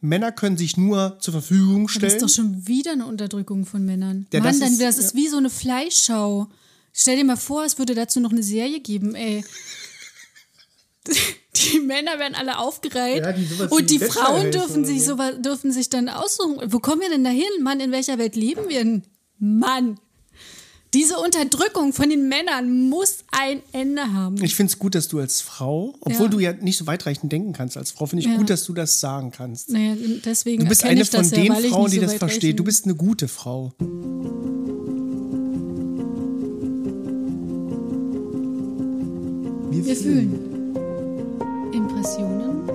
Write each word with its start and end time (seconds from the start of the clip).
Männer 0.00 0.32
können 0.32 0.56
sich 0.56 0.76
nur 0.76 1.18
zur 1.20 1.32
Verfügung 1.32 1.84
Das 1.86 1.92
stellen. 1.96 2.12
ist 2.14 2.22
doch 2.22 2.28
schon 2.28 2.66
wieder 2.66 2.92
eine 2.92 3.06
Unterdrückung 3.06 3.66
von 3.66 3.84
Männern. 3.84 4.26
Ja, 4.32 4.40
Mann, 4.40 4.48
das 4.48 4.58
dann 4.60 4.72
ist- 4.72 4.80
das 4.82 4.98
ist 4.98 5.14
wie 5.14 5.28
so 5.28 5.36
eine 5.36 5.50
Fleischschau. 5.50 6.48
Stell 6.92 7.16
dir 7.16 7.24
mal 7.24 7.36
vor, 7.36 7.64
es 7.64 7.78
würde 7.78 7.94
dazu 7.94 8.18
noch 8.20 8.32
eine 8.32 8.42
Serie 8.42 8.80
geben, 8.80 9.14
ey. 9.14 9.44
Die 11.56 11.80
Männer 11.80 12.18
werden 12.18 12.34
alle 12.34 12.58
aufgereiht 12.58 13.24
Ja, 13.24 13.32
die 13.32 13.46
und 13.70 13.90
die 13.90 13.98
Bachelor 13.98 14.24
Frauen 14.24 14.50
dürfen 14.52 14.84
sich, 14.84 15.04
so. 15.04 15.16
so, 15.16 15.38
dürfen 15.42 15.72
sich 15.72 15.88
dann 15.90 16.08
aussuchen. 16.08 16.72
Wo 16.72 16.78
kommen 16.78 17.00
wir 17.00 17.10
denn 17.10 17.24
dahin? 17.24 17.42
Mann, 17.62 17.80
in 17.80 17.90
welcher 17.90 18.18
Welt 18.18 18.36
leben 18.36 18.68
wir 18.68 18.78
denn? 18.84 19.02
Mann, 19.38 19.98
diese 20.92 21.18
Unterdrückung 21.18 21.92
von 21.92 22.08
den 22.10 22.28
Männern 22.28 22.88
muss 22.88 23.18
ein 23.30 23.62
Ende 23.72 24.12
haben. 24.12 24.42
Ich 24.42 24.56
finde 24.56 24.72
es 24.72 24.78
gut, 24.78 24.94
dass 24.96 25.06
du 25.06 25.20
als 25.20 25.40
Frau, 25.40 25.94
obwohl 26.00 26.26
Ja. 26.26 26.30
du 26.30 26.38
ja 26.40 26.52
nicht 26.52 26.76
so 26.78 26.86
weitreichend 26.86 27.30
denken 27.30 27.52
kannst 27.52 27.76
als 27.76 27.92
Frau, 27.92 28.06
finde 28.06 28.24
ich 28.24 28.30
Ja. 28.30 28.36
gut, 28.36 28.50
dass 28.50 28.64
du 28.64 28.72
das 28.72 28.98
sagen 28.98 29.30
kannst. 29.30 29.70
naja, 29.70 29.94
deswegen 30.24 30.64
Du 30.64 30.68
bist 30.68 30.84
eine 30.84 31.04
von 31.04 31.24
ja, 31.24 31.30
den 31.30 31.52
ich 31.64 31.70
Frauen, 31.70 31.90
die 31.90 31.96
so 31.96 32.02
das 32.02 32.14
versteht. 32.14 32.58
Du 32.58 32.64
bist 32.64 32.84
eine 32.86 32.94
gute 32.96 33.28
Frau. 33.28 33.72
Wir 39.70 39.96
fühlen 39.96 40.74
Impressionen 41.72 42.66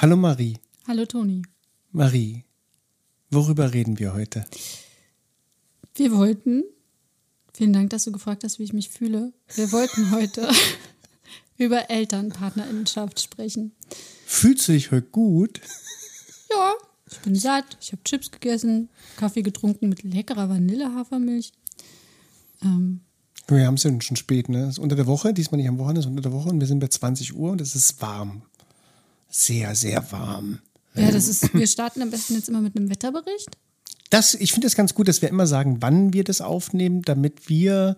Hallo 0.00 0.16
Marie. 0.16 0.58
Hallo 0.86 1.06
Toni. 1.06 1.42
Marie, 1.90 2.44
worüber 3.30 3.72
reden 3.74 3.98
wir 3.98 4.14
heute? 4.14 4.44
Wir 5.96 6.12
wollten, 6.12 6.62
vielen 7.52 7.72
Dank, 7.72 7.90
dass 7.90 8.04
du 8.04 8.12
gefragt 8.12 8.44
hast, 8.44 8.60
wie 8.60 8.62
ich 8.62 8.72
mich 8.72 8.90
fühle. 8.90 9.32
Wir 9.56 9.72
wollten 9.72 10.10
heute 10.12 10.48
über 11.58 11.90
Elternpartnerinnenschaft 11.90 13.20
sprechen. 13.20 13.72
Fühlst 14.24 14.68
du 14.68 14.72
dich 14.72 14.92
heute 14.92 15.08
gut? 15.08 15.60
Ja, 16.50 16.74
ich 17.10 17.18
bin 17.18 17.34
satt, 17.34 17.76
ich 17.80 17.90
habe 17.90 18.04
Chips 18.04 18.30
gegessen, 18.30 18.90
Kaffee 19.16 19.42
getrunken 19.42 19.88
mit 19.88 20.04
leckerer 20.04 20.48
Vanillehafermilch. 20.48 21.50
Ähm, 22.62 23.00
Wir 23.48 23.66
haben 23.66 23.74
es 23.74 23.82
ja 23.82 24.00
schon 24.00 24.16
spät, 24.16 24.48
ne? 24.48 24.62
Es 24.64 24.74
ist 24.74 24.78
unter 24.78 24.94
der 24.94 25.08
Woche, 25.08 25.34
diesmal 25.34 25.58
nicht 25.58 25.68
am 25.68 25.78
Wochenende, 25.78 25.98
es 26.00 26.06
ist 26.06 26.10
unter 26.10 26.22
der 26.22 26.32
Woche 26.32 26.50
und 26.50 26.60
wir 26.60 26.68
sind 26.68 26.78
bei 26.78 26.86
20 26.86 27.34
Uhr 27.34 27.50
und 27.50 27.60
es 27.60 27.74
ist 27.74 28.00
warm. 28.00 28.42
Sehr, 29.28 29.74
sehr 29.74 30.10
warm. 30.10 30.58
ja, 30.94 31.10
das 31.10 31.28
ist, 31.28 31.52
wir 31.54 31.66
starten 31.66 32.02
am 32.02 32.10
besten 32.10 32.34
jetzt 32.34 32.48
immer 32.48 32.60
mit 32.60 32.76
einem 32.76 32.90
Wetterbericht. 32.90 33.56
Das, 34.10 34.34
ich 34.34 34.52
finde 34.52 34.66
es 34.66 34.74
ganz 34.74 34.94
gut, 34.94 35.08
dass 35.08 35.20
wir 35.20 35.28
immer 35.28 35.46
sagen, 35.46 35.78
wann 35.80 36.12
wir 36.12 36.24
das 36.24 36.40
aufnehmen, 36.40 37.02
damit 37.02 37.48
wir, 37.48 37.96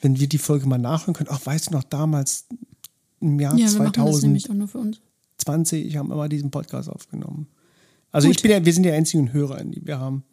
wenn 0.00 0.20
wir 0.20 0.28
die 0.28 0.38
Folge 0.38 0.66
mal 0.66 0.78
nachhören 0.78 1.14
können, 1.14 1.30
ach, 1.32 1.44
weißt 1.44 1.68
du 1.68 1.72
noch, 1.72 1.82
damals 1.82 2.46
im 3.20 3.40
Jahr 3.40 3.56
Ja, 3.56 3.70
wir 3.72 3.78
machen 3.78 3.92
das 3.92 4.20
2020 4.20 4.22
nämlich 4.22 4.50
auch 4.50 4.54
nur 4.54 4.68
für 4.68 4.78
uns. 4.78 5.00
haben 5.46 6.08
wir 6.08 6.16
mal 6.16 6.28
diesen 6.28 6.50
Podcast 6.50 6.88
aufgenommen. 6.88 7.48
Also 8.12 8.28
Gut. 8.28 8.36
ich 8.36 8.42
bin 8.42 8.50
ja, 8.52 8.64
wir 8.64 8.72
sind 8.72 8.84
die 8.84 8.90
einzigen 8.90 9.32
Hörer, 9.32 9.62
die 9.64 9.84
wir 9.84 9.98
haben. 9.98 10.24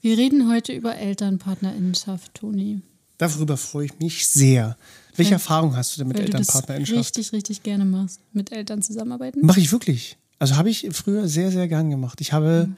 Wir 0.00 0.18
reden 0.18 0.50
heute 0.50 0.72
über 0.72 0.96
Elternpartnerinnenschaft, 0.96 2.34
Toni. 2.34 2.82
Darüber 3.18 3.56
freue 3.56 3.86
ich 3.86 3.98
mich 4.00 4.28
sehr. 4.28 4.76
Welche 5.16 5.30
Weil- 5.30 5.36
Erfahrung 5.36 5.76
hast 5.76 5.94
du 5.94 6.00
denn 6.00 6.08
mit 6.08 6.18
Elternpartnerinnenschaft? 6.18 6.98
richtig, 6.98 7.32
richtig 7.32 7.62
gerne 7.62 7.84
machst. 7.84 8.20
Mit 8.32 8.52
Eltern 8.52 8.82
zusammenarbeiten. 8.82 9.44
Mache 9.46 9.60
ich 9.60 9.70
wirklich. 9.72 10.18
Also 10.38 10.56
habe 10.56 10.70
ich 10.70 10.88
früher 10.92 11.28
sehr, 11.28 11.50
sehr 11.50 11.68
gern 11.68 11.90
gemacht. 11.90 12.20
Ich 12.20 12.32
habe 12.32 12.66
Mhm. 12.68 12.76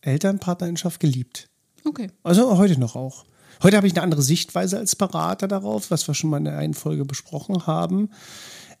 Elternpartnerinnenschaft 0.00 1.00
geliebt. 1.00 1.46
Okay. 1.84 2.10
Also 2.22 2.56
heute 2.58 2.78
noch 2.78 2.96
auch. 2.96 3.24
Heute 3.62 3.76
habe 3.76 3.86
ich 3.86 3.92
eine 3.94 4.02
andere 4.02 4.22
Sichtweise 4.22 4.78
als 4.78 4.96
Berater 4.96 5.46
darauf, 5.46 5.90
was 5.90 6.06
wir 6.08 6.14
schon 6.14 6.30
mal 6.30 6.38
in 6.38 6.44
der 6.44 6.58
einen 6.58 6.74
Folge 6.74 7.04
besprochen 7.04 7.66
haben. 7.66 8.10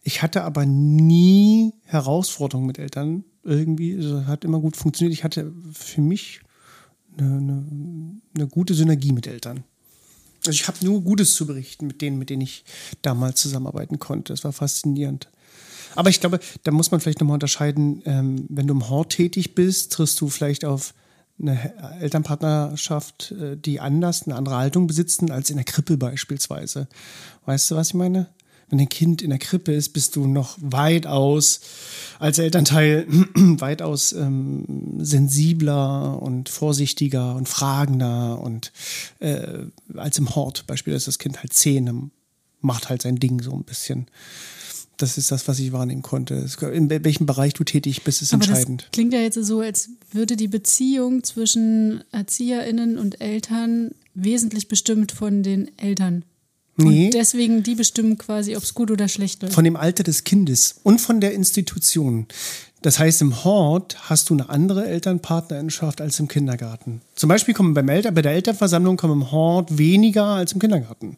Ich 0.02 0.22
hatte 0.22 0.42
aber 0.42 0.66
nie 0.66 1.72
Herausforderungen 1.84 2.66
mit 2.66 2.78
Eltern 2.78 3.24
irgendwie. 3.44 3.94
Also 3.96 4.26
hat 4.26 4.44
immer 4.44 4.58
gut 4.58 4.76
funktioniert. 4.76 5.16
Ich 5.16 5.22
hatte 5.22 5.52
für 5.72 6.00
mich 6.00 6.40
eine, 7.16 7.36
eine, 7.36 7.64
eine 8.34 8.48
gute 8.48 8.74
Synergie 8.74 9.12
mit 9.12 9.28
Eltern. 9.28 9.62
Also 10.46 10.56
ich 10.56 10.66
habe 10.68 10.84
nur 10.84 11.02
Gutes 11.02 11.34
zu 11.34 11.46
berichten 11.46 11.86
mit 11.86 12.02
denen, 12.02 12.18
mit 12.18 12.30
denen 12.30 12.42
ich 12.42 12.64
damals 13.02 13.40
zusammenarbeiten 13.40 13.98
konnte. 13.98 14.32
Das 14.32 14.44
war 14.44 14.52
faszinierend. 14.52 15.28
Aber 15.94 16.10
ich 16.10 16.20
glaube, 16.20 16.40
da 16.62 16.70
muss 16.70 16.90
man 16.90 17.00
vielleicht 17.00 17.20
nochmal 17.20 17.34
unterscheiden, 17.34 18.02
ähm, 18.06 18.46
wenn 18.48 18.66
du 18.66 18.74
im 18.74 18.88
Hort 18.88 19.12
tätig 19.12 19.54
bist, 19.54 19.92
triffst 19.92 20.20
du 20.20 20.28
vielleicht 20.28 20.64
auf 20.64 20.94
eine 21.40 22.00
Elternpartnerschaft, 22.00 23.32
äh, 23.32 23.56
die 23.56 23.80
anders, 23.80 24.22
eine 24.22 24.36
andere 24.36 24.56
Haltung 24.56 24.86
besitzen 24.86 25.30
als 25.30 25.50
in 25.50 25.56
der 25.56 25.64
Krippe 25.64 25.96
beispielsweise. 25.96 26.88
Weißt 27.44 27.70
du, 27.70 27.76
was 27.76 27.88
ich 27.88 27.94
meine? 27.94 28.28
Wenn 28.72 28.80
ein 28.80 28.88
Kind 28.88 29.20
in 29.20 29.28
der 29.28 29.38
Krippe 29.38 29.70
ist, 29.74 29.90
bist 29.90 30.16
du 30.16 30.26
noch 30.26 30.56
weitaus 30.58 31.60
als 32.18 32.38
Elternteil 32.38 33.06
weitaus 33.34 34.14
ähm, 34.14 34.94
sensibler 34.96 36.22
und 36.22 36.48
vorsichtiger 36.48 37.36
und 37.36 37.50
fragender 37.50 38.40
und 38.40 38.72
äh, 39.18 39.66
als 39.94 40.16
im 40.16 40.34
Hort 40.34 40.66
beispielsweise 40.66 40.96
ist 40.96 41.08
das 41.08 41.18
Kind 41.18 41.40
halt 41.40 41.52
zehn, 41.52 42.10
macht 42.62 42.88
halt 42.88 43.02
sein 43.02 43.16
Ding 43.16 43.42
so 43.42 43.52
ein 43.52 43.64
bisschen. 43.64 44.06
Das 44.96 45.18
ist 45.18 45.30
das, 45.30 45.46
was 45.48 45.58
ich 45.58 45.72
wahrnehmen 45.72 46.00
konnte. 46.00 46.46
In 46.72 46.88
welchem 46.88 47.26
Bereich 47.26 47.52
du 47.52 47.64
tätig 47.64 48.04
bist, 48.04 48.22
ist 48.22 48.32
Aber 48.32 48.42
entscheidend. 48.42 48.84
das 48.84 48.90
klingt 48.92 49.12
ja 49.12 49.20
jetzt 49.20 49.34
so, 49.44 49.60
als 49.60 49.90
würde 50.12 50.34
die 50.34 50.48
Beziehung 50.48 51.24
zwischen 51.24 52.04
ErzieherInnen 52.10 52.96
und 52.96 53.20
Eltern 53.20 53.90
wesentlich 54.14 54.68
bestimmt 54.68 55.12
von 55.12 55.42
den 55.42 55.76
Eltern. 55.76 56.24
Nee. 56.76 57.06
Und 57.06 57.14
deswegen 57.14 57.62
die 57.62 57.74
bestimmen 57.74 58.18
quasi, 58.18 58.56
ob 58.56 58.62
es 58.62 58.74
gut 58.74 58.90
oder 58.90 59.08
schlecht 59.08 59.42
läuft. 59.42 59.54
Von 59.54 59.64
dem 59.64 59.76
Alter 59.76 60.04
des 60.04 60.24
Kindes 60.24 60.76
und 60.82 61.00
von 61.00 61.20
der 61.20 61.34
Institution. 61.34 62.26
Das 62.80 62.98
heißt, 62.98 63.22
im 63.22 63.44
Hort 63.44 63.96
hast 64.10 64.28
du 64.28 64.34
eine 64.34 64.48
andere 64.48 64.86
Elternpartnerinschaft 64.86 66.00
als 66.00 66.18
im 66.18 66.26
Kindergarten. 66.26 67.00
Zum 67.14 67.28
Beispiel 67.28 67.54
kommen 67.54 67.74
beim 67.74 67.88
Eltern, 67.88 68.14
bei 68.14 68.22
der 68.22 68.32
Elternversammlung 68.32 68.96
kommen 68.96 69.22
im 69.22 69.30
Hort 69.30 69.78
weniger 69.78 70.24
als 70.24 70.52
im 70.52 70.58
Kindergarten. 70.58 71.16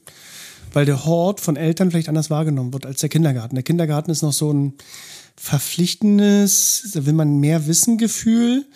Weil 0.73 0.85
der 0.85 1.07
Hort 1.07 1.41
von 1.41 1.57
Eltern 1.57 1.91
vielleicht 1.91 2.09
anders 2.09 2.31
wahrgenommen 2.31 2.73
wird 2.73 2.85
als 2.85 3.01
der 3.01 3.09
Kindergarten. 3.09 3.55
Der 3.55 3.63
Kindergarten 3.63 4.11
ist 4.11 4.23
noch 4.23 4.33
so 4.33 4.53
ein 4.53 4.75
verpflichtendes, 5.37 6.91
da 6.93 7.07
will 7.07 7.13
man 7.15 7.39
mehr 7.39 7.67
Wissen 7.67 7.97
Gefühl. 7.97 8.67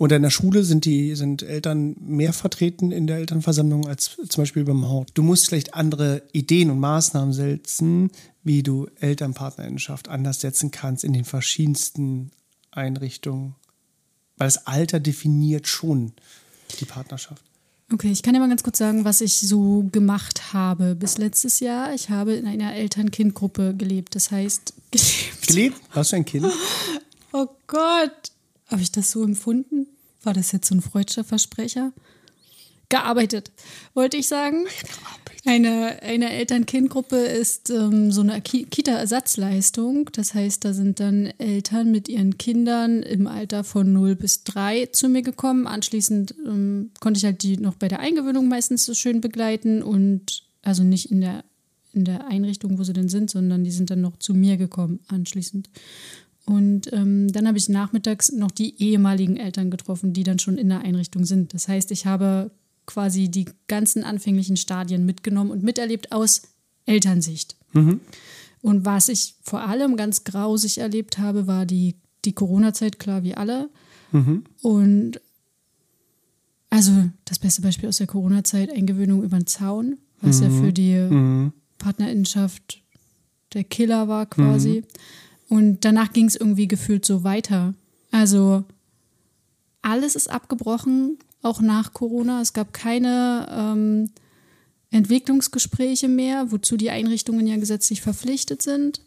Oder 0.00 0.16
in 0.16 0.22
der 0.22 0.30
Schule 0.30 0.64
sind 0.64 0.86
die 0.86 1.14
sind 1.14 1.42
Eltern 1.42 1.94
mehr 2.00 2.32
vertreten 2.32 2.90
in 2.90 3.06
der 3.06 3.18
Elternversammlung 3.18 3.86
als 3.86 4.16
zum 4.30 4.42
Beispiel 4.42 4.64
beim 4.64 4.88
Hort. 4.88 5.10
Du 5.12 5.22
musst 5.22 5.46
vielleicht 5.46 5.74
andere 5.74 6.22
Ideen 6.32 6.70
und 6.70 6.80
Maßnahmen 6.80 7.34
setzen, 7.34 8.10
wie 8.42 8.62
du 8.62 8.88
Elternpartnerinnenschaft 9.00 10.08
anders 10.08 10.40
setzen 10.40 10.70
kannst 10.70 11.04
in 11.04 11.12
den 11.12 11.26
verschiedensten 11.26 12.30
Einrichtungen. 12.70 13.56
Weil 14.38 14.46
das 14.46 14.66
Alter 14.66 15.00
definiert 15.00 15.68
schon 15.68 16.14
die 16.80 16.86
Partnerschaft. 16.86 17.42
Okay, 17.92 18.10
ich 18.10 18.22
kann 18.22 18.32
dir 18.32 18.40
mal 18.40 18.48
ganz 18.48 18.62
kurz 18.62 18.78
sagen, 18.78 19.04
was 19.04 19.20
ich 19.20 19.38
so 19.38 19.86
gemacht 19.92 20.54
habe 20.54 20.94
bis 20.94 21.18
letztes 21.18 21.60
Jahr. 21.60 21.92
Ich 21.92 22.08
habe 22.08 22.32
in 22.32 22.46
einer 22.46 22.72
Eltern-Kind-Gruppe 22.72 23.74
gelebt. 23.76 24.14
Das 24.14 24.30
heißt, 24.30 24.72
gelebt. 24.90 25.46
Gelebt? 25.46 25.80
Hast 25.90 26.12
du 26.12 26.16
ein 26.16 26.24
Kind? 26.24 26.46
Oh 27.32 27.48
Gott. 27.66 28.32
Habe 28.70 28.82
ich 28.82 28.92
das 28.92 29.10
so 29.10 29.22
empfunden? 29.24 29.86
War 30.22 30.34
das 30.34 30.52
jetzt 30.52 30.68
so 30.68 30.74
ein 30.74 30.82
freudscher 30.82 31.24
Versprecher? 31.24 31.92
Gearbeitet, 32.88 33.52
wollte 33.94 34.16
ich 34.16 34.26
sagen. 34.26 34.66
Eine, 35.46 36.02
eine 36.02 36.32
Eltern-Kind-Gruppe 36.32 37.16
ist 37.16 37.70
ähm, 37.70 38.10
so 38.12 38.20
eine 38.20 38.40
Ki- 38.42 38.64
Kita-Ersatzleistung. 38.66 40.10
Das 40.12 40.34
heißt, 40.34 40.64
da 40.64 40.74
sind 40.74 40.98
dann 41.00 41.26
Eltern 41.38 41.92
mit 41.92 42.08
ihren 42.08 42.36
Kindern 42.36 43.02
im 43.02 43.26
Alter 43.28 43.62
von 43.64 43.92
0 43.92 44.16
bis 44.16 44.42
3 44.44 44.86
zu 44.86 45.08
mir 45.08 45.22
gekommen. 45.22 45.66
Anschließend 45.68 46.34
ähm, 46.46 46.90
konnte 47.00 47.18
ich 47.18 47.24
halt 47.24 47.42
die 47.42 47.56
noch 47.56 47.76
bei 47.76 47.88
der 47.88 48.00
Eingewöhnung 48.00 48.48
meistens 48.48 48.84
so 48.84 48.92
schön 48.92 49.20
begleiten 49.20 49.82
und 49.82 50.42
also 50.62 50.82
nicht 50.82 51.10
in 51.10 51.20
der, 51.20 51.44
in 51.92 52.04
der 52.04 52.26
Einrichtung, 52.26 52.78
wo 52.78 52.82
sie 52.82 52.92
denn 52.92 53.08
sind, 53.08 53.30
sondern 53.30 53.62
die 53.64 53.70
sind 53.70 53.90
dann 53.90 54.00
noch 54.02 54.18
zu 54.18 54.34
mir 54.34 54.56
gekommen 54.56 54.98
anschließend. 55.08 55.70
Und 56.50 56.92
ähm, 56.92 57.30
dann 57.30 57.46
habe 57.46 57.58
ich 57.58 57.68
nachmittags 57.68 58.32
noch 58.32 58.50
die 58.50 58.74
ehemaligen 58.82 59.36
Eltern 59.36 59.70
getroffen, 59.70 60.12
die 60.12 60.24
dann 60.24 60.40
schon 60.40 60.58
in 60.58 60.68
der 60.68 60.80
Einrichtung 60.80 61.24
sind. 61.24 61.54
Das 61.54 61.68
heißt, 61.68 61.92
ich 61.92 62.06
habe 62.06 62.50
quasi 62.86 63.28
die 63.28 63.44
ganzen 63.68 64.02
anfänglichen 64.02 64.56
Stadien 64.56 65.06
mitgenommen 65.06 65.52
und 65.52 65.62
miterlebt 65.62 66.10
aus 66.10 66.42
Elternsicht. 66.86 67.54
Und 68.62 68.84
was 68.84 69.08
ich 69.08 69.36
vor 69.42 69.60
allem 69.60 69.96
ganz 69.96 70.24
grausig 70.24 70.78
erlebt 70.78 71.18
habe, 71.18 71.46
war 71.46 71.66
die, 71.66 71.94
die 72.24 72.32
Corona-Zeit, 72.32 72.98
klar 72.98 73.22
wie 73.22 73.36
alle. 73.36 73.70
Und 74.60 75.20
also 76.68 76.92
das 77.26 77.38
beste 77.38 77.62
Beispiel 77.62 77.88
aus 77.88 77.98
der 77.98 78.08
Corona-Zeit, 78.08 78.70
Eingewöhnung 78.70 79.22
über 79.22 79.38
den 79.38 79.46
Zaun, 79.46 79.98
was 80.20 80.40
ja 80.40 80.50
für 80.50 80.72
die 80.72 80.96
Partnerinnenschaft 81.78 82.82
der 83.54 83.62
Killer 83.62 84.08
war 84.08 84.26
quasi. 84.26 84.82
Und 85.50 85.84
danach 85.84 86.12
ging 86.12 86.26
es 86.26 86.36
irgendwie 86.36 86.68
gefühlt 86.68 87.04
so 87.04 87.24
weiter. 87.24 87.74
Also 88.12 88.64
alles 89.82 90.14
ist 90.14 90.30
abgebrochen. 90.30 91.18
auch 91.42 91.60
nach 91.60 91.92
Corona. 91.92 92.40
Es 92.40 92.52
gab 92.52 92.72
keine 92.72 93.48
ähm, 93.50 94.10
Entwicklungsgespräche 94.90 96.06
mehr, 96.06 96.52
wozu 96.52 96.76
die 96.76 96.90
Einrichtungen 96.90 97.46
ja 97.48 97.56
gesetzlich 97.56 98.00
verpflichtet 98.00 98.62
sind. 98.62 99.00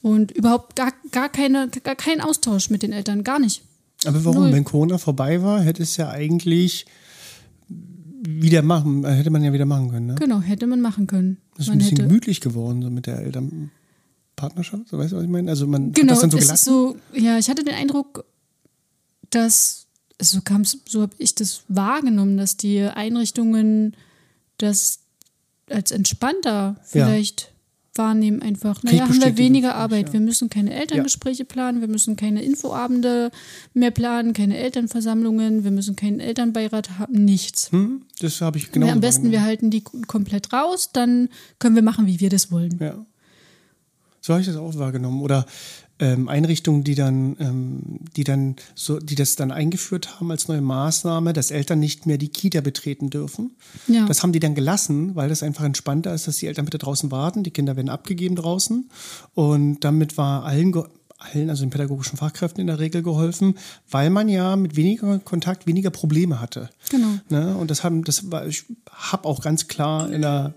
Und 0.00 0.30
überhaupt 0.30 0.76
gar, 0.76 0.92
gar, 1.10 1.28
keine, 1.28 1.68
gar 1.68 1.96
kein 1.96 2.22
Austausch 2.22 2.70
mit 2.70 2.82
den 2.82 2.92
Eltern, 2.92 3.22
gar 3.22 3.38
nicht. 3.38 3.62
Aber 4.06 4.24
warum? 4.24 4.44
Null. 4.44 4.52
Wenn 4.52 4.64
Corona 4.64 4.96
vorbei 4.96 5.42
war, 5.42 5.60
hätte 5.60 5.82
es 5.82 5.98
ja 5.98 6.08
eigentlich 6.08 6.86
wieder 8.26 8.62
machen, 8.62 9.04
äh, 9.04 9.12
hätte 9.12 9.30
man 9.30 9.44
ja 9.44 9.52
wieder 9.52 9.66
machen 9.66 9.90
können. 9.90 10.06
Ne? 10.06 10.14
Genau, 10.14 10.40
hätte 10.40 10.66
man 10.66 10.80
machen 10.80 11.06
können. 11.06 11.36
Das 11.56 11.62
ist 11.62 11.68
man 11.68 11.76
ein 11.76 11.78
bisschen 11.80 11.98
hätte, 11.98 12.08
gemütlich 12.08 12.40
geworden, 12.40 12.80
so 12.82 12.88
mit 12.88 13.06
der 13.06 13.26
Elternpartnerschaft, 14.36 14.88
so 14.88 14.98
weißt 14.98 15.12
du, 15.12 15.16
was 15.16 15.24
ich 15.24 15.30
meine? 15.30 15.50
Also 15.50 15.66
man 15.66 15.92
genau, 15.92 16.14
hat 16.14 16.16
das 16.16 16.20
dann 16.20 16.30
so 16.30 16.38
gelassen. 16.38 16.64
So, 16.64 16.96
ja, 17.14 17.38
ich 17.38 17.48
hatte 17.48 17.64
den 17.64 17.74
Eindruck, 17.74 18.24
dass, 19.30 19.86
so 20.20 20.40
kam 20.42 20.64
so 20.64 21.02
habe 21.02 21.14
ich 21.18 21.34
das 21.34 21.62
wahrgenommen, 21.68 22.36
dass 22.36 22.56
die 22.56 22.82
Einrichtungen 22.82 23.96
das 24.58 25.00
als 25.68 25.90
entspannter 25.90 26.76
vielleicht 26.84 27.40
ja 27.42 27.56
wahrnehmen 27.98 28.42
einfach. 28.42 28.82
Naja, 28.82 29.08
haben 29.08 29.22
wir 29.22 29.38
weniger 29.38 29.74
Arbeit. 29.74 30.08
Ja. 30.08 30.12
Wir 30.14 30.20
müssen 30.20 30.50
keine 30.50 30.74
Elterngespräche 30.74 31.44
ja. 31.44 31.46
planen, 31.46 31.80
wir 31.80 31.88
müssen 31.88 32.16
keine 32.16 32.42
Infoabende 32.42 33.30
mehr 33.74 33.90
planen, 33.90 34.34
keine 34.34 34.58
Elternversammlungen, 34.58 35.64
wir 35.64 35.70
müssen 35.70 35.96
keinen 35.96 36.20
Elternbeirat 36.20 36.98
haben, 36.98 37.24
nichts. 37.24 37.72
Hm, 37.72 38.02
das 38.20 38.42
habe 38.42 38.58
ich 38.58 38.70
genau. 38.70 38.88
am 38.88 39.00
besten, 39.00 39.30
wir 39.30 39.42
halten 39.42 39.70
die 39.70 39.80
komplett 39.80 40.52
raus, 40.52 40.90
dann 40.92 41.28
können 41.58 41.74
wir 41.74 41.82
machen, 41.82 42.06
wie 42.06 42.20
wir 42.20 42.28
das 42.28 42.50
wollen. 42.50 42.78
Ja. 42.80 43.04
So 44.26 44.32
habe 44.32 44.40
ich 44.40 44.48
das 44.48 44.56
auch 44.56 44.76
wahrgenommen. 44.76 45.22
Oder 45.22 45.46
ähm, 46.00 46.28
Einrichtungen, 46.28 46.82
die 46.82 46.96
dann, 46.96 47.36
ähm, 47.38 48.00
die 48.16 48.24
dann 48.24 48.56
so, 48.74 48.98
die 48.98 49.14
das 49.14 49.36
dann 49.36 49.52
eingeführt 49.52 50.18
haben 50.18 50.32
als 50.32 50.48
neue 50.48 50.62
Maßnahme, 50.62 51.32
dass 51.32 51.52
Eltern 51.52 51.78
nicht 51.78 52.06
mehr 52.06 52.18
die 52.18 52.26
Kita 52.26 52.60
betreten 52.60 53.08
dürfen. 53.08 53.52
Ja. 53.86 54.04
Das 54.06 54.24
haben 54.24 54.32
die 54.32 54.40
dann 54.40 54.56
gelassen, 54.56 55.14
weil 55.14 55.28
das 55.28 55.44
einfach 55.44 55.62
entspannter 55.62 56.12
ist, 56.12 56.26
dass 56.26 56.38
die 56.38 56.48
Eltern 56.48 56.64
bitte 56.64 56.78
draußen 56.78 57.12
warten, 57.12 57.44
die 57.44 57.52
Kinder 57.52 57.76
werden 57.76 57.88
abgegeben 57.88 58.34
draußen. 58.34 58.90
Und 59.34 59.84
damit 59.84 60.18
war 60.18 60.44
allen, 60.44 60.74
allen, 61.18 61.48
also 61.48 61.64
den 61.64 61.70
pädagogischen 61.70 62.18
Fachkräften 62.18 62.60
in 62.60 62.66
der 62.66 62.80
Regel 62.80 63.04
geholfen, 63.04 63.54
weil 63.88 64.10
man 64.10 64.28
ja 64.28 64.56
mit 64.56 64.74
weniger 64.74 65.20
Kontakt 65.20 65.68
weniger 65.68 65.90
Probleme 65.90 66.40
hatte. 66.40 66.68
Genau. 66.90 67.20
Ne? 67.28 67.56
Und 67.56 67.70
das 67.70 67.84
haben, 67.84 68.02
das 68.02 68.28
war, 68.32 68.44
ich 68.48 68.64
habe 68.90 69.24
auch 69.28 69.40
ganz 69.40 69.68
klar 69.68 70.10
in 70.10 70.22
der 70.22 70.54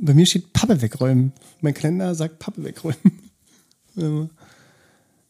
bei 0.00 0.14
mir 0.14 0.26
steht 0.26 0.52
Pappe 0.52 0.80
wegräumen. 0.80 1.32
Mein 1.60 1.74
Kalender 1.74 2.14
sagt 2.14 2.38
Pappe 2.38 2.64
wegräumen. 2.64 3.30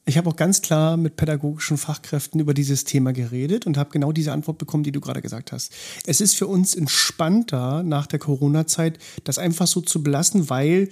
Ich 0.06 0.18
habe 0.18 0.28
auch 0.28 0.36
ganz 0.36 0.60
klar 0.60 0.96
mit 0.96 1.14
pädagogischen 1.14 1.76
Fachkräften 1.76 2.40
über 2.40 2.52
dieses 2.52 2.82
Thema 2.82 3.12
geredet 3.12 3.64
und 3.64 3.76
habe 3.76 3.90
genau 3.90 4.10
diese 4.10 4.32
Antwort 4.32 4.58
bekommen, 4.58 4.82
die 4.82 4.90
du 4.90 5.00
gerade 5.00 5.22
gesagt 5.22 5.52
hast. 5.52 5.72
Es 6.04 6.20
ist 6.20 6.34
für 6.34 6.48
uns 6.48 6.74
entspannter 6.74 7.84
nach 7.84 8.08
der 8.08 8.18
Corona-Zeit, 8.18 8.98
das 9.22 9.38
einfach 9.38 9.68
so 9.68 9.80
zu 9.80 10.02
belassen, 10.02 10.50
weil 10.50 10.88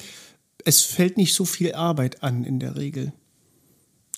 es 0.64 0.82
fällt 0.82 1.16
nicht 1.16 1.34
so 1.34 1.44
viel 1.44 1.74
Arbeit 1.74 2.22
an 2.22 2.44
in 2.44 2.60
der 2.60 2.76
Regel. 2.76 3.12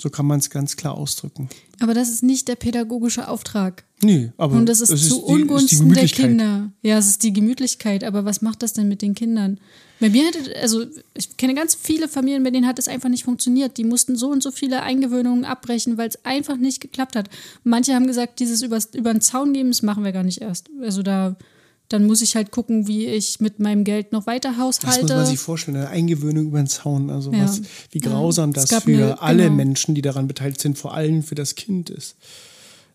So 0.00 0.08
kann 0.08 0.26
man 0.26 0.38
es 0.38 0.48
ganz 0.48 0.76
klar 0.76 0.94
ausdrücken. 0.94 1.48
Aber 1.78 1.92
das 1.92 2.08
ist 2.08 2.22
nicht 2.22 2.48
der 2.48 2.56
pädagogische 2.56 3.28
Auftrag. 3.28 3.84
Nee, 4.02 4.32
aber 4.38 4.56
und 4.56 4.66
das 4.66 4.80
ist 4.80 4.88
zu 4.88 4.94
ist 4.94 5.10
die, 5.10 5.20
Ungunsten 5.20 5.92
der 5.92 6.06
Kinder. 6.06 6.72
Ja, 6.80 6.96
es 6.96 7.06
ist 7.06 7.22
die 7.22 7.34
Gemütlichkeit. 7.34 8.02
Aber 8.02 8.24
was 8.24 8.40
macht 8.40 8.62
das 8.62 8.72
denn 8.72 8.88
mit 8.88 9.02
den 9.02 9.14
Kindern? 9.14 9.60
Bei 10.00 10.08
mir 10.08 10.26
hatte, 10.26 10.56
also 10.62 10.86
ich 11.14 11.36
kenne 11.36 11.54
ganz 11.54 11.74
viele 11.74 12.08
Familien, 12.08 12.42
bei 12.42 12.50
denen 12.50 12.66
hat 12.66 12.78
es 12.78 12.88
einfach 12.88 13.10
nicht 13.10 13.24
funktioniert. 13.24 13.76
Die 13.76 13.84
mussten 13.84 14.16
so 14.16 14.30
und 14.30 14.42
so 14.42 14.50
viele 14.50 14.82
Eingewöhnungen 14.82 15.44
abbrechen, 15.44 15.98
weil 15.98 16.08
es 16.08 16.24
einfach 16.24 16.56
nicht 16.56 16.80
geklappt 16.80 17.14
hat. 17.14 17.28
Manche 17.64 17.94
haben 17.94 18.06
gesagt, 18.06 18.40
dieses 18.40 18.62
über, 18.62 18.78
über 18.94 19.12
den 19.12 19.20
Zaun 19.20 19.52
geben, 19.52 19.68
das 19.68 19.82
machen 19.82 20.02
wir 20.02 20.12
gar 20.12 20.22
nicht 20.22 20.40
erst. 20.40 20.70
Also 20.80 21.02
da 21.02 21.36
dann 21.90 22.06
muss 22.06 22.22
ich 22.22 22.36
halt 22.36 22.52
gucken, 22.52 22.86
wie 22.86 23.06
ich 23.06 23.40
mit 23.40 23.58
meinem 23.58 23.82
Geld 23.82 24.12
noch 24.12 24.26
weiter 24.26 24.56
haushalte. 24.56 25.00
Das 25.00 25.10
muss 25.10 25.16
man 25.16 25.26
sich 25.26 25.40
vorstellen, 25.40 25.76
eine 25.76 25.88
Eingewöhnung 25.88 26.46
über 26.46 26.58
den 26.58 26.68
Zaun. 26.68 27.10
Also 27.10 27.32
ja. 27.32 27.42
was, 27.42 27.62
wie 27.90 27.98
grausam 27.98 28.52
ja. 28.52 28.62
das 28.62 28.82
für 28.84 28.90
eine, 28.90 29.20
alle 29.20 29.42
genau. 29.44 29.56
Menschen, 29.56 29.96
die 29.96 30.00
daran 30.00 30.28
beteiligt 30.28 30.60
sind, 30.60 30.78
vor 30.78 30.94
allem 30.94 31.24
für 31.24 31.34
das 31.34 31.56
Kind 31.56 31.90
ist. 31.90 32.14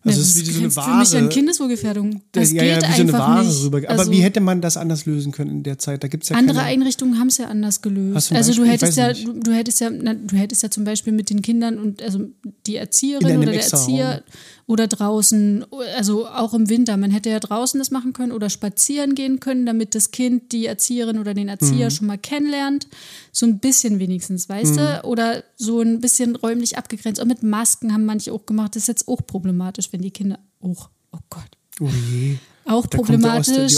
Also 0.02 0.20
ja, 0.20 0.22
es 0.22 0.36
ist 0.36 0.46
wie 0.46 0.50
so 0.52 0.60
eine 0.60 0.76
Ware. 0.76 0.90
Für 1.04 1.16
mich 1.16 1.16
an 1.16 1.28
Kindeswohlgefährdung. 1.28 2.22
Das 2.32 2.52
ja, 2.52 2.62
geht 2.62 2.82
ja, 2.82 2.88
wie 2.88 2.96
so 2.96 3.02
eine 3.02 3.12
Ware 3.12 3.44
nicht. 3.44 3.64
rüber. 3.64 3.78
Aber 3.88 3.98
also, 3.98 4.12
wie 4.12 4.20
hätte 4.20 4.40
man 4.40 4.62
das 4.62 4.78
anders 4.78 5.04
lösen 5.04 5.32
können 5.32 5.50
in 5.50 5.62
der 5.62 5.78
Zeit? 5.78 6.02
Da 6.02 6.08
gibt's 6.08 6.30
ja 6.30 6.36
andere 6.36 6.58
keine... 6.58 6.68
Einrichtungen 6.68 7.18
haben 7.18 7.28
es 7.28 7.36
ja 7.36 7.48
anders 7.48 7.82
gelöst. 7.82 8.32
Also 8.32 8.54
du 8.54 8.64
hättest 8.64 8.96
ja, 8.96 9.12
du, 9.12 9.32
du, 9.34 9.52
hättest 9.52 9.80
ja, 9.80 9.90
na, 9.90 10.14
du 10.14 10.36
hättest 10.36 10.62
ja 10.62 10.70
zum 10.70 10.84
Beispiel 10.84 11.12
mit 11.12 11.28
den 11.28 11.42
Kindern 11.42 11.78
und 11.78 12.02
also 12.02 12.20
die 12.66 12.76
Erzieherin 12.76 13.36
oder 13.36 13.52
der 13.52 13.62
Erzieher 13.62 14.22
oder 14.66 14.88
draußen, 14.88 15.64
also 15.96 16.26
auch 16.26 16.52
im 16.52 16.68
Winter. 16.68 16.96
Man 16.96 17.12
hätte 17.12 17.30
ja 17.30 17.38
draußen 17.38 17.78
das 17.78 17.92
machen 17.92 18.12
können 18.12 18.32
oder 18.32 18.50
spazieren 18.50 19.14
gehen 19.14 19.38
können, 19.38 19.64
damit 19.64 19.94
das 19.94 20.10
Kind 20.10 20.50
die 20.52 20.66
Erzieherin 20.66 21.18
oder 21.18 21.34
den 21.34 21.48
Erzieher 21.48 21.86
mhm. 21.86 21.90
schon 21.90 22.06
mal 22.08 22.18
kennenlernt. 22.18 22.88
So 23.30 23.46
ein 23.46 23.60
bisschen 23.60 24.00
wenigstens, 24.00 24.48
weißt 24.48 24.72
mhm. 24.72 24.76
du? 24.76 25.04
Oder 25.04 25.44
so 25.56 25.80
ein 25.80 26.00
bisschen 26.00 26.34
räumlich 26.34 26.76
abgegrenzt. 26.76 27.20
Und 27.20 27.28
mit 27.28 27.44
Masken 27.44 27.92
haben 27.92 28.04
manche 28.06 28.32
auch 28.32 28.44
gemacht. 28.44 28.74
Das 28.74 28.82
ist 28.82 28.88
jetzt 28.88 29.08
auch 29.08 29.24
problematisch, 29.24 29.92
wenn 29.92 30.02
die 30.02 30.10
Kinder 30.10 30.40
auch, 30.60 30.90
oh 31.12 31.18
Gott. 31.30 31.50
Oh 31.80 31.88
je. 32.10 32.38
Auch 32.66 32.86
da 32.86 32.98
problematisch. 32.98 33.72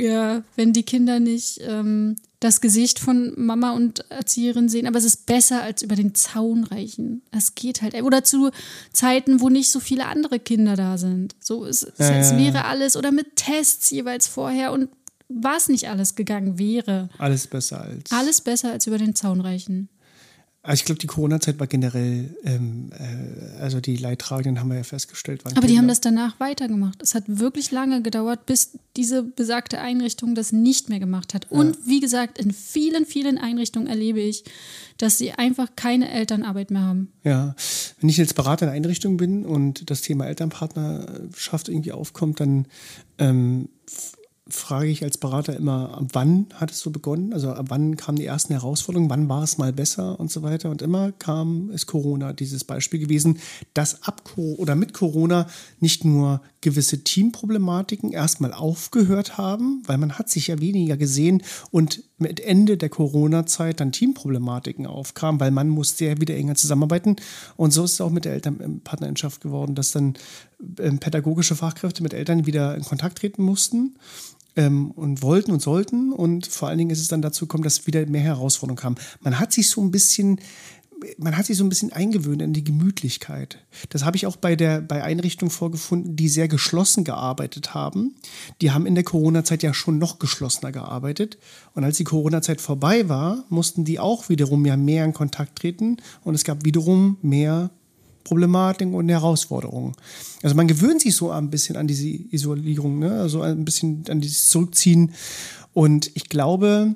Ja, 0.00 0.42
wenn 0.56 0.72
die 0.72 0.82
Kinder 0.82 1.18
nicht 1.18 1.60
ähm, 1.62 2.16
das 2.40 2.60
Gesicht 2.60 2.98
von 2.98 3.32
Mama 3.36 3.72
und 3.72 4.08
Erzieherin 4.10 4.68
sehen, 4.68 4.86
aber 4.86 4.98
es 4.98 5.04
ist 5.04 5.26
besser 5.26 5.62
als 5.62 5.82
über 5.82 5.96
den 5.96 6.14
Zaun 6.14 6.64
reichen. 6.64 7.22
Es 7.32 7.54
geht 7.54 7.82
halt. 7.82 7.94
Oder 8.02 8.22
zu 8.22 8.50
Zeiten, 8.92 9.40
wo 9.40 9.48
nicht 9.48 9.70
so 9.70 9.80
viele 9.80 10.06
andere 10.06 10.38
Kinder 10.38 10.76
da 10.76 10.98
sind. 10.98 11.34
So 11.40 11.64
es, 11.64 11.86
ja, 11.98 12.10
es 12.16 12.36
wäre 12.36 12.66
alles 12.66 12.96
oder 12.96 13.10
mit 13.10 13.36
Tests 13.36 13.90
jeweils 13.90 14.28
vorher 14.28 14.72
und 14.72 14.88
was 15.28 15.68
nicht 15.68 15.88
alles 15.88 16.14
gegangen 16.14 16.58
wäre. 16.58 17.08
Alles 17.18 17.46
besser 17.46 17.82
als. 17.82 18.10
Alles 18.12 18.40
besser 18.40 18.72
als 18.72 18.86
über 18.86 18.98
den 18.98 19.14
Zaun 19.14 19.40
reichen. 19.40 19.88
Also 20.62 20.80
ich 20.80 20.84
glaube, 20.84 20.98
die 20.98 21.06
Corona-Zeit 21.06 21.60
war 21.60 21.68
generell, 21.68 22.36
ähm, 22.44 22.90
äh, 22.92 23.60
also 23.60 23.80
die 23.80 23.96
Leidtragenden 23.96 24.60
haben 24.60 24.68
wir 24.68 24.76
ja 24.76 24.82
festgestellt. 24.82 25.42
Aber 25.46 25.66
die 25.66 25.78
haben 25.78 25.86
das 25.86 26.00
danach 26.00 26.38
weitergemacht. 26.40 27.00
Es 27.00 27.14
hat 27.14 27.24
wirklich 27.26 27.70
lange 27.70 28.02
gedauert, 28.02 28.44
bis 28.44 28.76
diese 28.96 29.22
besagte 29.22 29.78
Einrichtung 29.78 30.34
das 30.34 30.50
nicht 30.50 30.88
mehr 30.88 30.98
gemacht 30.98 31.32
hat. 31.32 31.50
Und 31.50 31.76
ja. 31.76 31.82
wie 31.84 32.00
gesagt, 32.00 32.38
in 32.38 32.50
vielen, 32.50 33.06
vielen 33.06 33.38
Einrichtungen 33.38 33.86
erlebe 33.86 34.20
ich, 34.20 34.44
dass 34.98 35.16
sie 35.16 35.30
einfach 35.30 35.68
keine 35.76 36.10
Elternarbeit 36.10 36.72
mehr 36.72 36.82
haben. 36.82 37.12
Ja, 37.22 37.54
wenn 38.00 38.10
ich 38.10 38.16
jetzt 38.16 38.34
Berater 38.34 38.66
in 38.66 38.70
einer 38.70 38.76
Einrichtung 38.76 39.16
bin 39.16 39.46
und 39.46 39.88
das 39.88 40.02
Thema 40.02 40.26
Elternpartnerschaft 40.26 41.68
irgendwie 41.68 41.92
aufkommt, 41.92 42.40
dann 42.40 42.66
ähm, 43.18 43.68
frage 44.50 44.88
ich 44.88 45.04
als 45.04 45.18
Berater 45.18 45.56
immer, 45.56 46.06
wann 46.12 46.46
hat 46.54 46.70
es 46.70 46.80
so 46.80 46.90
begonnen? 46.90 47.32
Also 47.32 47.54
wann 47.58 47.96
kamen 47.96 48.16
die 48.16 48.24
ersten 48.24 48.54
Herausforderungen? 48.54 49.10
Wann 49.10 49.28
war 49.28 49.42
es 49.42 49.58
mal 49.58 49.72
besser 49.72 50.18
und 50.18 50.30
so 50.30 50.42
weiter? 50.42 50.70
Und 50.70 50.80
immer 50.80 51.12
kam 51.12 51.70
es 51.70 51.86
Corona, 51.86 52.32
dieses 52.32 52.64
Beispiel 52.64 52.98
gewesen, 52.98 53.38
dass 53.74 54.02
ab 54.04 54.22
oder 54.36 54.74
mit 54.74 54.94
Corona 54.94 55.48
nicht 55.80 56.04
nur 56.04 56.40
gewisse 56.60 57.04
Teamproblematiken 57.04 58.12
erstmal 58.12 58.52
aufgehört 58.52 59.38
haben, 59.38 59.82
weil 59.86 59.98
man 59.98 60.18
hat 60.18 60.28
sich 60.28 60.48
ja 60.48 60.60
weniger 60.60 60.96
gesehen 60.96 61.42
und 61.70 62.02
mit 62.18 62.40
Ende 62.40 62.76
der 62.76 62.88
Corona-Zeit 62.88 63.80
dann 63.80 63.92
Teamproblematiken 63.92 64.86
aufkamen, 64.86 65.40
weil 65.40 65.50
man 65.50 65.68
musste 65.68 66.06
ja 66.06 66.20
wieder 66.20 66.34
enger 66.36 66.56
zusammenarbeiten. 66.56 67.16
Und 67.56 67.72
so 67.72 67.84
ist 67.84 67.92
es 67.92 68.00
auch 68.00 68.10
mit 68.10 68.24
der 68.24 68.32
Elternpartnerschaft 68.32 69.40
geworden, 69.40 69.74
dass 69.74 69.92
dann 69.92 70.14
ähm, 70.78 70.98
pädagogische 70.98 71.54
Fachkräfte 71.54 72.02
mit 72.02 72.14
Eltern 72.14 72.46
wieder 72.46 72.74
in 72.74 72.82
Kontakt 72.82 73.18
treten 73.18 73.42
mussten 73.42 73.94
ähm, 74.58 74.90
und 74.90 75.22
wollten 75.22 75.52
und 75.52 75.62
sollten. 75.62 76.12
Und 76.12 76.46
vor 76.46 76.68
allen 76.68 76.78
Dingen 76.78 76.90
ist 76.90 77.00
es 77.00 77.08
dann 77.08 77.22
dazu 77.22 77.46
gekommen, 77.46 77.64
dass 77.64 77.86
wieder 77.86 78.04
mehr 78.06 78.20
Herausforderungen 78.20 78.80
kamen. 78.80 78.96
Man 79.20 79.38
hat 79.38 79.52
sich 79.52 79.70
so 79.70 79.80
ein 79.80 79.90
bisschen 79.90 80.40
man 81.16 81.36
hat 81.36 81.46
sich 81.46 81.56
so 81.56 81.62
ein 81.62 81.68
bisschen 81.68 81.92
eingewöhnt 81.92 82.42
an 82.42 82.52
die 82.52 82.64
Gemütlichkeit. 82.64 83.64
Das 83.88 84.04
habe 84.04 84.16
ich 84.16 84.26
auch 84.26 84.34
bei 84.34 84.56
der 84.56 84.80
bei 84.80 85.04
Einrichtungen 85.04 85.52
vorgefunden, 85.52 86.16
die 86.16 86.28
sehr 86.28 86.48
geschlossen 86.48 87.04
gearbeitet 87.04 87.72
haben. 87.72 88.16
Die 88.60 88.72
haben 88.72 88.84
in 88.84 88.96
der 88.96 89.04
Corona-Zeit 89.04 89.62
ja 89.62 89.72
schon 89.74 89.98
noch 89.98 90.18
geschlossener 90.18 90.72
gearbeitet. 90.72 91.38
Und 91.74 91.84
als 91.84 91.98
die 91.98 92.04
Corona-Zeit 92.04 92.60
vorbei 92.60 93.08
war, 93.08 93.44
mussten 93.48 93.84
die 93.84 94.00
auch 94.00 94.28
wiederum 94.28 94.66
ja 94.66 94.76
mehr 94.76 95.04
in 95.04 95.12
Kontakt 95.12 95.60
treten. 95.60 95.98
Und 96.24 96.34
es 96.34 96.42
gab 96.42 96.64
wiederum 96.64 97.16
mehr 97.22 97.70
Problematiken 98.24 98.94
und 98.94 99.08
Herausforderungen. 99.08 99.94
Also 100.42 100.54
man 100.54 100.68
gewöhnt 100.68 101.02
sich 101.02 101.16
so 101.16 101.30
ein 101.30 101.50
bisschen 101.50 101.76
an 101.76 101.86
diese 101.86 102.08
Isolierung, 102.08 102.98
ne? 102.98 103.20
also 103.20 103.42
ein 103.42 103.64
bisschen 103.64 104.04
an 104.08 104.20
dieses 104.20 104.48
Zurückziehen. 104.48 105.12
Und 105.72 106.10
ich 106.14 106.28
glaube, 106.28 106.94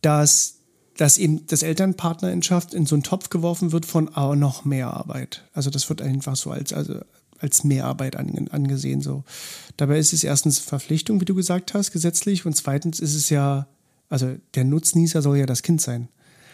dass 0.00 0.58
dass 0.98 1.16
eben 1.16 1.46
das 1.46 1.62
Elternpartnerschaft 1.62 2.74
in 2.74 2.84
so 2.84 2.96
einen 2.96 3.04
Topf 3.04 3.30
geworfen 3.30 3.70
wird 3.70 3.86
von 3.86 4.08
oh, 4.16 4.34
noch 4.34 4.64
mehr 4.64 4.92
Arbeit. 4.92 5.44
Also 5.54 5.70
das 5.70 5.88
wird 5.88 6.02
einfach 6.02 6.34
so 6.34 6.50
als, 6.50 6.72
also 6.72 7.00
als 7.38 7.62
Mehrarbeit 7.62 8.16
angesehen. 8.16 9.00
So. 9.00 9.22
Dabei 9.76 10.00
ist 10.00 10.12
es 10.12 10.24
erstens 10.24 10.58
Verpflichtung, 10.58 11.20
wie 11.20 11.24
du 11.24 11.36
gesagt 11.36 11.72
hast, 11.72 11.92
gesetzlich, 11.92 12.44
und 12.44 12.54
zweitens 12.54 12.98
ist 12.98 13.14
es 13.14 13.30
ja, 13.30 13.68
also 14.08 14.34
der 14.56 14.64
Nutznießer 14.64 15.22
soll 15.22 15.38
ja 15.38 15.46
das 15.46 15.62
Kind 15.62 15.80
sein. 15.80 16.08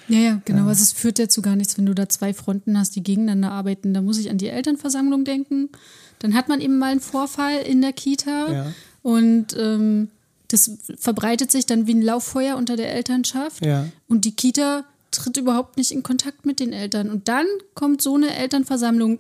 Ja, 0.09 0.19
ja, 0.19 0.41
genau. 0.45 0.65
Ja. 0.65 0.69
Also 0.69 0.83
es 0.83 0.93
führt 0.93 1.19
dazu 1.19 1.43
gar 1.43 1.57
nichts, 1.57 1.79
wenn 1.79 1.87
du 1.87 1.95
da 1.95 2.09
zwei 2.09 2.35
Fronten 2.35 2.79
hast, 2.79 2.97
die 2.97 3.03
gegeneinander 3.03 3.53
arbeiten. 3.53 3.95
Da 3.95 4.03
muss 4.03 4.19
ich 4.19 4.31
an 4.31 4.39
die 4.39 4.49
Elternversammlung 4.49 5.25
denken. 5.25 5.71
Dann 6.19 6.35
hat 6.35 6.49
man 6.49 6.61
eben 6.61 6.79
mal 6.79 6.93
einen 6.93 7.01
Vorfall 7.01 7.59
in 7.59 7.81
der 7.81 7.93
Kita 7.93 8.53
ja. 8.53 8.73
und 9.03 9.57
ähm, 9.59 10.09
das 10.49 10.71
verbreitet 10.99 11.51
sich 11.51 11.67
dann 11.67 11.87
wie 11.87 11.95
ein 11.95 12.03
Lauffeuer 12.03 12.57
unter 12.57 12.77
der 12.77 12.93
Elternschaft. 12.95 13.65
Ja. 13.65 13.87
Und 14.09 14.25
die 14.25 14.33
Kita 14.33 14.85
tritt 15.11 15.37
überhaupt 15.37 15.77
nicht 15.77 15.91
in 15.91 16.03
Kontakt 16.03 16.47
mit 16.47 16.61
den 16.61 16.73
Eltern. 16.73 17.11
Und 17.11 17.29
dann 17.29 17.47
kommt 17.75 18.03
so 18.03 18.15
eine 18.15 18.35
Elternversammlung 18.35 19.19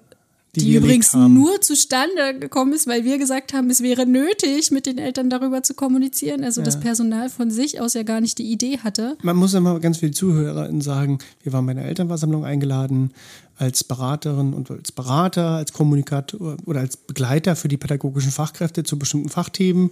die, 0.56 0.60
die 0.60 0.74
übrigens 0.74 1.14
nur 1.14 1.60
zustande 1.60 2.38
gekommen 2.38 2.72
ist, 2.72 2.86
weil 2.86 3.04
wir 3.04 3.18
gesagt 3.18 3.52
haben, 3.52 3.70
es 3.70 3.82
wäre 3.82 4.06
nötig, 4.06 4.70
mit 4.70 4.86
den 4.86 4.98
Eltern 4.98 5.30
darüber 5.30 5.62
zu 5.62 5.74
kommunizieren. 5.74 6.44
Also 6.44 6.60
ja. 6.60 6.64
das 6.64 6.80
Personal 6.80 7.28
von 7.28 7.50
sich 7.50 7.80
aus 7.80 7.94
ja 7.94 8.02
gar 8.02 8.20
nicht 8.20 8.38
die 8.38 8.50
Idee 8.50 8.78
hatte. 8.78 9.16
Man 9.22 9.36
muss 9.36 9.54
immer 9.54 9.78
ganz 9.80 9.98
viele 9.98 10.12
ZuhörerInnen 10.12 10.80
sagen, 10.80 11.18
wir 11.42 11.52
waren 11.52 11.66
bei 11.66 11.72
einer 11.72 11.84
Elternversammlung 11.84 12.44
eingeladen 12.44 13.12
als 13.56 13.84
Beraterin 13.84 14.52
und 14.52 14.70
als 14.70 14.90
Berater, 14.90 15.50
als 15.50 15.72
Kommunikator 15.72 16.56
oder 16.64 16.80
als 16.80 16.96
Begleiter 16.96 17.54
für 17.56 17.68
die 17.68 17.76
pädagogischen 17.76 18.32
Fachkräfte 18.32 18.82
zu 18.82 18.98
bestimmten 18.98 19.28
Fachthemen. 19.28 19.90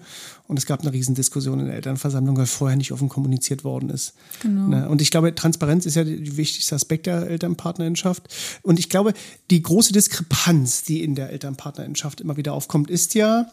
Und 0.49 0.59
es 0.59 0.67
gab 0.67 0.81
eine 0.81 0.93
Riesendiskussion 0.93 1.61
in 1.61 1.67
der 1.67 1.77
Elternversammlung, 1.77 2.37
weil 2.37 2.47
vorher 2.47 2.77
nicht 2.77 2.93
offen 2.93 3.09
kommuniziert 3.09 3.65
worden 3.65 3.91
ist. 3.91 4.15
Genau. 4.43 4.69
Ne? 4.69 4.89
Und 4.89 5.01
ich 5.01 5.11
glaube, 5.11 5.35
Transparenz 5.35 5.87
ist 5.87 5.95
ja 5.95 6.05
der 6.05 6.37
wichtigste 6.37 6.75
Aspekt 6.75 7.07
der 7.07 7.29
Elternpartnerschaft. 7.29 8.29
Und 8.63 8.79
ich 8.79 8.89
glaube, 8.89 9.15
die 9.51 9.63
große 9.63 9.93
Diskrepanz, 9.93 10.83
die 10.83 11.03
in 11.03 11.15
der 11.15 11.31
Elternpartnerschaft 11.31 12.21
immer 12.21 12.37
wieder 12.37 12.53
aufkommt, 12.53 12.91
ist 12.91 13.15
ja, 13.15 13.47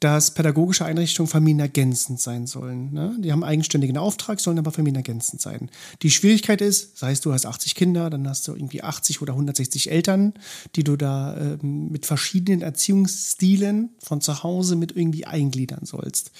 dass 0.00 0.32
pädagogische 0.32 0.84
Einrichtungen 0.84 1.28
familienergänzend 1.28 2.20
sein 2.20 2.46
sollen. 2.46 2.92
Ne? 2.92 3.16
Die 3.18 3.32
haben 3.32 3.42
eigenständigen 3.42 3.96
Auftrag, 3.96 4.40
sollen 4.40 4.58
aber 4.58 4.70
familienergänzend 4.70 5.40
sein. 5.40 5.70
Die 6.02 6.10
Schwierigkeit 6.10 6.60
ist, 6.60 6.98
sei 6.98 7.12
es 7.12 7.22
du 7.22 7.32
hast 7.32 7.46
80 7.46 7.74
Kinder, 7.74 8.10
dann 8.10 8.28
hast 8.28 8.46
du 8.46 8.54
irgendwie 8.54 8.82
80 8.82 9.22
oder 9.22 9.32
160 9.46 9.90
Eltern, 9.90 10.34
die 10.74 10.84
du 10.84 10.96
da 10.96 11.36
äh, 11.36 11.64
mit 11.64 12.06
verschiedenen 12.06 12.62
Erziehungsstilen 12.62 13.90
von 13.98 14.20
zu 14.20 14.42
Hause 14.42 14.76
mit 14.76 14.96
irgendwie 14.96 15.26
eingliedern 15.26 15.84
sollst. 15.84 16.32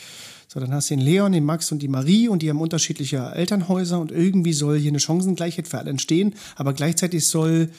So, 0.49 0.61
dann 0.61 0.73
hast 0.73 0.91
du 0.91 0.95
den 0.97 1.05
Leon, 1.05 1.33
den 1.33 1.45
Max 1.45 1.73
und 1.73 1.81
die 1.81 1.89
Marie 1.89 2.29
und 2.29 2.43
die 2.43 2.51
haben 2.51 2.61
unterschiedliche 2.61 3.33
Elternhäuser 3.35 3.99
und 3.99 4.13
irgendwie 4.13 4.53
soll 4.53 4.79
hier 4.79 4.91
eine 4.91 5.01
Chancengleichheit 5.01 5.69
für 5.69 5.79
alle 5.79 5.91
entstehen, 5.91 6.35
aber 6.55 6.73
gleichzeitig 6.73 7.27
soll 7.27 7.71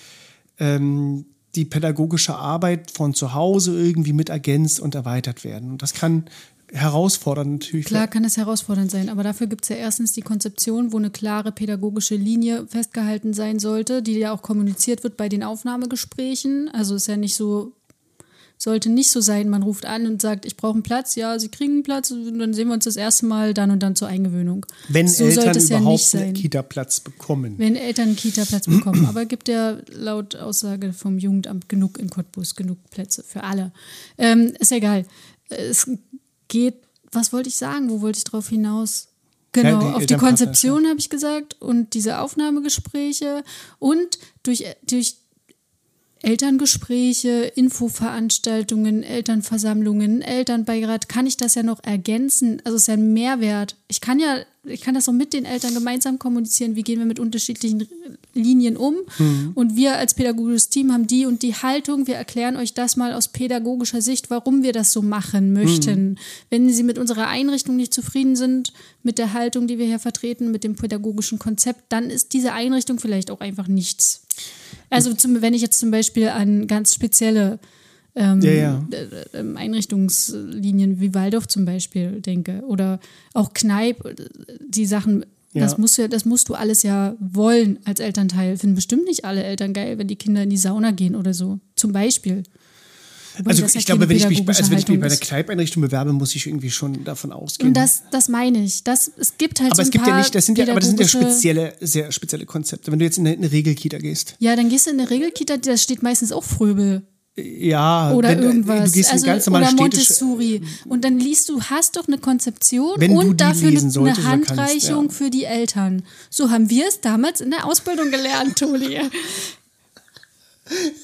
ähm, 0.60 1.26
die 1.56 1.66
pädagogische 1.66 2.36
Arbeit 2.36 2.92
von 2.92 3.14
zu 3.14 3.34
Hause 3.34 3.80
irgendwie 3.80 4.14
mit 4.14 4.30
ergänzt 4.30 4.80
und 4.80 4.96
erweitert 4.96 5.44
werden. 5.44 5.72
Und 5.72 5.82
das 5.82 5.94
kann 5.94 6.26
herausfordernd 6.72 7.52
natürlich. 7.52 7.86
Klar 7.86 8.08
kann 8.08 8.26
es 8.26 8.38
herausfordernd 8.38 8.92
sein, 8.92 9.10
aber 9.10 9.24
dafür 9.24 9.48
gibt 9.48 9.64
es 9.64 9.70
ja 9.70 9.78
erstens 9.78 10.12
die 10.14 10.22
Konzeption, 10.22 10.92
wo 10.92 10.98
eine 10.98 11.10
klare 11.10 11.52
pädagogische 11.52 12.16
Linie 12.16 12.68
festgehalten 12.68 13.34
sein 13.34 13.60
sollte, 13.60 14.02
die 14.02 14.18
ja 14.20 14.34
auch 14.34 14.42
kommuniziert 14.42 15.04
wird 15.04 15.18
bei 15.18 15.30
den 15.30 15.44
Aufnahmegesprächen. 15.44 16.70
Also 16.70 16.96
ist 16.96 17.08
ja 17.08 17.16
nicht 17.16 17.36
so, 17.36 17.72
sollte 18.58 18.90
nicht 18.90 19.12
so 19.12 19.22
sein, 19.22 19.50
man 19.50 19.64
ruft 19.64 19.86
an 19.86 20.08
und 20.08 20.22
sagt, 20.22 20.46
ich 20.46 20.58
brauche 20.58 20.74
einen 20.74 20.84
Platz, 20.84 21.16
ja, 21.16 21.40
Sie 21.40 21.50
kriegen 21.50 21.74
einen 21.74 21.84
Platz 21.84 22.12
und 22.12 22.40
dann 22.40 22.54
sehen 22.54 22.68
wir 22.68 22.74
uns 22.74 22.86
das 22.86 22.96
erste 22.96 23.28
Mal 23.28 23.54
dann 23.54 23.72
und 23.72 23.82
dann 23.82 23.96
zur 23.96 24.08
Eingewöhnung. 24.08 24.66
Wenn 24.90 25.08
so 25.08 25.26
Eltern 25.26 25.58
überhaupt 25.58 26.14
ja 26.14 26.20
einen 26.20 26.34
Kita-Platz 26.34 27.00
bekommen. 27.00 27.56
Wenn 27.58 27.76
Eltern 27.76 28.08
einen 28.08 28.16
Kita-Platz 28.16 28.66
bekommen. 28.66 29.06
Aber 29.06 29.26
gibt 29.26 29.48
ja 29.48 29.78
laut 29.92 30.36
Aussage 30.36 30.92
vom 30.92 31.18
Jugendamt 31.18 31.70
genug 31.70 31.98
in 31.98 32.10
Cottbus, 32.10 32.56
genug 32.56 32.78
Plätze 32.90 33.24
für 33.24 33.44
alle. 33.44 33.72
Ähm, 34.18 34.54
ist 34.60 34.72
egal. 34.72 35.06
Es 35.50 35.90
geht, 36.48 36.76
was 37.12 37.34
wollte 37.34 37.50
ich 37.50 37.56
sagen? 37.56 37.90
Wo 37.90 38.02
wollte 38.02 38.18
ich 38.18 38.24
drauf 38.24 38.50
hinaus? 38.50 39.08
Genau, 39.54 39.70
ja, 39.70 39.80
die 39.80 39.96
auf 39.96 40.06
die 40.06 40.18
Konzeption 40.18 40.88
habe 40.88 41.00
ich 41.00 41.10
gesagt 41.10 41.56
und 41.62 41.94
diese 41.94 42.20
Aufnahmegespräche 42.20 43.44
und 43.80 44.20
durch, 44.44 44.66
durch 44.84 45.16
Elterngespräche, 46.22 47.52
Infoveranstaltungen, 47.56 49.04
Elternversammlungen, 49.04 50.22
Elternbeirat 50.22 51.10
kann 51.10 51.28
ich 51.28 51.38
das 51.38 51.56
ja 51.56 51.64
noch 51.64 51.84
ergänzen. 51.84 52.62
Also 52.64 52.76
es 52.76 52.84
ist 52.84 52.88
ja 52.88 52.96
ein 52.96 53.14
Mehrwert. 53.14 53.76
Ich 53.88 54.02
kann 54.02 54.20
ja, 54.20 54.40
ich 54.64 54.82
kann 54.82 54.96
das 54.96 55.06
so 55.06 55.12
mit 55.12 55.34
den 55.34 55.46
Eltern 55.46 55.74
gemeinsam 55.74 56.20
kommunizieren, 56.20 56.76
wie 56.76 56.84
gehen 56.84 57.00
wir 57.00 57.06
mit 57.06 57.20
unterschiedlichen 57.20 57.88
Linien 58.34 58.78
um. 58.78 58.96
Mhm. 59.18 59.52
Und 59.56 59.76
wir 59.76 59.98
als 59.98 60.14
pädagogisches 60.14 60.70
Team 60.70 60.92
haben 60.92 61.08
die 61.08 61.26
und 61.26 61.42
die 61.44 61.56
Haltung. 61.56 62.08
Wir 62.08 62.16
erklären 62.16 62.56
euch 62.58 62.74
das 62.74 62.96
mal 62.96 63.14
aus 63.14 63.28
pädagogischer 63.28 64.02
Sicht, 64.02 64.30
warum 64.30 64.64
wir 64.64 64.74
das 64.74 64.92
so 64.92 65.02
machen 65.02 65.54
möchten. 65.54 66.10
Mhm. 66.10 66.18
Wenn 66.50 66.70
Sie 66.70 66.84
mit 66.84 66.98
unserer 66.98 67.28
Einrichtung 67.28 67.76
nicht 67.76 67.94
zufrieden 67.94 68.36
sind, 68.36 68.74
mit 69.04 69.18
der 69.18 69.34
Haltung, 69.34 69.68
die 69.68 69.78
wir 69.78 69.86
hier 69.86 70.00
vertreten, 70.00 70.52
mit 70.52 70.64
dem 70.64 70.76
pädagogischen 70.76 71.40
Konzept, 71.40 71.84
dann 71.90 72.10
ist 72.10 72.34
diese 72.34 72.54
Einrichtung 72.54 73.00
vielleicht 73.00 73.32
auch 73.32 73.40
einfach 73.40 73.68
nichts. 73.68 74.27
Also 74.90 75.14
zum, 75.14 75.42
wenn 75.42 75.54
ich 75.54 75.62
jetzt 75.62 75.80
zum 75.80 75.92
Beispiel 75.92 76.30
an 76.30 76.68
ganz 76.68 76.94
spezielle 76.94 77.60
ähm, 78.16 78.42
ja, 78.42 78.52
ja. 78.52 78.86
Ähm, 79.34 79.58
Einrichtungslinien 79.58 81.00
wie 81.00 81.14
Waldorf 81.14 81.48
zum 81.48 81.66
Beispiel 81.66 82.20
denke 82.20 82.64
oder 82.68 83.00
auch 83.34 83.54
Kneipp, 83.54 84.04
die 84.60 84.88
Sachen, 84.88 85.26
ja. 85.54 85.62
das, 85.62 85.78
musst 85.78 85.98
du, 85.98 86.10
das 86.10 86.26
musst 86.26 86.50
du 86.50 86.56
alles 86.56 86.82
ja 86.82 87.16
wollen 87.20 87.78
als 87.86 88.00
Elternteil. 88.00 88.58
Finden 88.58 88.76
bestimmt 88.76 89.06
nicht 89.06 89.24
alle 89.24 89.44
Eltern 89.44 89.74
geil, 89.74 90.00
wenn 90.00 90.08
die 90.08 90.16
Kinder 90.16 90.44
in 90.44 90.50
die 90.50 90.58
Sauna 90.58 90.92
gehen 90.92 91.16
oder 91.16 91.34
so. 91.34 91.60
Zum 91.76 91.92
Beispiel. 91.92 92.44
Also 93.46 93.66
ich 93.66 93.86
glaube, 93.86 94.10
wenn 94.10 94.18
ich 94.18 94.28
mich, 94.28 94.48
also 94.48 94.72
wenn 94.72 94.78
ich 94.78 94.88
mich 94.88 95.00
bei 95.00 95.08
der 95.08 95.18
Kneipeinrichtung 95.18 95.82
bewerbe, 95.82 96.14
muss 96.14 96.36
ich 96.36 96.48
irgendwie 96.48 96.72
schon 96.72 97.04
davon 97.04 97.32
ausgehen. 97.32 97.70
Und 97.70 97.74
das, 97.76 98.04
das 98.12 98.30
meine 98.30 98.64
ich. 98.64 98.84
Das, 98.84 99.12
es 99.18 99.38
gibt 99.38 99.60
halt 99.60 99.72
aber 99.72 99.84
so 99.84 99.88
es 99.88 99.92
gibt 99.92 100.08
ja 100.08 100.18
nicht, 100.18 100.34
das 100.34 100.46
sind 100.46 100.58
ja, 100.58 100.68
aber 100.70 100.80
das 100.80 100.90
sind 100.90 101.00
ja 101.00 101.08
spezielle, 101.08 101.74
sehr 101.82 102.12
spezielle 102.12 102.46
Konzepte. 102.46 102.92
Wenn 102.92 103.00
du 103.00 103.06
jetzt 103.06 103.18
in 103.18 103.28
eine, 103.28 103.38
eine 103.38 103.52
Regelkita 103.52 103.98
gehst. 103.98 104.36
Ja, 104.40 104.56
dann 104.56 104.70
gehst 104.70 104.88
du 104.88 104.92
in 104.92 105.00
eine 105.00 105.10
Regelkita, 105.10 105.58
da 105.58 105.78
steht 105.78 106.04
meistens 106.04 106.32
auch 106.32 106.44
Fröbel. 106.44 107.04
Ja, 107.40 108.14
oder 108.14 108.30
wenn, 108.30 108.42
irgendwas. 108.42 108.92
Du 108.92 108.98
gehst 108.98 109.12
also, 109.12 109.26
ganz 109.26 109.48
oder 109.48 109.72
Montessori. 109.74 110.62
Und 110.86 111.04
dann 111.04 111.20
liest 111.20 111.50
du, 111.50 111.62
hast 111.62 111.96
doch 111.96 112.08
eine 112.08 112.18
Konzeption 112.18 113.00
und 113.12 113.40
dafür 113.40 113.68
eine, 113.68 113.80
eine 113.80 114.24
Handreichung 114.24 115.08
kannst, 115.08 115.20
ja. 115.20 115.26
für 115.26 115.30
die 115.30 115.44
Eltern. 115.44 116.04
So 116.32 116.50
haben 116.50 116.70
wir 116.72 116.88
es 116.88 117.00
damals 117.00 117.42
in 117.42 117.52
der 117.52 117.66
Ausbildung 117.66 118.10
gelernt, 118.10 118.58
Toli. 118.58 119.00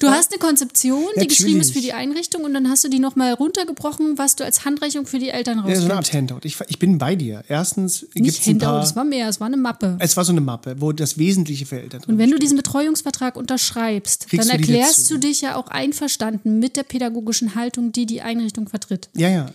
Du 0.00 0.08
hast 0.08 0.32
eine 0.32 0.38
Konzeption, 0.38 1.00
die 1.00 1.20
Natürlich. 1.20 1.28
geschrieben 1.38 1.60
ist 1.60 1.72
für 1.72 1.80
die 1.80 1.92
Einrichtung 1.92 2.44
und 2.44 2.54
dann 2.54 2.68
hast 2.68 2.84
du 2.84 2.88
die 2.88 2.98
nochmal 2.98 3.32
runtergebrochen, 3.32 4.18
was 4.18 4.36
du 4.36 4.44
als 4.44 4.64
Handreichung 4.64 5.06
für 5.06 5.18
die 5.18 5.30
Eltern 5.30 5.58
rausgibst. 5.58 5.82
Ja, 5.82 5.86
so 5.86 5.92
eine 5.92 5.98
Art 5.98 6.12
Handout. 6.12 6.40
Ich, 6.44 6.56
ich 6.68 6.78
bin 6.78 6.98
bei 6.98 7.16
dir. 7.16 7.42
Erstens 7.48 8.06
gibt 8.14 8.28
es 8.28 8.46
Handout, 8.46 8.66
paar, 8.66 8.82
es 8.82 8.96
war 8.96 9.04
mehr, 9.04 9.28
es 9.28 9.40
war 9.40 9.46
eine 9.46 9.56
Mappe. 9.56 9.96
Es 10.00 10.16
war 10.16 10.24
so 10.24 10.32
eine 10.32 10.40
Mappe, 10.40 10.76
wo 10.80 10.92
das 10.92 11.18
Wesentliche 11.18 11.66
für 11.66 11.80
Eltern 11.80 12.02
Und 12.06 12.18
wenn 12.18 12.28
steht. 12.28 12.34
du 12.34 12.38
diesen 12.40 12.56
Betreuungsvertrag 12.56 13.36
unterschreibst, 13.36 14.28
Kriegst 14.28 14.48
dann 14.48 14.58
erklärst 14.58 15.10
du 15.10 15.18
dich 15.18 15.40
ja 15.40 15.56
auch 15.56 15.68
einverstanden 15.68 16.58
mit 16.58 16.76
der 16.76 16.82
pädagogischen 16.82 17.54
Haltung, 17.54 17.92
die 17.92 18.06
die 18.06 18.22
Einrichtung 18.22 18.68
vertritt. 18.68 19.08
Ja, 19.14 19.28
ja 19.28 19.50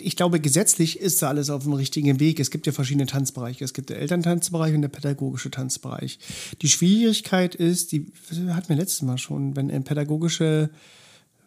ich 0.00 0.16
glaube, 0.16 0.40
gesetzlich 0.40 1.00
ist 1.00 1.22
da 1.22 1.28
alles 1.28 1.48
auf 1.48 1.62
dem 1.62 1.72
richtigen 1.72 2.20
Weg. 2.20 2.38
Es 2.38 2.50
gibt 2.50 2.66
ja 2.66 2.72
verschiedene 2.72 3.06
Tanzbereiche. 3.06 3.64
Es 3.64 3.72
gibt 3.72 3.88
den 3.88 3.96
Elterntanzbereich 3.96 4.74
und 4.74 4.82
der 4.82 4.88
pädagogische 4.88 5.50
Tanzbereich. 5.50 6.18
Die 6.60 6.68
Schwierigkeit 6.68 7.54
ist, 7.54 7.92
die 7.92 8.12
hatten 8.48 8.68
wir 8.68 8.76
letztes 8.76 9.02
Mal 9.02 9.16
schon, 9.16 9.56
wenn 9.56 9.68
pädagogische 9.84 10.70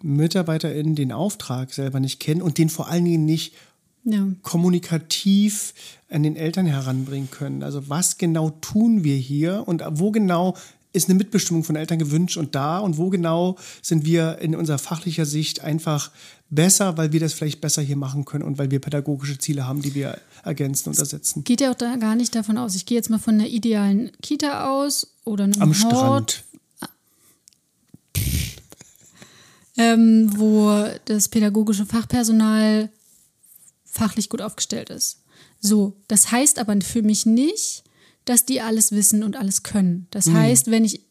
MitarbeiterInnen 0.02 0.96
den 0.96 1.12
Auftrag 1.12 1.74
selber 1.74 2.00
nicht 2.00 2.20
kennen 2.20 2.42
und 2.42 2.58
den 2.58 2.70
vor 2.70 2.88
allen 2.88 3.06
Dingen 3.06 3.26
nicht 3.26 3.54
ja. 4.04 4.28
kommunikativ 4.42 5.74
an 6.10 6.24
den 6.24 6.36
Eltern 6.36 6.66
heranbringen 6.66 7.30
können. 7.30 7.62
Also 7.62 7.88
was 7.90 8.18
genau 8.18 8.50
tun 8.62 9.04
wir 9.04 9.16
hier 9.16 9.64
und 9.68 9.84
wo 9.92 10.12
genau 10.12 10.56
ist 10.94 11.10
eine 11.10 11.18
Mitbestimmung 11.18 11.64
von 11.64 11.76
Eltern 11.76 12.00
gewünscht 12.00 12.38
und 12.38 12.56
da 12.56 12.80
und 12.80 12.98
wo 12.98 13.10
genau 13.10 13.58
sind 13.82 14.06
wir 14.06 14.40
in 14.40 14.56
unserer 14.56 14.78
fachlicher 14.78 15.26
Sicht 15.26 15.62
einfach 15.62 16.12
besser, 16.50 16.98
weil 16.98 17.14
wir 17.14 17.20
das 17.20 17.34
vielleicht 17.34 17.62
besser 17.62 17.82
hier 17.82 17.96
machen 17.96 18.26
können 18.26 18.44
und 18.44 18.58
weil 18.58 18.72
wir 18.72 18.80
pädagogische 18.80 19.38
Ziele 19.38 19.66
haben, 19.66 19.82
die 19.82 19.96
wir 19.96 20.20
ergänzen 20.44 20.90
und 20.90 21.00
ersetzen. 21.00 21.44
Geht 21.44 21.62
ja 21.62 21.72
auch 21.72 21.76
da 21.76 21.96
gar 21.96 22.16
nicht 22.16 22.36
davon 22.36 22.58
aus. 22.58 22.76
Ich 22.76 22.86
gehe 22.86 22.98
jetzt 22.98 23.10
mal 23.10 23.20
von 23.20 23.36
einer 23.36 23.48
idealen 23.48 24.12
Kita 24.22 24.70
aus 24.70 25.16
oder 25.24 25.46
einem 25.46 25.62
Am 25.62 25.70
Hort, 25.70 25.78
Strand. 25.78 26.44
Ähm, 29.78 30.30
wo 30.36 30.86
das 31.06 31.30
pädagogische 31.30 31.86
Fachpersonal 31.86 32.90
fachlich 33.86 34.28
gut 34.30 34.42
aufgestellt 34.42 34.90
ist. 34.90 35.22
So, 35.62 35.96
das 36.08 36.32
heißt 36.32 36.60
aber 36.60 36.80
für 36.82 37.02
mich 37.02 37.26
nicht, 37.26 37.84
dass 38.26 38.46
die 38.46 38.62
alles 38.62 38.92
wissen 38.92 39.24
und 39.24 39.36
alles 39.36 39.64
können. 39.64 40.08
Das 40.12 40.28
mhm. 40.28 40.38
heißt, 40.38 40.72
wenn 40.72 40.86
ich 40.86 41.02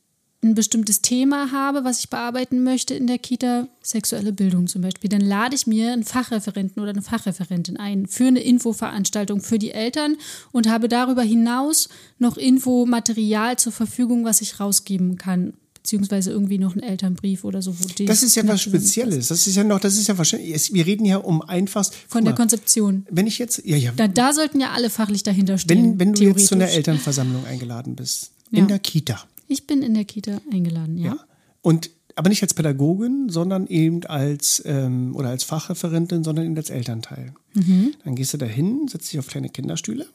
ein 0.42 0.54
bestimmtes 0.54 1.02
Thema 1.02 1.52
habe, 1.52 1.84
was 1.84 1.98
ich 1.98 2.08
bearbeiten 2.08 2.62
möchte 2.62 2.94
in 2.94 3.06
der 3.06 3.18
Kita, 3.18 3.68
sexuelle 3.82 4.32
Bildung 4.32 4.68
zum 4.68 4.80
Beispiel, 4.80 5.10
dann 5.10 5.20
lade 5.20 5.54
ich 5.54 5.66
mir 5.66 5.92
einen 5.92 6.04
Fachreferenten 6.04 6.82
oder 6.82 6.92
eine 6.92 7.02
Fachreferentin 7.02 7.76
ein 7.76 8.06
für 8.06 8.26
eine 8.26 8.40
Infoveranstaltung 8.40 9.42
für 9.42 9.58
die 9.58 9.72
Eltern 9.72 10.16
und 10.50 10.68
habe 10.68 10.88
darüber 10.88 11.22
hinaus 11.22 11.90
noch 12.18 12.38
Infomaterial 12.38 13.58
zur 13.58 13.72
Verfügung, 13.72 14.24
was 14.24 14.40
ich 14.40 14.60
rausgeben 14.60 15.18
kann. 15.18 15.54
Beziehungsweise 15.82 16.30
irgendwie 16.30 16.58
noch 16.58 16.72
einen 16.72 16.82
Elternbrief 16.82 17.44
oder 17.44 17.62
so. 17.62 17.74
Das 18.06 18.22
ist 18.22 18.34
ja 18.36 18.46
was. 18.46 18.60
Spezielles. 18.62 19.28
Das 19.28 19.46
ist 19.46 19.56
ja 19.56 19.64
noch, 19.64 19.80
das 19.80 19.96
ist 19.96 20.08
ja 20.08 20.18
wahrscheinlich, 20.18 20.72
wir 20.72 20.86
reden 20.86 21.04
ja 21.06 21.16
um 21.18 21.42
einfachst. 21.42 21.94
Von 22.08 22.24
der 22.24 22.32
mal, 22.34 22.36
Konzeption. 22.36 23.06
Wenn 23.10 23.26
ich 23.26 23.38
jetzt, 23.38 23.62
ja, 23.64 23.76
ja, 23.76 23.92
Da, 23.96 24.08
da 24.08 24.32
sollten 24.32 24.60
ja 24.60 24.70
alle 24.72 24.90
fachlich 24.90 25.22
dahinter 25.22 25.58
stehen. 25.58 25.98
wenn, 25.98 25.98
wenn 26.00 26.12
du 26.12 26.24
jetzt 26.24 26.46
zu 26.46 26.54
einer. 26.54 26.68
Elternversammlung 26.68 27.44
eingeladen 27.46 27.96
bist, 27.96 28.30
Ja. 28.50 28.58
in 28.60 28.68
der 28.68 28.78
Kita, 28.78 29.20
Ich 29.48 29.66
bin 29.66 29.82
in 29.82 29.94
der 29.94 30.04
Kita 30.04 30.40
eingeladen, 30.52 30.98
ja. 30.98 31.16
und 31.62 31.90
aber 32.16 32.28
nicht 32.28 32.42
als 32.42 32.52
Pädagogin, 32.54 33.28
sondern 33.30 33.66
eben 33.68 34.04
als 34.04 34.62
ähm, 34.66 35.14
oder 35.16 35.30
als 35.30 35.44
Fachreferentin, 35.44 36.22
sondern 36.24 36.44
eben 36.44 36.56
als 36.56 36.68
Elternteil. 36.68 37.32
Mhm. 37.54 37.94
Dann 38.04 38.14
gehst 38.16 38.34
du 38.34 38.36
dahin, 38.36 38.86
setzt 38.88 39.10
dich 39.12 39.18
auf 39.18 39.26
kleine 39.28 39.48
Kinderstühle, 39.48 40.06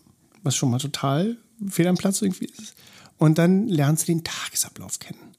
was 0.43 0.55
schon 0.55 0.69
mal 0.69 0.77
total 0.77 1.37
fehl 1.67 1.87
am 1.87 1.95
Platz 1.97 2.21
irgendwie 2.21 2.45
ist, 2.45 2.75
und 3.17 3.37
dann 3.37 3.67
lernst 3.67 4.07
du 4.07 4.11
den 4.11 4.23
Tagesablauf 4.23 4.99
kennen. 4.99 5.34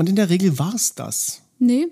Und 0.00 0.08
in 0.08 0.16
der 0.16 0.30
Regel 0.30 0.58
war 0.58 0.72
es 0.72 0.94
das. 0.94 1.42
Nee, 1.58 1.88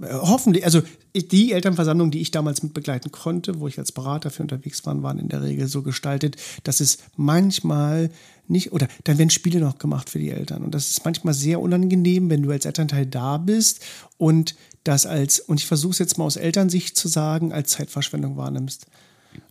Äh, 0.00 0.14
Hoffentlich, 0.14 0.64
also 0.64 0.80
die 1.12 1.50
Elternversammlung, 1.50 2.12
die 2.12 2.20
ich 2.20 2.30
damals 2.30 2.62
mit 2.62 2.72
begleiten 2.72 3.10
konnte, 3.10 3.58
wo 3.58 3.66
ich 3.66 3.80
als 3.80 3.90
Berater 3.90 4.30
für 4.30 4.44
unterwegs 4.44 4.86
war, 4.86 5.02
waren 5.02 5.18
in 5.18 5.28
der 5.28 5.42
Regel 5.42 5.66
so 5.66 5.82
gestaltet, 5.82 6.36
dass 6.62 6.78
es 6.78 6.98
manchmal 7.16 8.10
nicht, 8.46 8.70
oder 8.70 8.86
dann 9.02 9.18
werden 9.18 9.30
Spiele 9.30 9.58
noch 9.58 9.78
gemacht 9.78 10.08
für 10.08 10.20
die 10.20 10.30
Eltern. 10.30 10.62
Und 10.62 10.72
das 10.72 10.88
ist 10.88 11.04
manchmal 11.04 11.34
sehr 11.34 11.60
unangenehm, 11.60 12.30
wenn 12.30 12.44
du 12.44 12.52
als 12.52 12.64
Elternteil 12.64 13.06
da 13.06 13.38
bist 13.38 13.80
und 14.18 14.54
das 14.84 15.04
als, 15.04 15.40
und 15.40 15.58
ich 15.58 15.66
versuche 15.66 15.90
es 15.94 15.98
jetzt 15.98 16.16
mal 16.16 16.26
aus 16.26 16.36
Elternsicht 16.36 16.96
zu 16.96 17.08
sagen, 17.08 17.52
als 17.52 17.72
Zeitverschwendung 17.72 18.36
wahrnimmst. 18.36 18.86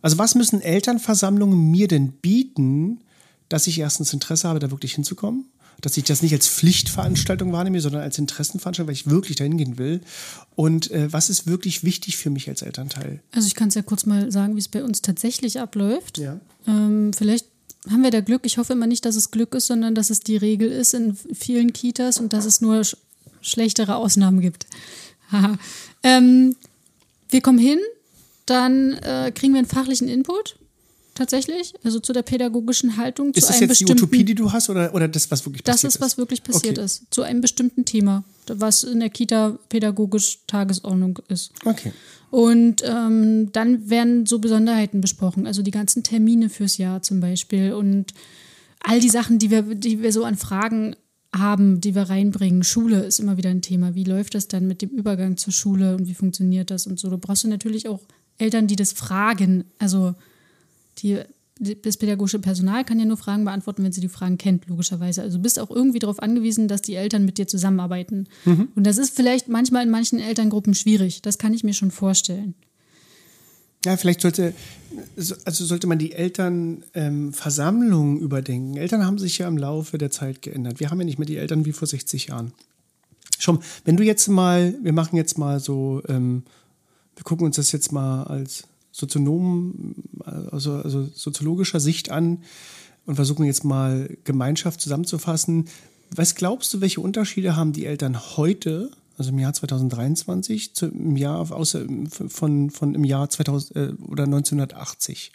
Also 0.00 0.16
was 0.16 0.34
müssen 0.34 0.62
Elternversammlungen 0.62 1.70
mir 1.70 1.88
denn 1.88 2.12
bieten, 2.12 3.02
dass 3.50 3.66
ich 3.66 3.78
erstens 3.78 4.14
Interesse 4.14 4.48
habe, 4.48 4.60
da 4.60 4.70
wirklich 4.70 4.94
hinzukommen? 4.94 5.44
Dass 5.80 5.96
ich 5.96 6.04
das 6.04 6.22
nicht 6.22 6.32
als 6.32 6.48
Pflichtveranstaltung 6.48 7.52
wahrnehme, 7.52 7.80
sondern 7.80 8.02
als 8.02 8.18
Interessenveranstaltung, 8.18 8.88
weil 8.88 8.94
ich 8.94 9.08
wirklich 9.08 9.36
dahin 9.36 9.56
gehen 9.56 9.78
will. 9.78 10.00
Und 10.56 10.90
äh, 10.90 11.12
was 11.12 11.30
ist 11.30 11.46
wirklich 11.46 11.84
wichtig 11.84 12.16
für 12.16 12.30
mich 12.30 12.48
als 12.48 12.62
Elternteil? 12.62 13.20
also 13.32 13.46
ich 13.46 13.54
kann 13.54 13.68
es 13.68 13.74
ja 13.74 13.82
kurz 13.82 14.04
mal 14.04 14.32
sagen, 14.32 14.56
wie 14.56 14.60
es 14.60 14.68
bei 14.68 14.82
uns 14.82 15.02
tatsächlich 15.02 15.60
abläuft. 15.60 16.18
Ja. 16.18 16.40
Ähm, 16.66 17.12
vielleicht 17.12 17.46
haben 17.88 18.02
wir 18.02 18.10
da 18.10 18.20
Glück. 18.20 18.42
Ich 18.44 18.58
hoffe 18.58 18.72
immer 18.72 18.86
nicht, 18.86 19.04
dass 19.04 19.16
es 19.16 19.30
Glück 19.30 19.54
ist, 19.54 19.66
sondern 19.66 19.94
dass 19.94 20.10
es 20.10 20.20
die 20.20 20.36
Regel 20.36 20.70
ist 20.70 20.94
in 20.94 21.16
vielen 21.32 21.72
Kitas 21.72 22.18
und 22.18 22.32
dass 22.32 22.44
es 22.44 22.60
nur 22.60 22.84
sch 22.84 22.96
schlechtere 23.40 23.96
Ausnahmen 23.96 24.40
gibt. 24.40 24.66
Ähm, 26.04 26.54
wir 27.28 27.40
kommen 27.40 27.58
hin, 27.58 27.80
dann 28.46 28.92
äh, 28.94 29.32
kriegen 29.34 29.52
wir 29.52 29.58
einen 29.58 29.68
fachlichen 29.68 30.06
Input. 30.08 30.57
Tatsächlich, 31.18 31.74
also 31.82 31.98
zu 31.98 32.12
der 32.12 32.22
pädagogischen 32.22 32.96
Haltung, 32.96 33.34
zu 33.34 33.38
Ist 33.38 33.48
das 33.48 33.56
einem 33.56 33.70
jetzt 33.70 33.80
die 33.80 33.90
Utopie, 33.90 34.22
die 34.22 34.36
du 34.36 34.52
hast, 34.52 34.70
oder, 34.70 34.94
oder 34.94 35.08
das, 35.08 35.28
was 35.32 35.44
wirklich 35.44 35.64
Das 35.64 35.78
passiert 35.78 35.94
ist, 35.94 36.00
was 36.00 36.16
wirklich 36.16 36.44
passiert 36.44 36.78
Okay. 36.78 36.84
ist. 36.84 37.06
Zu 37.10 37.22
einem 37.22 37.40
bestimmten 37.40 37.84
Thema, 37.84 38.22
was 38.46 38.84
in 38.84 39.00
der 39.00 39.10
Kita 39.10 39.58
pädagogisch 39.68 40.38
Tagesordnung 40.46 41.18
ist. 41.26 41.50
Okay. 41.64 41.92
Und 42.30 42.84
ähm, 42.86 43.50
dann 43.50 43.90
werden 43.90 44.26
so 44.26 44.38
Besonderheiten 44.38 45.00
besprochen, 45.00 45.48
also 45.48 45.62
die 45.62 45.72
ganzen 45.72 46.04
Termine 46.04 46.50
fürs 46.50 46.78
Jahr 46.78 47.02
zum 47.02 47.18
Beispiel 47.18 47.72
und 47.72 48.14
all 48.78 49.00
die 49.00 49.10
Sachen, 49.10 49.40
die 49.40 49.50
wir, 49.50 49.62
die 49.62 50.00
wir 50.00 50.12
so 50.12 50.22
an 50.22 50.36
Fragen 50.36 50.94
haben, 51.34 51.80
die 51.80 51.96
wir 51.96 52.02
reinbringen. 52.02 52.62
Schule 52.62 53.00
ist 53.02 53.18
immer 53.18 53.36
wieder 53.36 53.50
ein 53.50 53.60
Thema. 53.62 53.96
Wie 53.96 54.04
läuft 54.04 54.36
das 54.36 54.46
dann 54.46 54.68
mit 54.68 54.82
dem 54.82 54.90
Übergang 54.90 55.36
zur 55.36 55.52
Schule 55.52 55.96
und 55.96 56.06
wie 56.06 56.14
funktioniert 56.14 56.70
das 56.70 56.86
und 56.86 57.00
so? 57.00 57.10
Du 57.10 57.18
brauchst 57.18 57.42
du 57.42 57.48
natürlich 57.48 57.88
auch 57.88 58.02
Eltern, 58.38 58.68
die 58.68 58.76
das 58.76 58.92
fragen. 58.92 59.64
Also 59.80 60.14
die, 61.02 61.20
das 61.60 61.96
pädagogische 61.96 62.38
Personal 62.38 62.84
kann 62.84 62.98
ja 62.98 63.04
nur 63.04 63.16
Fragen 63.16 63.44
beantworten, 63.44 63.82
wenn 63.82 63.92
sie 63.92 64.00
die 64.00 64.08
Fragen 64.08 64.38
kennt, 64.38 64.68
logischerweise. 64.68 65.22
Also 65.22 65.38
du 65.38 65.42
bist 65.42 65.58
auch 65.58 65.70
irgendwie 65.70 65.98
darauf 65.98 66.20
angewiesen, 66.20 66.68
dass 66.68 66.82
die 66.82 66.94
Eltern 66.94 67.24
mit 67.24 67.38
dir 67.38 67.48
zusammenarbeiten. 67.48 68.28
Und 68.76 68.86
das 68.86 68.98
ist 68.98 69.16
vielleicht 69.16 69.48
manchmal 69.48 69.84
in 69.84 69.90
manchen 69.90 70.20
Elterngruppen 70.20 70.74
schwierig. 70.74 71.22
Das 71.22 71.38
kann 71.38 71.52
ich 71.52 71.64
mir 71.64 71.74
schon 71.74 71.90
vorstellen. 71.90 72.54
Ja, 73.84 73.96
vielleicht 73.96 74.20
sollte, 74.20 74.54
also 75.16 75.64
sollte 75.64 75.86
man 75.86 75.98
die 75.98 76.12
Elternversammlungen 76.12 78.18
überdenken. 78.18 78.76
Eltern 78.76 79.06
haben 79.06 79.18
sich 79.18 79.38
ja 79.38 79.48
im 79.48 79.56
Laufe 79.56 79.98
der 79.98 80.10
Zeit 80.10 80.42
geändert. 80.42 80.80
Wir 80.80 80.90
haben 80.90 80.98
ja 80.98 81.04
nicht 81.04 81.18
mehr 81.18 81.26
die 81.26 81.36
Eltern 81.36 81.64
wie 81.64 81.72
vor 81.72 81.86
60 81.86 82.28
Jahren. 82.28 82.52
Schon, 83.38 83.60
wenn 83.84 83.96
du 83.96 84.02
jetzt 84.02 84.26
mal, 84.28 84.74
wir 84.82 84.92
machen 84.92 85.16
jetzt 85.16 85.38
mal 85.38 85.60
so, 85.60 86.02
ähm, 86.08 86.42
wir 87.14 87.22
gucken 87.22 87.46
uns 87.46 87.56
das 87.56 87.70
jetzt 87.70 87.92
mal 87.92 88.24
als 88.24 88.64
Soziologen, 88.98 89.94
also, 90.50 90.72
also 90.72 91.08
soziologischer 91.14 91.78
Sicht 91.78 92.10
an 92.10 92.38
und 93.06 93.14
versuchen 93.14 93.46
jetzt 93.46 93.62
mal 93.62 94.16
Gemeinschaft 94.24 94.80
zusammenzufassen. 94.80 95.66
Was 96.10 96.34
glaubst 96.34 96.74
du, 96.74 96.80
welche 96.80 97.00
Unterschiede 97.00 97.54
haben 97.54 97.72
die 97.72 97.86
Eltern 97.86 98.18
heute, 98.36 98.90
also 99.16 99.30
im 99.30 99.38
Jahr 99.38 99.52
2023, 99.52 100.74
zu, 100.74 100.86
im 100.86 101.16
Jahr 101.16 101.52
außer 101.52 101.86
von, 102.28 102.70
von 102.70 102.94
im 102.96 103.04
Jahr 103.04 103.30
2000 103.30 103.76
äh, 103.76 103.92
oder 104.08 104.24
1980? 104.24 105.30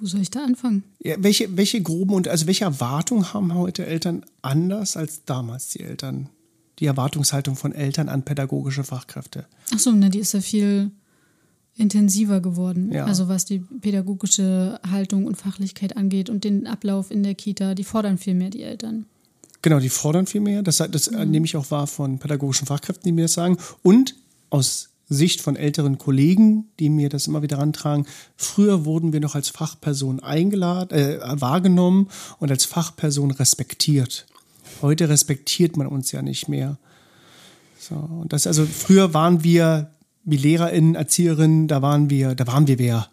Wo 0.00 0.06
soll 0.06 0.22
ich 0.22 0.30
da 0.30 0.42
anfangen? 0.42 0.82
Ja, 1.00 1.16
welche, 1.18 1.54
welche 1.58 1.82
groben 1.82 2.14
und 2.14 2.26
also 2.26 2.46
welche 2.46 2.64
Erwartungen 2.64 3.34
haben 3.34 3.52
heute 3.52 3.84
Eltern 3.84 4.24
anders 4.40 4.96
als 4.96 5.26
damals 5.26 5.68
die 5.68 5.80
Eltern? 5.80 6.30
Die 6.78 6.86
Erwartungshaltung 6.86 7.54
von 7.54 7.72
Eltern 7.72 8.08
an 8.08 8.22
pädagogische 8.22 8.82
Fachkräfte. 8.82 9.44
Achso, 9.74 9.92
ne, 9.92 10.08
die 10.08 10.20
ist 10.20 10.32
ja 10.32 10.40
viel 10.40 10.90
intensiver 11.76 12.40
geworden. 12.40 12.92
Ja. 12.92 13.06
Also 13.06 13.28
was 13.28 13.44
die 13.44 13.58
pädagogische 13.58 14.78
Haltung 14.90 15.26
und 15.26 15.36
Fachlichkeit 15.36 15.96
angeht 15.96 16.28
und 16.28 16.44
den 16.44 16.66
Ablauf 16.66 17.10
in 17.10 17.22
der 17.22 17.34
Kita, 17.34 17.74
die 17.74 17.84
fordern 17.84 18.18
viel 18.18 18.34
mehr 18.34 18.50
die 18.50 18.62
Eltern. 18.62 19.06
Genau, 19.62 19.78
die 19.78 19.88
fordern 19.88 20.26
viel 20.26 20.40
mehr. 20.40 20.62
Das, 20.62 20.78
das 20.78 21.08
äh, 21.08 21.24
nehme 21.24 21.46
ich 21.46 21.56
auch 21.56 21.70
wahr 21.70 21.86
von 21.86 22.18
pädagogischen 22.18 22.66
Fachkräften, 22.66 23.04
die 23.04 23.12
mir 23.12 23.22
das 23.22 23.34
sagen. 23.34 23.56
Und 23.82 24.16
aus 24.50 24.90
Sicht 25.08 25.40
von 25.40 25.56
älteren 25.56 25.98
Kollegen, 25.98 26.68
die 26.78 26.88
mir 26.88 27.08
das 27.08 27.26
immer 27.26 27.42
wieder 27.42 27.58
rantragen, 27.58 28.06
früher 28.36 28.84
wurden 28.84 29.12
wir 29.12 29.20
noch 29.20 29.34
als 29.34 29.50
Fachperson 29.50 30.20
eingeladen, 30.20 30.98
äh, 30.98 31.40
wahrgenommen 31.40 32.08
und 32.38 32.50
als 32.50 32.64
Fachperson 32.64 33.30
respektiert. 33.30 34.26
Heute 34.80 35.08
respektiert 35.08 35.76
man 35.76 35.86
uns 35.86 36.12
ja 36.12 36.22
nicht 36.22 36.48
mehr. 36.48 36.78
So, 37.78 37.94
und 37.94 38.32
das, 38.32 38.46
also 38.46 38.64
früher 38.64 39.14
waren 39.14 39.44
wir 39.44 39.90
wie 40.24 40.36
LehrerInnen, 40.36 40.94
ErzieherInnen, 40.94 41.68
da 41.68 41.82
waren 41.82 42.10
wir, 42.10 42.34
da 42.34 42.46
waren 42.46 42.66
wir 42.66 42.78
wer. 42.78 43.08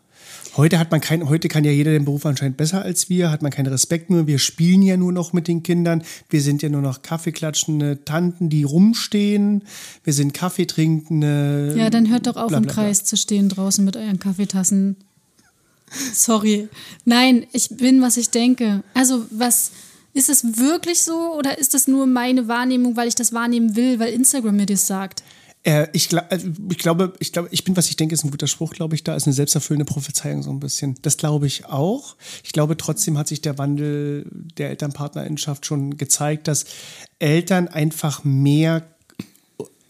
Heute 0.57 0.79
hat 0.79 0.91
man 0.91 0.99
kein, 0.99 1.29
heute 1.29 1.47
kann 1.47 1.63
ja 1.63 1.71
jeder 1.71 1.91
den 1.91 2.05
Beruf 2.05 2.25
anscheinend 2.25 2.57
besser 2.57 2.81
als 2.81 3.09
wir, 3.09 3.31
hat 3.31 3.41
man 3.41 3.51
keinen 3.51 3.67
Respekt 3.67 4.09
mehr. 4.09 4.27
Wir 4.27 4.39
spielen 4.39 4.81
ja 4.81 4.97
nur 4.97 5.11
noch 5.11 5.31
mit 5.31 5.47
den 5.47 5.63
Kindern. 5.63 6.03
Wir 6.29 6.41
sind 6.41 6.61
ja 6.61 6.69
nur 6.69 6.81
noch 6.81 7.01
Kaffeeklatschende 7.01 8.03
Tanten, 8.03 8.49
die 8.49 8.63
rumstehen. 8.63 9.63
Wir 10.03 10.13
sind 10.13 10.33
Kaffeetrinkende. 10.33 11.75
Ja, 11.77 11.89
dann 11.89 12.09
hört 12.09 12.27
doch 12.27 12.35
auf, 12.35 12.51
im. 12.51 12.67
Kreis 12.67 13.03
zu 13.03 13.15
stehen 13.15 13.47
draußen 13.47 13.85
mit 13.85 13.95
euren 13.95 14.19
Kaffeetassen. 14.19 14.95
Sorry. 16.13 16.67
Nein, 17.05 17.45
ich 17.51 17.69
bin, 17.69 18.01
was 18.01 18.17
ich 18.17 18.29
denke. 18.29 18.83
Also, 18.93 19.25
was 19.31 19.71
ist 20.13 20.29
es 20.29 20.57
wirklich 20.57 21.03
so 21.03 21.35
oder 21.37 21.57
ist 21.57 21.73
das 21.73 21.87
nur 21.87 22.05
meine 22.05 22.47
Wahrnehmung, 22.47 22.97
weil 22.97 23.07
ich 23.07 23.15
das 23.15 23.33
wahrnehmen 23.33 23.75
will, 23.75 23.99
weil 23.99 24.13
Instagram 24.13 24.55
mir 24.55 24.65
das 24.65 24.87
sagt? 24.87 25.23
Äh, 25.63 25.87
ich, 25.91 26.07
gla- 26.07 26.27
also 26.29 26.47
ich 26.69 26.77
glaube, 26.77 27.13
ich 27.19 27.33
glaube, 27.33 27.49
ich 27.51 27.63
bin, 27.65 27.75
was 27.75 27.89
ich 27.89 27.97
denke, 27.97 28.15
ist 28.15 28.23
ein 28.23 28.31
guter 28.31 28.47
Spruch, 28.47 28.71
glaube 28.73 28.95
ich, 28.95 29.03
da 29.03 29.15
ist 29.15 29.25
eine 29.27 29.33
selbsterfüllende 29.33 29.85
Prophezeiung 29.85 30.41
so 30.41 30.49
ein 30.51 30.59
bisschen. 30.59 30.95
Das 31.01 31.17
glaube 31.17 31.47
ich 31.47 31.65
auch. 31.65 32.15
Ich 32.43 32.53
glaube, 32.53 32.77
trotzdem 32.77 33.17
hat 33.17 33.27
sich 33.27 33.41
der 33.41 33.57
Wandel 33.57 34.25
der 34.57 34.69
Elternpartnerinschaft 34.69 35.65
schon 35.65 35.97
gezeigt, 35.97 36.47
dass 36.47 36.65
Eltern 37.19 37.67
einfach 37.67 38.23
mehr, 38.23 38.87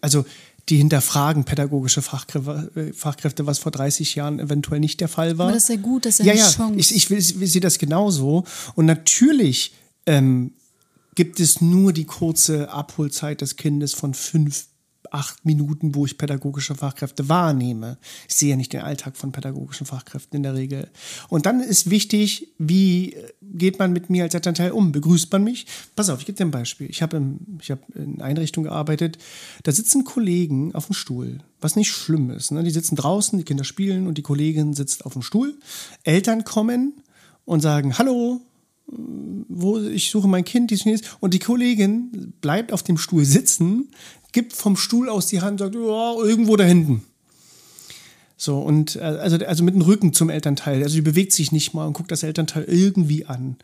also 0.01 0.25
die 0.69 0.77
hinterfragen 0.77 1.45
pädagogische 1.45 2.01
Fachkräfte, 2.01 2.71
äh, 2.75 2.93
Fachkräfte, 2.93 3.45
was 3.45 3.59
vor 3.59 3.71
30 3.71 4.15
Jahren 4.15 4.39
eventuell 4.39 4.79
nicht 4.79 4.99
der 5.01 5.07
Fall 5.07 5.37
war. 5.37 5.47
Aber 5.47 5.53
das 5.55 5.63
ist 5.63 5.69
ja 5.69 5.81
gut, 5.81 6.05
das 6.05 6.19
ist 6.19 6.25
ja, 6.25 6.33
ja 6.33 6.43
eine 6.45 6.53
Chance. 6.53 6.79
Ich, 6.79 6.95
ich, 6.95 7.09
will, 7.09 7.17
ich 7.19 7.51
sehe 7.51 7.61
das 7.61 7.77
genauso. 7.79 8.43
Und 8.75 8.85
natürlich 8.85 9.73
ähm, 10.05 10.53
gibt 11.15 11.39
es 11.39 11.61
nur 11.61 11.91
die 11.93 12.05
kurze 12.05 12.69
Abholzeit 12.71 13.41
des 13.41 13.55
Kindes 13.55 13.93
von 13.93 14.13
fünf, 14.13 14.67
acht 15.11 15.45
Minuten, 15.45 15.95
wo 15.95 16.05
ich 16.05 16.17
pädagogische 16.17 16.75
Fachkräfte 16.75 17.29
wahrnehme. 17.29 17.97
Ich 18.27 18.35
sehe 18.35 18.51
ja 18.51 18.55
nicht 18.55 18.73
den 18.73 18.81
Alltag 18.81 19.17
von 19.17 19.31
pädagogischen 19.31 19.85
Fachkräften 19.85 20.37
in 20.37 20.43
der 20.43 20.55
Regel. 20.55 20.89
Und 21.29 21.45
dann 21.45 21.59
ist 21.61 21.89
wichtig, 21.89 22.49
wie 22.57 23.15
geht 23.41 23.79
man 23.79 23.93
mit 23.93 24.09
mir 24.09 24.23
als 24.23 24.33
Elternteil 24.33 24.71
um? 24.71 24.91
Begrüßt 24.91 25.31
man 25.31 25.43
mich? 25.43 25.65
Pass 25.95 26.09
auf, 26.09 26.19
ich 26.19 26.25
gebe 26.25 26.37
dir 26.37 26.45
ein 26.45 26.51
Beispiel. 26.51 26.89
Ich 26.89 27.01
habe 27.01 27.17
im- 27.17 27.39
ich 27.61 27.71
habe 27.71 27.81
in 27.95 28.21
Einrichtungen 28.21 28.69
gearbeitet, 28.69 29.17
da 29.63 29.71
sitzen 29.71 30.03
Kollegen 30.03 30.73
auf 30.75 30.85
dem 30.87 30.93
Stuhl, 30.93 31.39
was 31.61 31.75
nicht 31.75 31.91
schlimm 31.91 32.29
ist. 32.31 32.51
Ne? 32.51 32.63
Die 32.63 32.71
sitzen 32.71 32.95
draußen, 32.95 33.37
die 33.37 33.45
Kinder 33.45 33.63
spielen 33.63 34.07
und 34.07 34.17
die 34.17 34.21
Kollegin 34.23 34.73
sitzt 34.73 35.05
auf 35.05 35.13
dem 35.13 35.21
Stuhl. 35.21 35.57
Eltern 36.03 36.43
kommen 36.43 36.93
und 37.45 37.61
sagen, 37.61 37.97
hallo, 37.97 38.41
wo 38.91 39.77
ich 39.79 40.09
suche 40.09 40.27
mein 40.27 40.43
Kind, 40.43 40.71
dies 40.71 40.81
und 40.81 40.87
jenes. 40.87 41.01
Und 41.19 41.33
die 41.35 41.39
Kollegin 41.39 42.33
bleibt 42.41 42.73
auf 42.73 42.81
dem 42.81 42.97
Stuhl 42.97 43.23
sitzen, 43.23 43.89
gibt 44.31 44.53
vom 44.53 44.75
Stuhl 44.75 45.09
aus 45.09 45.27
die 45.27 45.41
Hand 45.41 45.61
und 45.61 45.73
sagt, 45.73 45.75
ja, 45.75 46.13
irgendwo 46.23 46.55
da 46.55 46.63
hinten. 46.63 47.03
So, 48.41 48.57
und 48.59 48.95
äh, 48.95 48.99
also, 48.99 49.37
also 49.45 49.63
mit 49.65 49.75
dem 49.75 49.81
Rücken 49.81 50.13
zum 50.13 50.29
Elternteil. 50.29 50.81
Also 50.81 50.95
die 50.95 51.01
bewegt 51.01 51.33
sich 51.33 51.51
nicht 51.51 51.73
mal 51.73 51.85
und 51.85 51.93
guckt 51.93 52.09
das 52.09 52.23
Elternteil 52.23 52.63
irgendwie 52.63 53.25
an. 53.25 53.57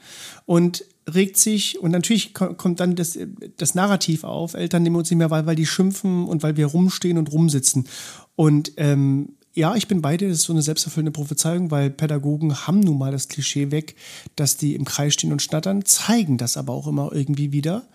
Und 0.46 0.84
regt 1.14 1.38
sich 1.38 1.80
und 1.80 1.92
natürlich 1.92 2.34
kommt 2.34 2.80
dann 2.80 2.96
das, 2.96 3.18
das 3.58 3.76
Narrativ 3.76 4.24
auf, 4.24 4.54
Eltern 4.54 4.84
nehmen 4.84 4.96
uns 4.96 5.10
nicht 5.10 5.20
mehr, 5.20 5.30
weil, 5.30 5.46
weil 5.46 5.56
die 5.56 5.66
schimpfen 5.66 6.26
und 6.26 6.44
weil 6.44 6.58
wir 6.58 6.66
rumstehen 6.66 7.18
und 7.18 7.32
rumsitzen. 7.32 7.88
Und 8.36 8.74
ähm, 8.78 9.30
ja, 9.54 9.76
ich 9.76 9.88
bin 9.88 10.02
bei 10.02 10.18
dir, 10.18 10.28
das 10.28 10.40
ist 10.40 10.44
so 10.44 10.54
eine 10.54 10.62
selbsterfüllende 10.62 11.12
Prophezeiung, 11.12 11.72
weil 11.72 11.90
Pädagogen 11.90 12.68
haben 12.68 12.82
nun 12.82 12.98
mal 12.98 13.12
das 13.12 13.30
Klischee 13.30 13.72
weg, 13.72 13.96
dass 14.36 14.58
die 14.58 14.76
im 14.76 14.84
Kreis 14.84 15.14
stehen 15.14 15.32
und 15.32 15.42
schnattern, 15.42 15.86
zeigen 15.86 16.38
das 16.38 16.58
aber 16.58 16.74
auch 16.74 16.88
immer 16.88 17.12
irgendwie 17.14 17.54
wieder. 17.54 17.88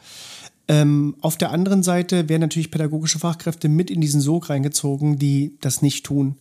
Ähm, 0.71 1.17
auf 1.21 1.37
der 1.37 1.51
anderen 1.51 1.83
Seite 1.83 2.29
werden 2.29 2.43
natürlich 2.43 2.71
pädagogische 2.71 3.19
Fachkräfte 3.19 3.69
mit 3.69 3.91
in 3.91 4.01
diesen 4.01 4.21
Sog 4.21 4.51
reingezogen, 4.51 5.19
die 5.19 5.57
das 5.61 5.83
nicht 5.83 6.07
tun. 6.07 6.37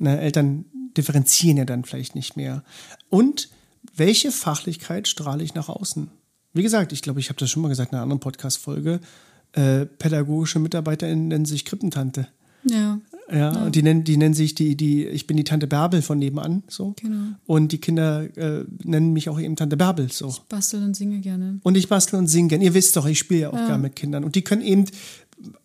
Ne, 0.00 0.20
Eltern 0.20 0.64
differenzieren 0.96 1.56
ja 1.56 1.64
dann 1.64 1.84
vielleicht 1.84 2.16
nicht 2.16 2.36
mehr. 2.36 2.64
Und 3.10 3.48
welche 3.94 4.32
Fachlichkeit 4.32 5.06
strahle 5.06 5.44
ich 5.44 5.54
nach 5.54 5.68
außen? 5.68 6.10
Wie 6.52 6.64
gesagt, 6.64 6.90
ich 6.90 7.00
glaube, 7.00 7.20
ich 7.20 7.28
habe 7.28 7.38
das 7.38 7.48
schon 7.48 7.62
mal 7.62 7.68
gesagt 7.68 7.92
in 7.92 7.94
einer 7.94 8.02
anderen 8.02 8.18
Podcast-Folge. 8.18 8.98
Äh, 9.52 9.86
pädagogische 9.86 10.58
MitarbeiterInnen 10.58 11.28
nennen 11.28 11.44
sich 11.44 11.64
Krippentante. 11.64 12.26
Ja. 12.64 12.98
Ja, 13.30 13.52
ja. 13.52 13.64
und 13.64 13.74
die 13.74 13.82
nennen, 13.82 14.04
die 14.04 14.16
nennen 14.16 14.34
sich 14.34 14.54
die, 14.54 14.76
die, 14.76 15.06
ich 15.06 15.26
bin 15.26 15.36
die 15.36 15.44
Tante 15.44 15.66
Bärbel 15.66 16.02
von 16.02 16.18
nebenan, 16.18 16.62
so. 16.68 16.94
Genau. 17.00 17.34
Und 17.46 17.72
die 17.72 17.78
Kinder 17.78 18.26
äh, 18.36 18.64
nennen 18.82 19.12
mich 19.12 19.28
auch 19.28 19.38
eben 19.38 19.56
Tante 19.56 19.76
Bärbel, 19.76 20.10
so. 20.10 20.28
Ich 20.28 20.40
bastel 20.40 20.82
und 20.82 20.94
singe 20.94 21.20
gerne. 21.20 21.60
Und 21.62 21.76
ich 21.76 21.88
bastel 21.88 22.18
und 22.18 22.26
singe 22.26 22.48
gerne. 22.48 22.64
Ihr 22.64 22.74
wisst 22.74 22.96
doch, 22.96 23.06
ich 23.06 23.18
spiele 23.18 23.40
ja 23.40 23.50
auch 23.50 23.54
ja. 23.54 23.66
gerne 23.66 23.82
mit 23.82 23.96
Kindern. 23.96 24.24
Und 24.24 24.34
die 24.34 24.42
können 24.42 24.62
eben, 24.62 24.84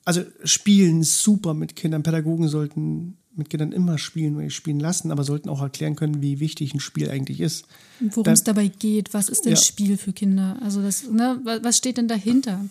also 0.04 0.21
spielen 0.43 1.04
super 1.04 1.54
mit 1.54 1.75
Kindern. 1.75 2.04
Pädagogen 2.04 2.47
sollten 2.47 3.17
mit 3.36 3.49
Kindern 3.49 3.71
immer 3.71 3.97
spielen 3.97 4.36
oder 4.36 4.49
spielen 4.49 4.80
lassen, 4.80 5.12
aber 5.12 5.23
sollten 5.23 5.49
auch 5.49 5.62
erklären 5.62 5.95
können, 5.95 6.21
wie 6.21 6.39
wichtig 6.39 6.73
ein 6.73 6.80
Spiel 6.80 7.10
eigentlich 7.10 7.41
ist. 7.41 7.65
Worum 7.99 8.32
es 8.32 8.43
dabei 8.43 8.67
geht, 8.67 9.13
was 9.13 9.30
ist 9.30 9.45
denn 9.45 9.54
ja. 9.54 9.58
Spiel 9.58 9.97
für 9.97 10.13
Kinder? 10.13 10.58
Also 10.62 10.82
das, 10.82 11.10
ne, 11.10 11.39
was 11.62 11.78
steht 11.78 11.97
denn 11.97 12.08
dahinter? 12.08 12.63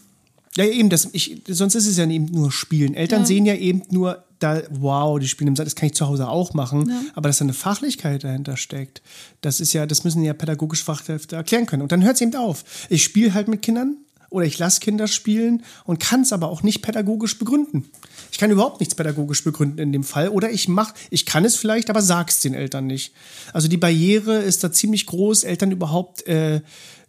Ja, 0.57 0.65
eben, 0.65 0.89
das, 0.89 1.09
ich, 1.13 1.43
sonst 1.49 1.75
ist 1.75 1.87
es 1.87 1.97
ja 1.97 2.09
eben 2.09 2.27
nur 2.27 2.53
Spielen. 2.53 2.95
Eltern 2.95 3.21
ja. 3.21 3.27
sehen 3.27 3.45
ja 3.45 3.55
eben 3.55 3.83
nur, 3.91 4.25
da, 4.45 4.63
wow, 4.71 5.19
die 5.19 5.27
spielen 5.27 5.49
im 5.49 5.57
Saal, 5.57 5.65
das 5.65 5.75
kann 5.75 5.87
ich 5.87 5.95
zu 5.95 6.07
Hause 6.07 6.29
auch 6.29 6.55
machen, 6.55 6.89
ja. 6.89 7.01
aber 7.15 7.29
dass 7.29 7.39
da 7.39 7.45
eine 7.45 7.55
Fachlichkeit 7.55 8.25
dahinter 8.25 8.57
steckt, 8.57 9.03
das 9.41 9.61
ist 9.61 9.73
ja, 9.73 9.87
das 9.87 10.05
müssen 10.05 10.23
ja 10.23 10.35
pädagogisch 10.35 10.85
Fachkräfte 10.85 11.37
erklären 11.37 11.67
können. 11.67 11.83
Und 11.83 11.93
dann 11.93 12.05
hört 12.05 12.17
es 12.17 12.21
eben 12.21 12.35
auf. 12.37 12.65
Ich 12.91 13.03
spiele 13.03 13.33
halt 13.35 13.49
mit 13.49 13.63
Kindern, 13.63 13.97
oder 14.35 14.47
ich 14.47 14.59
lasse 14.59 14.81
Kinder 14.81 15.07
spielen 15.07 15.63
und 15.85 16.01
kann 16.01 16.23
es 16.23 16.33
aber 16.33 16.49
auch 16.49 16.65
nicht 16.65 16.83
pädagogisch 16.83 17.39
begründen. 17.39 17.85
Ich 18.33 18.39
kann 18.39 18.51
überhaupt 18.51 18.81
nichts 18.81 18.97
pädagogisch 18.97 19.45
begründen 19.45 19.79
in 19.79 19.93
dem 19.93 20.03
Fall. 20.03 20.29
Oder 20.29 20.51
ich 20.51 20.67
mach, 20.67 20.93
ich 21.11 21.25
kann 21.25 21.45
es 21.45 21.55
vielleicht, 21.55 21.89
aber 21.89 22.03
sag's 22.03 22.41
den 22.41 22.53
Eltern 22.53 22.89
nicht. 22.89 23.15
Also 23.53 23.69
die 23.69 23.77
Barriere 23.77 24.39
ist 24.39 24.65
da 24.65 24.73
ziemlich 24.73 25.07
groß, 25.07 25.45
Eltern 25.45 25.71
überhaupt 25.71 26.27
äh, 26.27 26.63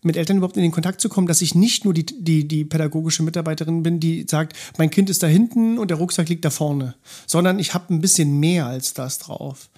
mit 0.05 0.17
Eltern 0.17 0.37
überhaupt 0.37 0.57
in 0.57 0.63
den 0.63 0.71
Kontakt 0.71 1.01
zu 1.01 1.09
kommen, 1.09 1.27
dass 1.27 1.41
ich 1.41 1.55
nicht 1.55 1.85
nur 1.85 1.93
die, 1.93 2.05
die, 2.05 2.47
die 2.47 2.65
pädagogische 2.65 3.23
Mitarbeiterin 3.23 3.83
bin, 3.83 3.99
die 3.99 4.25
sagt, 4.29 4.53
mein 4.77 4.89
Kind 4.89 5.09
ist 5.09 5.23
da 5.23 5.27
hinten 5.27 5.77
und 5.77 5.89
der 5.89 5.97
Rucksack 5.97 6.29
liegt 6.29 6.45
da 6.45 6.49
vorne, 6.49 6.95
sondern 7.25 7.59
ich 7.59 7.73
habe 7.73 7.93
ein 7.93 8.01
bisschen 8.01 8.39
mehr 8.39 8.67
als 8.67 8.93
das 8.93 9.19
drauf. 9.19 9.69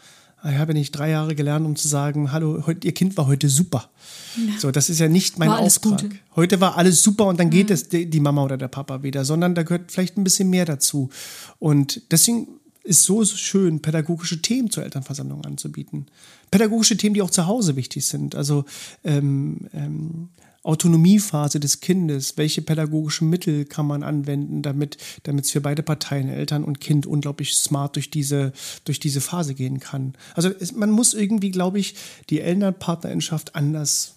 Ich 0.43 0.57
habe 0.57 0.73
nicht 0.73 0.91
drei 0.91 1.09
Jahre 1.09 1.33
gelernt, 1.33 1.65
um 1.65 1.75
zu 1.75 1.87
sagen, 1.87 2.31
hallo, 2.31 2.63
ihr 2.83 2.93
Kind 2.93 3.17
war 3.17 3.25
heute 3.25 3.49
super. 3.49 3.89
Ja. 4.35 4.59
So, 4.59 4.71
das 4.71 4.89
ist 4.89 4.99
ja 4.99 5.07
nicht 5.07 5.39
mein 5.39 5.49
Auftrag. 5.49 6.01
Gute. 6.01 6.15
Heute 6.35 6.61
war 6.61 6.77
alles 6.77 7.01
super 7.01 7.25
und 7.25 7.39
dann 7.39 7.49
geht 7.49 7.71
es 7.71 7.89
die 7.89 8.19
Mama 8.19 8.43
oder 8.43 8.55
der 8.55 8.67
Papa 8.67 9.01
wieder, 9.01 9.25
sondern 9.25 9.55
da 9.55 9.63
gehört 9.63 9.91
vielleicht 9.91 10.15
ein 10.15 10.23
bisschen 10.23 10.51
mehr 10.51 10.65
dazu. 10.65 11.09
Und 11.57 12.03
deswegen 12.11 12.56
ist 12.87 13.03
so 13.03 13.23
schön, 13.25 13.81
pädagogische 13.81 14.41
Themen 14.41 14.69
zur 14.69 14.83
Elternversammlung 14.83 15.43
anzubieten. 15.45 16.07
Pädagogische 16.49 16.97
Themen, 16.97 17.13
die 17.13 17.21
auch 17.21 17.29
zu 17.29 17.45
Hause 17.45 17.75
wichtig 17.75 18.07
sind. 18.07 18.33
Also 18.33 18.65
ähm, 19.03 19.67
ähm, 19.73 20.29
Autonomiephase 20.63 21.59
des 21.59 21.79
Kindes, 21.79 22.35
welche 22.35 22.61
pädagogischen 22.61 23.29
Mittel 23.29 23.65
kann 23.65 23.87
man 23.87 24.03
anwenden, 24.03 24.61
damit 24.61 24.97
es 25.25 25.51
für 25.51 25.61
beide 25.61 25.81
Parteien, 25.81 26.27
Eltern 26.29 26.63
und 26.63 26.81
Kind, 26.81 27.05
unglaublich 27.05 27.55
smart 27.55 27.95
durch 27.95 28.09
diese, 28.09 28.51
durch 28.83 28.99
diese 28.99 29.21
Phase 29.21 29.53
gehen 29.53 29.79
kann. 29.79 30.13
Also 30.33 30.49
es, 30.49 30.73
man 30.73 30.91
muss 30.91 31.13
irgendwie, 31.13 31.51
glaube 31.51 31.79
ich, 31.79 31.95
die 32.29 32.41
Elternpartnerschaft 32.41 33.55
anders, 33.55 34.15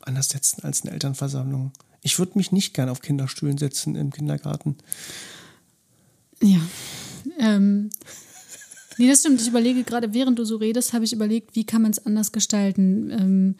anders 0.00 0.30
setzen 0.30 0.62
als 0.64 0.82
eine 0.82 0.92
Elternversammlung. 0.92 1.72
Ich 2.02 2.18
würde 2.18 2.32
mich 2.36 2.50
nicht 2.50 2.72
gern 2.72 2.88
auf 2.88 3.00
Kinderstühlen 3.00 3.58
setzen 3.58 3.94
im 3.94 4.10
Kindergarten. 4.10 4.76
Ja. 6.42 6.60
Ähm, 7.38 7.90
nee, 8.98 9.08
das 9.08 9.20
stimmt. 9.20 9.40
Ich 9.40 9.48
überlege 9.48 9.84
gerade, 9.84 10.14
während 10.14 10.38
du 10.38 10.44
so 10.44 10.56
redest, 10.56 10.92
habe 10.92 11.04
ich 11.04 11.12
überlegt, 11.12 11.54
wie 11.54 11.64
kann 11.64 11.82
man 11.82 11.92
es 11.92 12.04
anders 12.04 12.32
gestalten. 12.32 13.10
Ähm, 13.10 13.54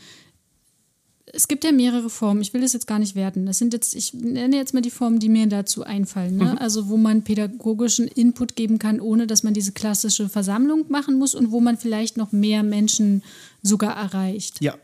es 1.35 1.49
gibt 1.49 1.65
ja 1.65 1.73
mehrere 1.73 2.11
Formen. 2.11 2.43
Ich 2.43 2.53
will 2.53 2.61
das 2.61 2.75
jetzt 2.75 2.87
gar 2.87 2.99
nicht 2.99 3.15
werten. 3.15 3.47
Das 3.47 3.59
sind 3.59 3.73
jetzt, 3.73 3.95
ich 3.95 4.13
nenne 4.13 4.57
jetzt 4.57 4.75
mal 4.75 4.83
die 4.83 4.91
Formen, 4.91 5.19
die 5.19 5.29
mir 5.29 5.47
dazu 5.47 5.83
einfallen. 5.83 6.37
Ne? 6.37 6.53
Mhm. 6.53 6.59
Also 6.59 6.89
wo 6.89 6.97
man 6.97 7.23
pädagogischen 7.23 8.07
Input 8.07 8.55
geben 8.55 8.79
kann, 8.79 9.01
ohne 9.01 9.27
dass 9.27 9.43
man 9.43 9.55
diese 9.55 9.73
klassische 9.73 10.29
Versammlung 10.29 10.85
machen 10.89 11.19
muss 11.19 11.35
und 11.35 11.51
wo 11.51 11.61
man 11.61 11.79
vielleicht 11.79 12.17
noch 12.17 12.33
mehr 12.33 12.63
Menschen 12.63 13.23
sogar 13.63 13.97
erreicht. 13.97 14.61
Ja. 14.61 14.77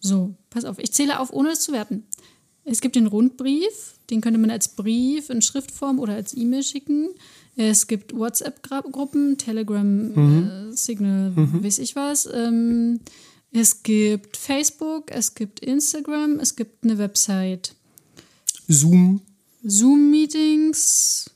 So, 0.00 0.34
pass 0.50 0.64
auf. 0.64 0.78
Ich 0.78 0.92
zähle 0.92 1.20
auf, 1.20 1.32
ohne 1.32 1.50
es 1.50 1.60
zu 1.60 1.72
werten. 1.72 2.04
Es 2.64 2.80
gibt 2.80 2.96
den 2.96 3.06
Rundbrief, 3.06 3.94
den 4.10 4.20
könnte 4.20 4.38
man 4.38 4.50
als 4.50 4.68
Brief 4.68 5.30
in 5.30 5.42
Schriftform 5.42 5.98
oder 5.98 6.14
als 6.14 6.36
E-Mail 6.36 6.62
schicken. 6.62 7.08
Es 7.60 7.88
gibt 7.88 8.16
WhatsApp-Gruppen, 8.16 9.36
Telegram, 9.36 9.84
mhm. 9.84 10.70
äh, 10.70 10.76
Signal, 10.76 11.32
mhm. 11.32 11.64
weiß 11.64 11.80
ich 11.80 11.96
was. 11.96 12.28
Ähm, 12.32 13.00
es 13.50 13.82
gibt 13.82 14.36
Facebook, 14.36 15.10
es 15.10 15.34
gibt 15.34 15.58
Instagram, 15.58 16.38
es 16.38 16.54
gibt 16.54 16.84
eine 16.84 16.98
Website. 16.98 17.74
Zoom. 18.68 19.22
Zoom-Meetings. 19.64 21.32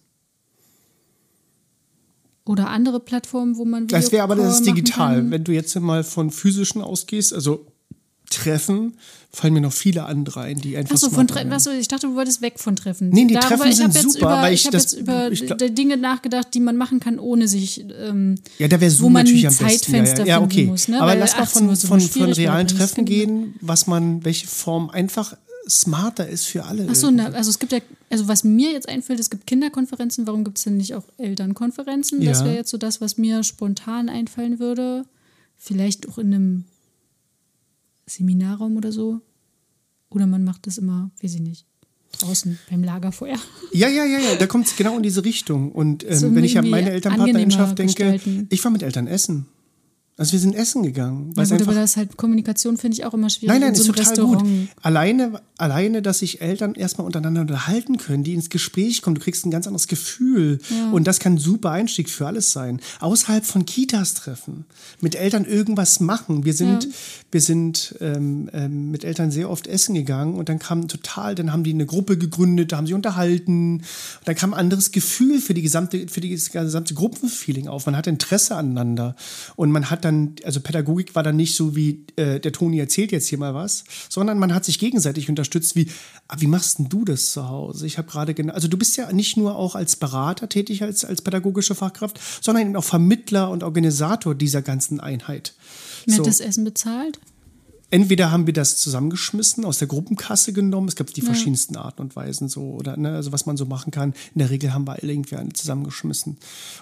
Oder 2.45 2.71
andere 2.71 3.01
Plattformen, 3.01 3.57
wo 3.57 3.65
man. 3.65 3.85
Video 3.85 3.99
das 3.99 4.13
wäre 4.13 4.23
aber 4.23 4.37
das 4.37 4.61
ist 4.61 4.67
digital. 4.67 5.29
Wenn 5.29 5.43
du 5.43 5.51
jetzt 5.51 5.75
mal 5.81 6.05
von 6.05 6.31
physischen 6.31 6.83
ausgehst, 6.83 7.33
also 7.33 7.67
Treffen, 8.33 8.95
fallen 9.33 9.55
mir 9.55 9.61
noch 9.61 9.73
viele 9.73 10.05
andere 10.05 10.40
ein, 10.40 10.59
die 10.59 10.77
einfach. 10.77 10.95
Achso, 10.95 11.11
von 11.11 11.27
Treffen. 11.27 11.53
Achso, 11.53 11.71
ich 11.71 11.88
dachte, 11.88 12.07
du 12.07 12.14
wolltest 12.14 12.42
weg 12.42 12.55
von 12.59 12.77
Treffen. 12.77 13.11
Nee, 13.11 13.27
die 13.27 13.35
Darüber, 13.35 13.64
Treffen 13.64 13.92
sind 13.92 14.12
super, 14.12 14.18
über, 14.18 14.42
weil 14.42 14.55
ich, 14.55 14.64
ich 14.64 14.71
das. 14.71 14.92
Jetzt 14.92 14.95
über 14.95 15.31
glaub, 15.31 15.75
Dinge 15.75 15.97
nachgedacht, 15.97 16.49
die 16.55 16.61
man 16.61 16.77
machen 16.77 17.01
kann, 17.01 17.18
ohne 17.18 17.49
sich. 17.49 17.85
Ähm, 17.99 18.37
ja, 18.59 18.68
da 18.68 18.81
wäre 18.81 18.90
Zoom 18.90 19.05
wo 19.05 19.09
man 19.11 19.25
natürlich 19.25 19.47
am 19.47 19.55
Zeitfenster 19.55 19.99
besten. 19.99 20.21
Ja, 20.21 20.27
ja. 20.27 20.38
ja 20.38 20.45
okay. 20.45 20.66
Muss, 20.66 20.88
ne? 20.88 21.01
Aber 21.01 21.12
Weil 21.12 21.18
lass 21.18 21.37
mal 21.37 21.47
von, 21.47 21.77
von, 21.77 22.01
von 22.01 22.33
realen 22.33 22.68
Treffen 22.68 23.05
gehen, 23.05 23.55
was 23.61 23.87
man, 23.87 24.25
welche 24.25 24.47
Form 24.47 24.90
einfach 24.90 25.35
smarter 25.68 26.29
ist 26.29 26.47
für 26.47 26.64
alle. 26.64 26.88
Achso, 26.88 27.09
also 27.09 27.51
es 27.51 27.59
gibt 27.59 27.73
ja, 27.73 27.79
also 28.11 28.29
was 28.29 28.45
mir 28.45 28.73
jetzt 28.73 28.88
einfällt, 28.88 29.21
es 29.21 29.31
gibt 29.31 29.47
Kinderkonferenzen, 29.47 30.27
warum 30.27 30.45
gibt 30.45 30.59
es 30.59 30.64
denn 30.64 30.77
nicht 30.77 30.95
auch 30.95 31.05
Elternkonferenzen? 31.18 32.21
Ja. 32.21 32.31
Das 32.31 32.45
wäre 32.45 32.55
jetzt 32.55 32.71
so 32.71 32.79
das, 32.79 33.01
was 33.01 33.18
mir 33.18 33.42
spontan 33.45 34.09
einfallen 34.09 34.59
würde. 34.59 35.05
Vielleicht 35.57 36.09
auch 36.09 36.18
in 36.18 36.35
einem 36.35 36.64
Seminarraum 38.14 38.77
oder 38.77 38.92
so. 38.92 39.20
Oder 40.11 40.27
man 40.27 40.44
macht 40.44 40.66
das 40.66 40.79
immer, 40.79 41.11
weiß 41.22 41.35
ich 41.35 41.40
nicht, 41.40 41.66
draußen 42.12 42.59
beim 42.70 42.85
Lagerfeuer. 42.85 43.38
Ja, 43.72 43.88
ja, 43.88 44.05
ja, 44.05 44.18
ja, 44.18 44.37
da 44.37 44.46
kommt 44.46 44.66
es 44.66 44.77
genau 44.77 44.96
in 44.96 45.03
diese 45.03 45.25
Richtung. 45.25 45.72
Und 45.72 46.05
ähm, 46.05 46.35
wenn 46.35 46.44
ich 46.44 46.59
an 46.59 46.68
meine 46.68 46.90
Elternpartnerschaft 46.90 47.79
denke, 47.79 47.94
gestalten. 47.94 48.46
ich 48.51 48.62
war 48.62 48.70
mit 48.70 48.83
Eltern 48.83 49.07
essen. 49.07 49.46
Also 50.23 50.35
wir 50.35 50.39
sind 50.39 50.55
essen 50.55 50.85
gegangen. 50.85 51.35
Ja, 51.37 51.43
gut, 51.43 51.63
aber 51.63 51.75
das 51.75 51.91
ist 51.91 51.97
halt 51.97 52.17
Kommunikation 52.17 52.77
finde 52.77 52.97
ich 52.97 53.05
auch 53.05 53.13
immer 53.13 53.29
schwierig. 53.29 53.49
Nein, 53.49 53.61
nein, 53.61 53.75
so 53.75 53.81
ist 53.81 53.89
total 53.89 54.05
Restaurant. 54.05 54.43
gut. 54.43 54.69
Alleine, 54.81 55.41
alleine, 55.59 56.01
dass 56.01 56.21
sich 56.21 56.41
Eltern 56.41 56.77
erstmal 56.77 57.09
untereinander 57.09 57.41
unterhalten 57.41 57.97
können, 57.97 58.23
die 58.23 58.33
ins 58.35 58.49
Gespräch 58.49 59.03
kommen, 59.03 59.17
du 59.17 59.21
kriegst 59.21 59.45
ein 59.45 59.51
ganz 59.51 59.67
anderes 59.67 59.89
Gefühl. 59.89 60.61
Ja. 60.71 60.93
Und 60.93 61.09
das 61.09 61.19
kann 61.19 61.35
ein 61.35 61.39
super 61.39 61.73
Einstieg 61.73 62.09
für 62.09 62.29
alles 62.29 62.53
sein. 62.53 62.81
Außerhalb 63.01 63.45
von 63.45 63.67
Kitas 63.67 64.15
treffen, 64.15 64.65
mit 65.01 65.17
Eltern 65.17 65.45
irgendwas 65.45 65.99
machen. 65.99 66.45
Wir 66.45 66.55
sind, 66.55 66.85
ja. 66.85 66.91
wir 67.33 67.41
sind 67.41 67.97
ähm, 68.01 68.49
ähm, 68.53 68.93
mit 68.93 69.03
Eltern 69.03 69.33
sehr 69.33 69.51
oft 69.51 69.67
essen 69.67 69.97
gegangen 69.97 70.37
und 70.37 70.49
dann 70.49 70.61
kam 70.61 70.87
total, 70.87 71.35
dann 71.35 71.53
haben 71.53 71.65
die 71.65 71.75
eine 71.75 71.85
Gruppe 71.87 72.17
gegründet, 72.17 72.71
da 72.71 72.77
haben 72.77 72.87
sie 72.87 72.95
unterhalten. 72.95 73.79
Und 73.79 73.83
dann 74.27 74.37
kam 74.37 74.55
ein 74.55 74.61
anderes 74.61 74.93
Gefühl 74.93 75.41
für 75.41 75.53
die 75.53 75.63
gesamte, 75.63 76.07
für 76.07 76.21
die 76.21 76.29
gesamte 76.29 76.95
Gruppenfeeling 76.95 77.67
auf. 77.67 77.87
Man 77.87 77.97
hat 77.97 78.07
Interesse 78.07 78.55
aneinander 78.55 79.17
und 79.57 79.73
man 79.73 79.91
hat 79.91 80.05
dann, 80.05 80.12
also 80.44 80.61
Pädagogik 80.61 81.14
war 81.14 81.22
dann 81.22 81.37
nicht 81.37 81.55
so 81.55 81.77
wie 81.77 82.05
äh, 82.16 82.40
der 82.40 82.53
Toni 82.53 82.79
erzählt 82.79 83.12
jetzt 83.12 83.29
hier 83.29 83.38
mal 83.38 83.55
was, 83.55 83.85
sondern 84.09 84.38
man 84.38 84.55
hat 84.55 84.64
sich 84.64 84.79
gegenseitig 84.79 85.29
unterstützt, 85.29 85.77
wie, 85.77 85.88
ah, 86.29 86.37
wie 86.38 86.46
machst 86.46 86.79
denn 86.79 86.88
du 86.88 87.05
das 87.05 87.33
zu 87.33 87.48
Hause? 87.48 87.87
Ich 87.87 87.98
habe 87.98 88.11
gerade 88.11 88.35
genau, 88.35 88.53
also 88.55 88.68
du 88.68 88.77
bist 88.77 88.96
ja 88.96 89.12
nicht 89.12 89.37
nur 89.37 89.57
auch 89.57 89.75
als 89.75 89.96
Berater 89.96 90.48
tätig, 90.48 90.83
als, 90.83 91.05
als 91.05 91.22
pädagogische 91.22 91.75
Fachkraft, 91.75 92.20
sondern 92.40 92.66
eben 92.66 92.77
auch 92.77 92.85
Vermittler 92.85 93.51
und 93.51 93.62
Organisator 93.62 94.35
dieser 94.35 94.62
ganzen 94.62 95.01
Einheit. 95.01 95.55
Wer 96.07 96.16
so. 96.16 96.22
hat 96.22 96.27
das 96.29 96.40
Essen 96.40 96.64
bezahlt? 96.64 97.18
Entweder 97.93 98.31
haben 98.31 98.47
wir 98.47 98.55
das 98.55 98.79
zusammengeschmissen, 98.79 99.65
aus 99.65 99.79
der 99.79 99.87
Gruppenkasse 99.87 100.53
genommen. 100.53 100.89
Es 100.89 100.97
gibt 100.97 101.15
die 101.17 101.21
verschiedensten 101.21 101.77
Arten 101.77 102.01
und 102.01 102.17
Weisen 102.17 102.49
so 102.49 102.63
oder 102.63 102.97
ne, 102.97 103.15
also 103.15 103.33
was 103.33 103.45
man 103.45 103.57
so 103.59 103.67
machen 103.67 103.91
kann. 103.91 104.15
In 104.35 104.39
der 104.39 104.51
Regel 104.51 104.73
haben 104.73 104.87
wir 104.87 104.95
alle 104.95 105.13
irgendwie 105.13 105.37
alle 105.37 105.53
zusammengeschmissen. 105.53 106.39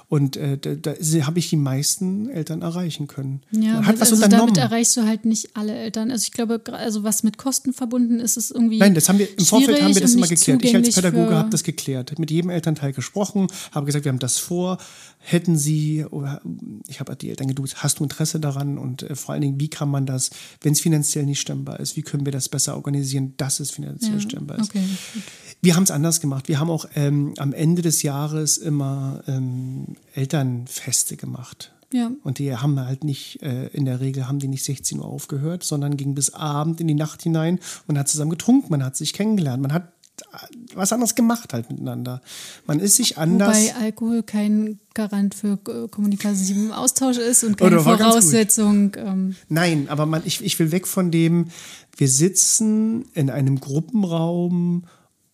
Und 0.08 0.36
äh, 0.36 0.56
da, 0.56 0.74
da 0.76 0.92
habe 1.26 1.38
ich 1.40 1.50
die 1.50 1.56
meisten 1.56 2.28
Eltern 2.30 2.62
erreichen 2.62 3.08
können. 3.08 3.42
Ja, 3.50 3.74
man 3.74 3.86
hat 3.86 4.00
was 4.00 4.12
also 4.12 4.24
unternommen. 4.24 4.54
damit 4.54 4.70
erreichst 4.70 4.96
du 4.96 5.02
halt 5.02 5.24
nicht 5.24 5.56
alle 5.56 5.74
Eltern. 5.74 6.12
Also 6.12 6.22
ich 6.24 6.32
glaube, 6.32 6.60
also 6.72 7.02
was 7.02 7.24
mit 7.24 7.38
Kosten 7.38 7.72
verbunden 7.72 8.20
ist, 8.20 8.36
ist 8.36 8.52
irgendwie. 8.52 8.78
Nein, 8.78 8.94
das 8.94 9.08
haben 9.08 9.18
wir 9.18 9.28
im 9.36 9.44
Vorfeld 9.44 9.82
haben 9.82 9.94
wir 9.94 10.02
das 10.02 10.14
immer 10.14 10.28
geklärt. 10.28 10.64
Ich 10.64 10.74
als 10.74 10.94
Pädagoge 10.94 11.34
habe 11.34 11.50
das 11.50 11.64
geklärt, 11.64 12.16
mit 12.20 12.30
jedem 12.30 12.50
Elternteil 12.50 12.92
gesprochen, 12.92 13.48
habe 13.72 13.86
gesagt, 13.86 14.04
wir 14.04 14.12
haben 14.12 14.20
das 14.20 14.38
vor. 14.38 14.78
Hätten 15.22 15.58
Sie 15.58 16.04
oder 16.04 16.40
ich 16.88 16.98
habe 16.98 17.14
die 17.14 17.28
Eltern 17.28 17.46
geduzt, 17.46 17.82
hast 17.82 17.98
du 18.00 18.04
Interesse 18.04 18.40
daran 18.40 18.78
und 18.78 19.02
äh, 19.02 19.14
vor 19.14 19.32
allen 19.34 19.42
Dingen, 19.42 19.60
wie 19.60 19.68
kann 19.68 19.90
man 19.90 20.06
das, 20.06 20.30
wenn 20.62 20.72
es 20.72 20.80
finanziell 20.80 21.26
nicht 21.26 21.40
stemmbar 21.40 21.78
ist, 21.78 21.96
wie 21.96 22.02
können 22.02 22.24
wir 22.24 22.32
das 22.32 22.48
besser 22.48 22.74
organisieren, 22.74 23.34
dass 23.36 23.60
es 23.60 23.70
finanziell 23.70 24.14
Ja, 24.14 24.20
stemmbar 24.20 24.58
ist. 24.58 24.70
okay. 24.70 24.82
Wir 25.62 25.76
haben 25.76 25.82
es 25.82 25.90
anders 25.90 26.20
gemacht. 26.22 26.48
Wir 26.48 26.58
haben 26.58 26.70
auch 26.70 26.86
ähm, 26.94 27.34
am 27.36 27.52
Ende 27.52 27.82
des 27.82 28.02
Jahres 28.02 28.56
immer 28.56 29.22
ähm, 29.26 29.88
Elternfeste 30.14 31.16
gemacht. 31.16 31.72
Ja. 31.92 32.10
Und 32.22 32.38
die 32.38 32.54
haben 32.56 32.78
halt 32.80 33.04
nicht, 33.04 33.42
äh, 33.42 33.66
in 33.68 33.84
der 33.84 34.00
Regel 34.00 34.26
haben 34.28 34.38
die 34.38 34.48
nicht 34.48 34.64
16 34.64 35.00
Uhr 35.00 35.04
aufgehört, 35.04 35.64
sondern 35.64 35.96
ging 35.96 36.14
bis 36.14 36.32
Abend 36.32 36.80
in 36.80 36.88
die 36.88 36.94
Nacht 36.94 37.22
hinein. 37.22 37.58
Man 37.88 37.98
hat 37.98 38.08
zusammen 38.08 38.30
getrunken, 38.30 38.68
man 38.70 38.84
hat 38.84 38.96
sich 38.96 39.12
kennengelernt, 39.12 39.60
man 39.60 39.72
hat 39.72 39.92
was 40.74 40.92
anderes 40.92 41.14
gemacht 41.14 41.52
halt 41.52 41.70
miteinander. 41.70 42.20
Man 42.66 42.80
ist 42.80 42.96
sich 42.96 43.18
anders. 43.18 43.56
Wobei 43.56 43.74
Alkohol 43.76 44.22
kein 44.22 44.78
Garant 44.94 45.34
für 45.34 45.58
äh, 45.68 45.88
kommunikativen 45.88 46.72
Austausch 46.72 47.18
ist 47.18 47.44
und 47.44 47.56
keine 47.56 47.76
ganz 47.76 47.84
gut. 47.84 47.98
Voraussetzung. 47.98 48.92
Ähm, 48.96 49.36
Nein, 49.48 49.88
aber 49.88 50.06
man, 50.06 50.22
ich, 50.24 50.42
ich 50.44 50.58
will 50.58 50.72
weg 50.72 50.86
von 50.86 51.10
dem, 51.10 51.46
wir 51.96 52.08
sitzen 52.08 53.06
in 53.14 53.30
einem 53.30 53.60
Gruppenraum 53.60 54.84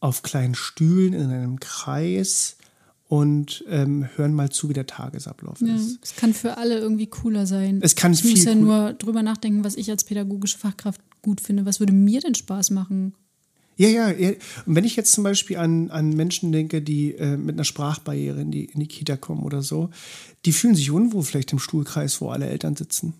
auf 0.00 0.22
kleinen 0.22 0.54
Stühlen 0.54 1.12
in 1.14 1.30
einem 1.30 1.60
Kreis 1.60 2.56
und 3.08 3.64
ähm, 3.68 4.08
hören 4.16 4.34
mal 4.34 4.50
zu, 4.50 4.68
wie 4.68 4.72
der 4.72 4.86
Tagesablauf 4.86 5.60
ja, 5.60 5.74
ist. 5.76 5.98
es 6.02 6.16
kann 6.16 6.34
für 6.34 6.56
alle 6.58 6.78
irgendwie 6.78 7.06
cooler 7.06 7.46
sein. 7.46 7.78
Es 7.82 7.94
kann 7.94 8.12
ich 8.12 8.24
muss 8.24 8.32
viel 8.32 8.44
ja 8.44 8.50
cool- 8.52 8.56
nur 8.56 8.92
drüber 8.94 9.22
nachdenken, 9.22 9.64
was 9.64 9.76
ich 9.76 9.90
als 9.90 10.04
pädagogische 10.04 10.58
Fachkraft 10.58 11.00
gut 11.22 11.40
finde. 11.40 11.66
Was 11.66 11.78
würde 11.80 11.92
mir 11.92 12.20
denn 12.20 12.34
Spaß 12.34 12.70
machen? 12.70 13.14
Ja, 13.76 13.88
ja. 13.88 14.30
Und 14.64 14.74
wenn 14.74 14.84
ich 14.84 14.96
jetzt 14.96 15.12
zum 15.12 15.22
Beispiel 15.22 15.58
an, 15.58 15.90
an 15.90 16.10
Menschen 16.10 16.50
denke, 16.50 16.80
die 16.80 17.12
äh, 17.14 17.36
mit 17.36 17.56
einer 17.56 17.64
Sprachbarriere 17.64 18.40
in 18.40 18.50
die, 18.50 18.64
in 18.64 18.80
die 18.80 18.88
Kita 18.88 19.16
kommen 19.16 19.42
oder 19.42 19.62
so, 19.62 19.90
die 20.46 20.52
fühlen 20.52 20.74
sich 20.74 20.90
unwohl 20.90 21.22
vielleicht 21.22 21.52
im 21.52 21.58
Stuhlkreis, 21.58 22.20
wo 22.20 22.30
alle 22.30 22.46
Eltern 22.46 22.74
sitzen. 22.74 23.14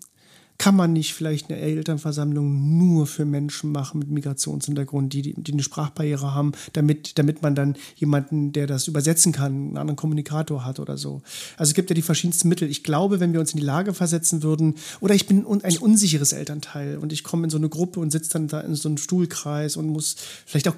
Kann 0.57 0.75
man 0.75 0.93
nicht 0.93 1.13
vielleicht 1.13 1.49
eine 1.49 1.59
Elternversammlung 1.59 2.77
nur 2.77 3.05
für 3.05 3.25
Menschen 3.25 3.71
machen 3.71 3.99
mit 3.99 4.09
Migrationshintergrund, 4.09 5.13
die, 5.13 5.33
die, 5.33 5.53
eine 5.53 5.63
Sprachbarriere 5.63 6.33
haben, 6.33 6.53
damit, 6.73 7.19
damit 7.19 7.41
man 7.41 7.53
dann 7.53 7.75
jemanden, 7.95 8.53
der 8.53 8.65
das 8.65 8.87
übersetzen 8.87 9.31
kann, 9.31 9.53
einen 9.53 9.77
anderen 9.77 9.95
Kommunikator 9.95 10.65
hat 10.65 10.79
oder 10.79 10.97
so. 10.97 11.21
Also 11.57 11.69
es 11.69 11.73
gibt 11.75 11.89
ja 11.89 11.93
die 11.93 12.01
verschiedensten 12.01 12.49
Mittel. 12.49 12.69
Ich 12.69 12.83
glaube, 12.83 13.19
wenn 13.19 13.33
wir 13.33 13.39
uns 13.39 13.53
in 13.53 13.59
die 13.59 13.65
Lage 13.65 13.93
versetzen 13.93 14.41
würden, 14.41 14.75
oder 14.99 15.13
ich 15.13 15.27
bin 15.27 15.45
ein 15.45 15.77
unsicheres 15.77 16.33
Elternteil 16.33 16.97
und 16.97 17.13
ich 17.13 17.23
komme 17.23 17.43
in 17.43 17.49
so 17.49 17.57
eine 17.57 17.69
Gruppe 17.69 17.99
und 17.99 18.11
sitze 18.11 18.31
dann 18.33 18.47
da 18.47 18.59
in 18.61 18.73
so 18.75 18.89
einem 18.89 18.97
Stuhlkreis 18.97 19.77
und 19.77 19.87
muss 19.87 20.15
vielleicht 20.45 20.67
auch 20.67 20.75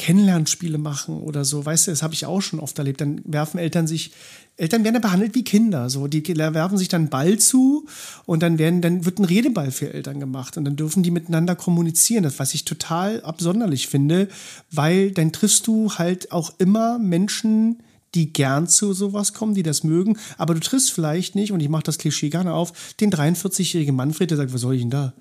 Kennenlernspiele 0.00 0.78
machen 0.78 1.20
oder 1.20 1.44
so. 1.44 1.66
Weißt 1.66 1.86
du, 1.86 1.90
das 1.90 2.02
habe 2.02 2.14
ich 2.14 2.24
auch 2.24 2.40
schon 2.40 2.58
oft 2.58 2.78
erlebt. 2.78 3.02
Dann 3.02 3.20
werfen 3.26 3.58
Eltern 3.58 3.86
sich, 3.86 4.12
Eltern 4.56 4.82
werden 4.82 4.94
ja 4.94 5.00
behandelt 5.00 5.34
wie 5.34 5.44
Kinder. 5.44 5.90
So, 5.90 6.06
die 6.06 6.26
werfen 6.26 6.78
sich 6.78 6.88
dann 6.88 7.10
Ball 7.10 7.38
zu 7.38 7.86
und 8.24 8.42
dann 8.42 8.58
werden, 8.58 8.80
dann 8.80 9.04
wird 9.04 9.18
ein 9.18 9.26
Redeball 9.26 9.70
für 9.70 9.92
Eltern 9.92 10.18
gemacht 10.18 10.56
und 10.56 10.64
dann 10.64 10.76
dürfen 10.76 11.02
die 11.02 11.10
miteinander 11.10 11.54
kommunizieren. 11.54 12.22
Das, 12.22 12.38
was 12.38 12.54
ich 12.54 12.64
total 12.64 13.20
absonderlich 13.20 13.88
finde, 13.88 14.28
weil 14.70 15.10
dann 15.10 15.32
triffst 15.32 15.66
du 15.66 15.92
halt 15.92 16.32
auch 16.32 16.54
immer 16.56 16.98
Menschen, 16.98 17.82
die 18.14 18.32
gern 18.32 18.68
zu 18.68 18.94
sowas 18.94 19.34
kommen, 19.34 19.54
die 19.54 19.62
das 19.62 19.84
mögen, 19.84 20.18
aber 20.38 20.54
du 20.54 20.60
triffst 20.60 20.92
vielleicht 20.92 21.34
nicht, 21.34 21.52
und 21.52 21.60
ich 21.60 21.68
mache 21.68 21.82
das 21.82 21.98
Klischee 21.98 22.30
gerne 22.30 22.54
auf, 22.54 22.94
den 23.00 23.12
43-jährigen 23.12 23.94
Manfred, 23.94 24.30
der 24.30 24.38
sagt, 24.38 24.54
was 24.54 24.62
soll 24.62 24.76
ich 24.76 24.80
denn 24.80 24.90
da? 24.90 25.12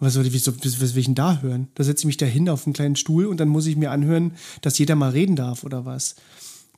Was 0.00 0.14
soll 0.14 0.26
ich, 0.26 0.34
was 0.34 0.46
was 0.46 0.94
will 0.94 1.00
ich 1.00 1.06
denn 1.06 1.14
da 1.14 1.40
hören? 1.40 1.68
Da 1.74 1.84
setze 1.84 2.02
ich 2.02 2.06
mich 2.06 2.16
da 2.16 2.26
hin 2.26 2.48
auf 2.48 2.66
einen 2.66 2.72
kleinen 2.72 2.96
Stuhl 2.96 3.26
und 3.26 3.38
dann 3.38 3.48
muss 3.48 3.66
ich 3.66 3.76
mir 3.76 3.90
anhören, 3.90 4.32
dass 4.60 4.78
jeder 4.78 4.94
mal 4.94 5.10
reden 5.10 5.36
darf 5.36 5.64
oder 5.64 5.84
was. 5.84 6.14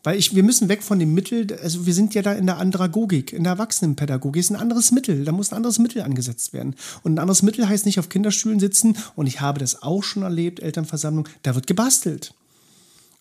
Weil 0.02 0.18
ich, 0.18 0.34
wir 0.34 0.42
müssen 0.42 0.70
weg 0.70 0.82
von 0.82 0.98
dem 0.98 1.12
Mittel, 1.12 1.46
also 1.62 1.84
wir 1.84 1.92
sind 1.92 2.14
ja 2.14 2.22
da 2.22 2.32
in 2.32 2.46
der 2.46 2.56
Andragogik, 2.56 3.34
in 3.34 3.44
der 3.44 3.52
Erwachsenenpädagogik, 3.52 4.40
ist 4.40 4.50
ein 4.50 4.56
anderes 4.56 4.92
Mittel, 4.92 5.26
da 5.26 5.32
muss 5.32 5.52
ein 5.52 5.56
anderes 5.56 5.78
Mittel 5.78 6.00
angesetzt 6.00 6.54
werden. 6.54 6.74
Und 7.02 7.14
ein 7.14 7.18
anderes 7.18 7.42
Mittel 7.42 7.68
heißt 7.68 7.84
nicht 7.84 7.98
auf 7.98 8.08
Kinderstühlen 8.08 8.60
sitzen 8.60 8.96
und 9.14 9.26
ich 9.26 9.42
habe 9.42 9.58
das 9.58 9.82
auch 9.82 10.02
schon 10.02 10.22
erlebt, 10.22 10.60
Elternversammlung, 10.60 11.28
da 11.42 11.54
wird 11.54 11.66
gebastelt. 11.66 12.32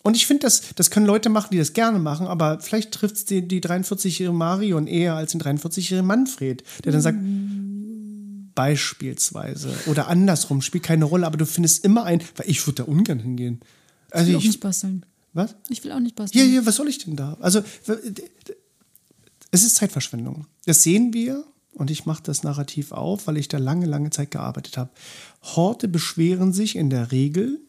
Und 0.02 0.16
ich 0.16 0.26
finde, 0.26 0.44
das, 0.44 0.62
das 0.76 0.90
können 0.92 1.06
Leute 1.06 1.28
machen, 1.28 1.50
die 1.52 1.58
das 1.58 1.74
gerne 1.74 2.00
machen, 2.00 2.26
aber 2.26 2.62
vielleicht 2.62 2.94
trifft 2.94 3.16
es 3.16 3.26
die, 3.26 3.46
die 3.46 3.62
43-jährige 3.62 4.32
Marion 4.32 4.88
eher 4.88 5.16
als 5.16 5.34
den 5.34 5.42
43-jährigen 5.42 6.08
Manfred, 6.08 6.64
der 6.86 6.94
dann 6.94 7.02
sagt, 7.02 7.18
beispielsweise, 8.60 9.70
oder 9.88 10.08
andersrum, 10.08 10.62
spielt 10.62 10.84
keine 10.84 11.06
Rolle, 11.06 11.26
aber 11.26 11.38
du 11.38 11.46
findest 11.46 11.86
immer 11.86 12.04
ein, 12.04 12.22
weil 12.36 12.50
ich 12.50 12.66
würde 12.68 12.84
da 12.84 12.92
ungern 12.92 13.20
hingehen. 13.20 13.62
Ich 14.10 14.14
Also 14.16 14.28
will 14.28 14.36
auch 14.36 14.40
ich, 14.42 14.48
nicht 14.48 14.60
basteln. 14.60 15.06
was? 15.34 15.56
Ich 15.70 15.84
will 15.84 15.92
auch 15.94 16.00
nicht 16.00 16.18
Ja, 16.20 16.24
basteln. 16.24 16.54
ja, 16.54 16.66
was 16.66 16.76
soll 16.76 16.90
ich 16.90 16.98
denn 16.98 17.16
da? 17.16 17.38
Also, 17.40 17.62
es 19.52 19.64
ist 19.64 19.76
Zeitverschwendung. 19.76 20.46
Das 20.66 20.84
sehen 20.84 21.14
wir 21.14 21.46
und 21.74 21.90
ich 21.90 22.06
mache 22.06 22.22
das 22.24 22.44
Narrativ 22.44 22.92
auf, 22.92 23.28
weil 23.28 23.38
ich 23.38 23.48
da 23.48 23.58
lange, 23.58 23.86
lange 23.86 24.10
Zeit 24.10 24.32
gearbeitet 24.32 24.78
habe. 24.78 24.90
Horte 25.42 25.88
beschweren 25.88 26.52
sich 26.54 26.76
in 26.76 26.90
der 26.90 27.12
Regel, 27.12 27.60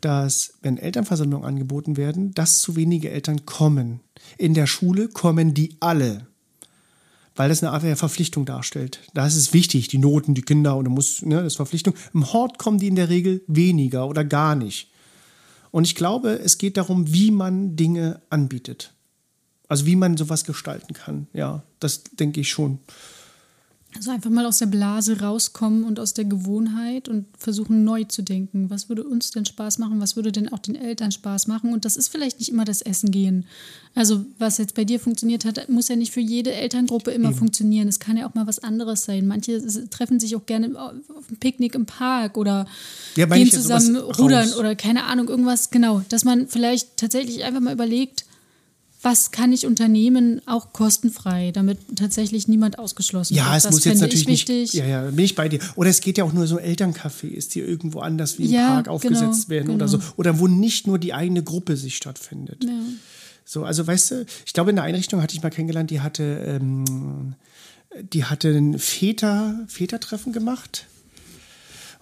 dass, 0.00 0.52
wenn 0.62 0.76
Elternversammlungen 0.78 1.46
angeboten 1.46 1.96
werden, 1.96 2.32
dass 2.34 2.58
zu 2.60 2.76
wenige 2.76 3.10
Eltern 3.10 3.46
kommen. 3.46 4.00
In 4.38 4.54
der 4.54 4.66
Schule 4.66 5.08
kommen 5.08 5.54
die 5.54 5.76
alle. 5.80 6.26
Weil 7.40 7.48
das 7.48 7.62
eine 7.62 7.72
Art 7.72 7.82
der 7.84 7.96
Verpflichtung 7.96 8.44
darstellt. 8.44 9.00
Da 9.14 9.26
ist 9.26 9.34
es 9.34 9.54
wichtig, 9.54 9.88
die 9.88 9.96
Noten, 9.96 10.34
die 10.34 10.42
Kinder 10.42 10.76
und 10.76 10.84
du 10.84 10.90
musst, 10.90 11.24
ne, 11.24 11.36
das 11.36 11.54
ist 11.54 11.56
Verpflichtung. 11.56 11.94
Im 12.12 12.34
Hort 12.34 12.58
kommen 12.58 12.78
die 12.78 12.88
in 12.88 12.96
der 12.96 13.08
Regel 13.08 13.42
weniger 13.46 14.08
oder 14.08 14.26
gar 14.26 14.54
nicht. 14.54 14.90
Und 15.70 15.86
ich 15.86 15.94
glaube, 15.94 16.32
es 16.32 16.58
geht 16.58 16.76
darum, 16.76 17.14
wie 17.14 17.30
man 17.30 17.76
Dinge 17.76 18.20
anbietet. 18.28 18.92
Also 19.68 19.86
wie 19.86 19.96
man 19.96 20.18
sowas 20.18 20.44
gestalten 20.44 20.92
kann. 20.92 21.28
Ja, 21.32 21.62
das 21.78 22.04
denke 22.04 22.42
ich 22.42 22.50
schon. 22.50 22.78
Also 23.96 24.12
einfach 24.12 24.30
mal 24.30 24.46
aus 24.46 24.58
der 24.58 24.66
Blase 24.66 25.20
rauskommen 25.20 25.82
und 25.82 25.98
aus 25.98 26.14
der 26.14 26.24
Gewohnheit 26.24 27.08
und 27.08 27.26
versuchen 27.36 27.82
neu 27.82 28.04
zu 28.04 28.22
denken. 28.22 28.70
Was 28.70 28.88
würde 28.88 29.02
uns 29.02 29.32
denn 29.32 29.44
Spaß 29.44 29.78
machen? 29.78 30.00
Was 30.00 30.14
würde 30.14 30.30
denn 30.30 30.48
auch 30.52 30.60
den 30.60 30.76
Eltern 30.76 31.10
Spaß 31.10 31.48
machen? 31.48 31.72
Und 31.72 31.84
das 31.84 31.96
ist 31.96 32.08
vielleicht 32.08 32.38
nicht 32.38 32.50
immer 32.50 32.64
das 32.64 32.82
Essen 32.82 33.10
gehen. 33.10 33.46
Also 33.96 34.24
was 34.38 34.58
jetzt 34.58 34.76
bei 34.76 34.84
dir 34.84 35.00
funktioniert 35.00 35.44
hat, 35.44 35.68
muss 35.68 35.88
ja 35.88 35.96
nicht 35.96 36.12
für 36.12 36.20
jede 36.20 36.52
Elterngruppe 36.52 37.10
immer 37.10 37.32
funktionieren. 37.32 37.88
Es 37.88 37.98
kann 37.98 38.16
ja 38.16 38.28
auch 38.28 38.34
mal 38.34 38.46
was 38.46 38.60
anderes 38.60 39.02
sein. 39.02 39.26
Manche 39.26 39.60
treffen 39.90 40.20
sich 40.20 40.36
auch 40.36 40.46
gerne 40.46 40.68
auf 40.78 40.92
einem 41.28 41.36
Picknick 41.40 41.74
im 41.74 41.86
Park 41.86 42.38
oder 42.38 42.66
Ja, 43.16 43.26
gehen 43.26 43.48
ja 43.48 43.52
zusammen 43.52 43.96
rudern 43.96 44.48
raus. 44.50 44.56
oder 44.56 44.76
keine 44.76 45.04
Ahnung, 45.04 45.28
irgendwas. 45.28 45.70
Genau, 45.70 46.02
dass 46.08 46.24
man 46.24 46.46
vielleicht 46.46 46.96
tatsächlich 46.96 47.42
einfach 47.42 47.60
mal 47.60 47.72
überlegt, 47.74 48.24
was 49.02 49.30
kann 49.30 49.52
ich 49.52 49.66
unternehmen, 49.66 50.42
auch 50.46 50.72
kostenfrei, 50.72 51.52
damit 51.52 51.78
tatsächlich 51.96 52.48
niemand 52.48 52.78
ausgeschlossen 52.78 53.34
Ja, 53.34 53.46
wird. 53.46 53.56
es 53.56 53.62
das 53.62 53.72
muss 53.72 53.84
jetzt 53.84 54.00
natürlich 54.00 54.28
ich 54.28 54.48
nicht. 54.48 54.74
Ja, 54.74 54.84
ja, 54.84 55.10
bin 55.10 55.24
ich 55.24 55.34
bei 55.34 55.48
dir. 55.48 55.58
Oder 55.76 55.88
es 55.90 56.00
geht 56.00 56.18
ja 56.18 56.24
auch 56.24 56.32
nur 56.32 56.46
so 56.46 56.58
Elterncafés, 56.58 57.50
die 57.50 57.60
irgendwo 57.60 58.00
anders 58.00 58.38
wie 58.38 58.44
im 58.44 58.52
Ja, 58.52 58.68
Park 58.68 58.88
aufgesetzt 58.88 59.48
genau, 59.48 59.48
werden 59.48 59.74
oder 59.74 59.86
genau. 59.86 59.98
so. 59.98 60.12
Oder 60.16 60.38
wo 60.38 60.48
nicht 60.48 60.86
nur 60.86 60.98
die 60.98 61.14
eigene 61.14 61.42
Gruppe 61.42 61.76
sich 61.76 61.96
stattfindet. 61.96 62.62
Ja. 62.64 62.70
So, 63.44 63.64
also 63.64 63.86
weißt 63.86 64.10
du, 64.10 64.26
ich 64.46 64.52
glaube, 64.52 64.70
in 64.70 64.76
der 64.76 64.84
Einrichtung 64.84 65.22
hatte 65.22 65.34
ich 65.34 65.42
mal 65.42 65.50
kennengelernt, 65.50 65.90
die 65.90 66.00
hatte, 66.00 66.22
ähm, 66.46 67.34
die 68.12 68.24
hatte 68.24 68.50
ein 68.50 68.78
Väter, 68.78 69.64
Vätertreffen 69.66 70.32
gemacht. 70.32 70.86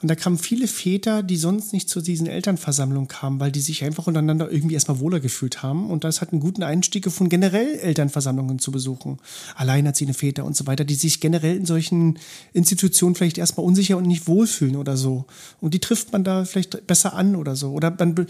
Und 0.00 0.08
da 0.08 0.14
kamen 0.14 0.38
viele 0.38 0.68
Väter, 0.68 1.24
die 1.24 1.36
sonst 1.36 1.72
nicht 1.72 1.88
zu 1.88 2.00
diesen 2.00 2.28
Elternversammlungen 2.28 3.08
kamen, 3.08 3.40
weil 3.40 3.50
die 3.50 3.60
sich 3.60 3.82
einfach 3.84 4.06
untereinander 4.06 4.50
irgendwie 4.50 4.74
erstmal 4.74 5.00
wohler 5.00 5.18
gefühlt 5.18 5.62
haben. 5.62 5.90
Und 5.90 6.04
das 6.04 6.20
hat 6.20 6.32
einen 6.32 6.40
guten 6.40 6.62
Einstieg 6.62 7.02
gefunden, 7.02 7.30
generell 7.30 7.78
Elternversammlungen 7.80 8.60
zu 8.60 8.70
besuchen. 8.70 9.18
Alleinerziehende 9.56 10.14
Väter 10.14 10.44
und 10.44 10.56
so 10.56 10.68
weiter, 10.68 10.84
die 10.84 10.94
sich 10.94 11.20
generell 11.20 11.56
in 11.56 11.66
solchen 11.66 12.18
Institutionen 12.52 13.16
vielleicht 13.16 13.38
erstmal 13.38 13.66
unsicher 13.66 13.96
und 13.96 14.06
nicht 14.06 14.28
wohlfühlen 14.28 14.76
oder 14.76 14.96
so. 14.96 15.24
Und 15.60 15.74
die 15.74 15.80
trifft 15.80 16.12
man 16.12 16.22
da 16.22 16.44
vielleicht 16.44 16.86
besser 16.86 17.14
an 17.14 17.34
oder 17.34 17.56
so. 17.56 17.72
Oder 17.72 17.90
man, 17.98 18.26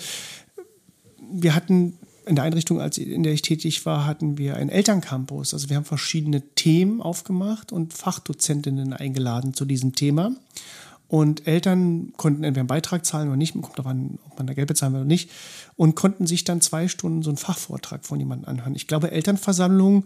wir 1.31 1.55
hatten 1.55 1.99
in 2.25 2.37
der 2.37 2.45
Einrichtung, 2.45 2.81
als 2.81 2.99
in 2.99 3.23
der 3.23 3.33
ich 3.33 3.43
tätig 3.43 3.85
war, 3.87 4.07
hatten 4.07 4.39
wir 4.39 4.57
einen 4.57 4.71
Elterncampus. 4.71 5.55
Also 5.55 5.69
wir 5.69 5.77
haben 5.77 5.85
verschiedene 5.85 6.43
Themen 6.55 7.01
aufgemacht 7.01 7.73
und 7.73 7.95
Fachdozentinnen 7.95 8.93
eingeladen 8.93 9.55
zu 9.55 9.65
diesem 9.65 9.95
Thema. 9.95 10.33
Und 11.09 11.47
Eltern 11.47 12.13
konnten 12.19 12.45
entweder 12.45 12.61
einen 12.61 12.67
Beitrag 12.69 13.07
zahlen 13.07 13.29
oder 13.29 13.37
nicht, 13.39 13.55
kommt 13.55 13.79
darauf 13.79 13.91
an, 13.91 14.19
ob 14.27 14.37
man 14.37 14.47
da 14.47 14.53
Geld 14.53 14.69
bezahlen 14.69 14.93
will 14.93 15.01
oder 15.01 15.09
nicht, 15.09 15.31
und 15.77 15.95
konnten 15.97 16.27
sich 16.27 16.45
dann 16.45 16.61
zwei 16.61 16.87
Stunden 16.87 17.23
so 17.23 17.31
einen 17.31 17.39
Fachvortrag 17.39 18.05
von 18.05 18.19
jemandem 18.21 18.49
anhören. 18.49 18.75
Ich 18.75 18.87
glaube, 18.87 19.11
Elternversammlung 19.11 20.05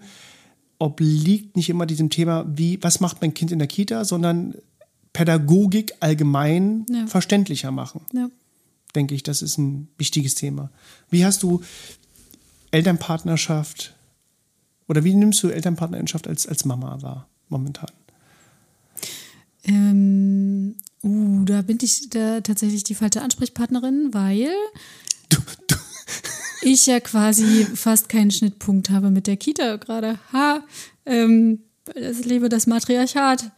obliegt 0.78 1.56
nicht 1.56 1.68
immer 1.70 1.86
diesem 1.86 2.08
Thema, 2.10 2.44
wie, 2.48 2.78
was 2.82 3.00
macht 3.00 3.20
mein 3.20 3.34
Kind 3.34 3.50
in 3.50 3.58
der 3.58 3.68
Kita, 3.68 4.04
sondern 4.04 4.54
Pädagogik 5.12 5.92
allgemein 6.00 6.86
Ja. 6.88 7.06
verständlicher 7.06 7.70
machen. 7.72 8.02
Ja. 8.12 8.30
Denke 8.94 9.14
ich, 9.14 9.22
das 9.22 9.42
ist 9.42 9.58
ein 9.58 9.88
wichtiges 9.98 10.34
Thema. 10.36 10.70
Wie 11.10 11.24
hast 11.24 11.42
du 11.42 11.62
Elternpartnerschaft 12.70 13.94
oder 14.88 15.04
wie 15.04 15.14
nimmst 15.14 15.42
du 15.42 15.48
Elternpartnerschaft 15.48 16.28
als, 16.28 16.46
als 16.46 16.64
Mama 16.64 17.00
wahr 17.02 17.28
momentan? 17.48 17.90
Ähm, 19.64 20.74
uh, 21.04 21.44
da 21.44 21.62
bin 21.62 21.78
ich 21.82 22.08
da 22.10 22.40
tatsächlich 22.40 22.84
die 22.84 22.94
falsche 22.94 23.22
Ansprechpartnerin, 23.22 24.08
weil 24.12 24.50
Du, 25.28 25.38
du, 25.68 25.76
ich 26.62 26.86
ja 26.86 27.00
quasi 27.00 27.66
fast 27.74 28.08
keinen 28.08 28.30
Schnittpunkt 28.30 28.90
habe 28.90 29.10
mit 29.10 29.26
der 29.26 29.36
Kita 29.36 29.76
gerade. 29.76 30.18
Ha, 30.32 30.62
ähm, 31.06 31.60
es 31.94 32.24
lebe 32.24 32.48
das 32.48 32.66
Matriarchat. 32.66 33.50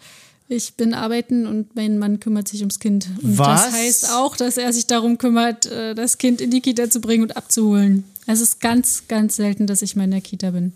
Ich 0.49 0.75
bin 0.75 0.95
arbeiten 0.95 1.47
und 1.47 1.75
mein 1.75 1.99
Mann 1.99 2.21
kümmert 2.21 2.49
sich 2.49 2.61
ums 2.61 2.79
Kind. 2.79 3.09
Und 3.23 3.39
Was? 3.39 3.65
das 3.65 3.73
heißt 3.75 4.11
auch, 4.13 4.37
dass 4.37 4.57
er 4.59 4.73
sich 4.73 4.87
darum 4.87 5.19
kümmert, 5.19 5.67
äh, 5.67 5.95
das 5.95 6.19
Kind 6.19 6.41
in 6.41 6.51
die 6.51 6.61
Kita 6.61 6.89
zu 6.91 7.01
bringen 7.01 7.23
und 7.23 7.37
abzuholen. 7.37 8.05
Es 8.27 8.41
ist 8.41 8.61
ganz, 8.61 9.05
ganz 9.09 9.37
selten, 9.37 9.67
dass 9.67 9.83
ich 9.83 9.97
mal 9.97 10.05
in 10.05 10.11
der 10.13 10.21
Kita 10.21 10.51
bin. 10.51 10.75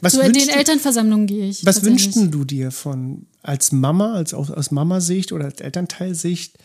Was 0.00 0.14
Zu 0.14 0.20
den 0.20 0.28
wünschst 0.34 0.50
du- 0.50 0.54
Elternversammlungen 0.56 1.26
gehe 1.26 1.48
ich. 1.48 1.64
Was 1.66 1.84
wünschst 1.84 2.16
du 2.16 2.44
dir 2.44 2.70
von 2.70 3.26
als 3.48 3.72
Mama, 3.72 4.12
als 4.12 4.34
aus, 4.34 4.50
aus 4.50 4.70
Mama-Sicht 4.70 5.32
oder 5.32 5.46
als 5.46 5.60
Elternteilsicht? 5.60 6.58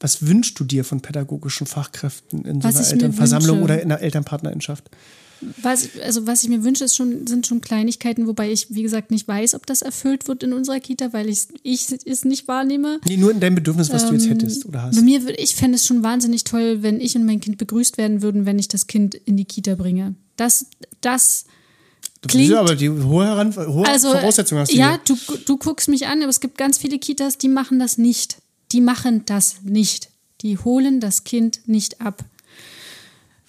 Was 0.00 0.26
wünschst 0.26 0.58
du 0.58 0.64
dir 0.64 0.84
von 0.84 1.02
pädagogischen 1.02 1.66
Fachkräften 1.66 2.46
in 2.46 2.62
so 2.62 2.68
Was 2.68 2.76
einer 2.76 2.84
ich 2.84 2.88
mir 2.88 2.92
Elternversammlung 2.94 3.62
oder 3.62 3.82
in 3.82 3.92
einer 3.92 4.00
Elternpartnerschaft? 4.00 4.88
Was, 5.62 5.88
also 6.02 6.26
was 6.26 6.42
ich 6.42 6.48
mir 6.48 6.64
wünsche, 6.64 6.84
ist 6.84 6.96
schon, 6.96 7.26
sind 7.26 7.46
schon 7.46 7.60
Kleinigkeiten, 7.60 8.26
wobei 8.26 8.50
ich, 8.50 8.74
wie 8.74 8.82
gesagt, 8.82 9.10
nicht 9.10 9.28
weiß, 9.28 9.54
ob 9.54 9.66
das 9.66 9.82
erfüllt 9.82 10.28
wird 10.28 10.42
in 10.42 10.54
unserer 10.54 10.80
Kita, 10.80 11.12
weil 11.12 11.28
ich, 11.28 11.48
ich 11.62 11.88
es 12.06 12.24
nicht 12.24 12.48
wahrnehme. 12.48 13.00
Nee, 13.06 13.18
nur 13.18 13.30
in 13.30 13.40
deinem 13.40 13.54
Bedürfnis, 13.56 13.90
was 13.90 14.06
du 14.06 14.14
jetzt 14.14 14.28
hättest 14.28 14.64
oder 14.66 14.82
hast. 14.82 14.96
Bei 14.96 15.02
mir 15.02 15.22
würde 15.22 15.36
ich 15.36 15.54
fände 15.54 15.76
es 15.76 15.86
schon 15.86 16.02
wahnsinnig 16.02 16.44
toll, 16.44 16.82
wenn 16.82 17.00
ich 17.00 17.16
und 17.16 17.26
mein 17.26 17.40
Kind 17.40 17.58
begrüßt 17.58 17.98
werden 17.98 18.22
würden, 18.22 18.46
wenn 18.46 18.58
ich 18.58 18.68
das 18.68 18.86
Kind 18.86 19.14
in 19.14 19.36
die 19.36 19.46
Kita 19.46 19.74
bringe. 19.74 20.14
Das, 20.36 20.66
das 21.02 21.44
Das 22.22 22.32
klingt- 22.32 22.50
ist 22.50 22.56
aber 22.56 22.74
die 22.74 22.90
hohe, 22.90 23.24
Heran 23.24 23.54
hohe 23.56 23.86
also 23.86 24.12
Voraussetzung 24.12 24.58
hast 24.58 24.72
du 24.72 24.76
ja, 24.76 24.90
hier. 25.06 25.16
du, 25.26 25.36
du 25.46 25.56
guckst 25.56 25.88
mich 25.88 26.06
an, 26.06 26.20
aber 26.20 26.28
es 26.28 26.40
gibt 26.40 26.58
ganz 26.58 26.76
viele 26.78 26.98
Kitas, 26.98 27.38
die 27.38 27.48
machen 27.48 27.78
das 27.78 27.96
nicht. 27.98 28.36
Die 28.72 28.80
machen 28.80 29.22
das 29.26 29.62
nicht. 29.62 30.10
Die 30.42 30.58
holen 30.58 31.00
das 31.00 31.24
Kind 31.24 31.60
nicht 31.66 32.00
ab. 32.00 32.24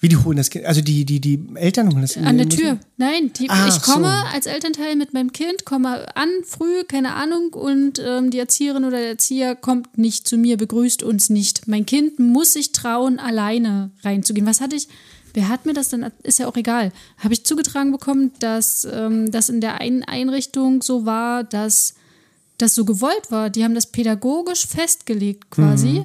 Wie 0.00 0.08
die 0.08 0.16
holen 0.16 0.36
das 0.36 0.50
Kind? 0.50 0.64
Also 0.64 0.80
die, 0.80 1.04
die, 1.04 1.20
die 1.20 1.38
Eltern 1.54 1.92
holen 1.92 2.02
das 2.02 2.16
An 2.16 2.36
der 2.36 2.46
müssen- 2.46 2.58
Tür. 2.58 2.78
Nein, 2.96 3.32
die, 3.38 3.46
Ach 3.48 3.68
ich 3.68 3.80
komme 3.82 4.06
so. 4.06 4.34
als 4.34 4.46
Elternteil 4.46 4.96
mit 4.96 5.14
meinem 5.14 5.32
Kind, 5.32 5.64
komme 5.64 6.16
an 6.16 6.28
früh, 6.44 6.82
keine 6.88 7.14
Ahnung, 7.14 7.52
und 7.52 8.00
ähm, 8.04 8.30
die 8.32 8.38
Erzieherin 8.40 8.84
oder 8.84 8.96
der 8.98 9.10
Erzieher 9.10 9.54
kommt 9.54 9.96
nicht 9.98 10.26
zu 10.26 10.36
mir, 10.38 10.56
begrüßt 10.56 11.04
uns 11.04 11.30
nicht. 11.30 11.68
Mein 11.68 11.86
Kind 11.86 12.18
muss 12.18 12.54
sich 12.54 12.72
trauen, 12.72 13.20
alleine 13.20 13.90
reinzugehen. 14.02 14.44
Was 14.46 14.60
hatte 14.60 14.74
ich? 14.74 14.88
Wer 15.34 15.48
hat 15.48 15.66
mir 15.66 15.72
das 15.72 15.88
denn? 15.88 16.06
Ist 16.22 16.38
ja 16.38 16.46
auch 16.46 16.56
egal. 16.56 16.92
Habe 17.18 17.34
ich 17.34 17.44
zugetragen 17.44 17.92
bekommen, 17.92 18.32
dass 18.40 18.86
ähm, 18.90 19.30
das 19.30 19.48
in 19.48 19.60
der 19.60 19.80
einen 19.80 20.04
Einrichtung 20.04 20.82
so 20.82 21.06
war, 21.06 21.44
dass 21.44 21.94
das 22.58 22.74
so 22.74 22.84
gewollt 22.84 23.30
war. 23.30 23.50
Die 23.50 23.64
haben 23.64 23.74
das 23.74 23.86
pädagogisch 23.86 24.66
festgelegt 24.66 25.50
quasi. 25.50 26.04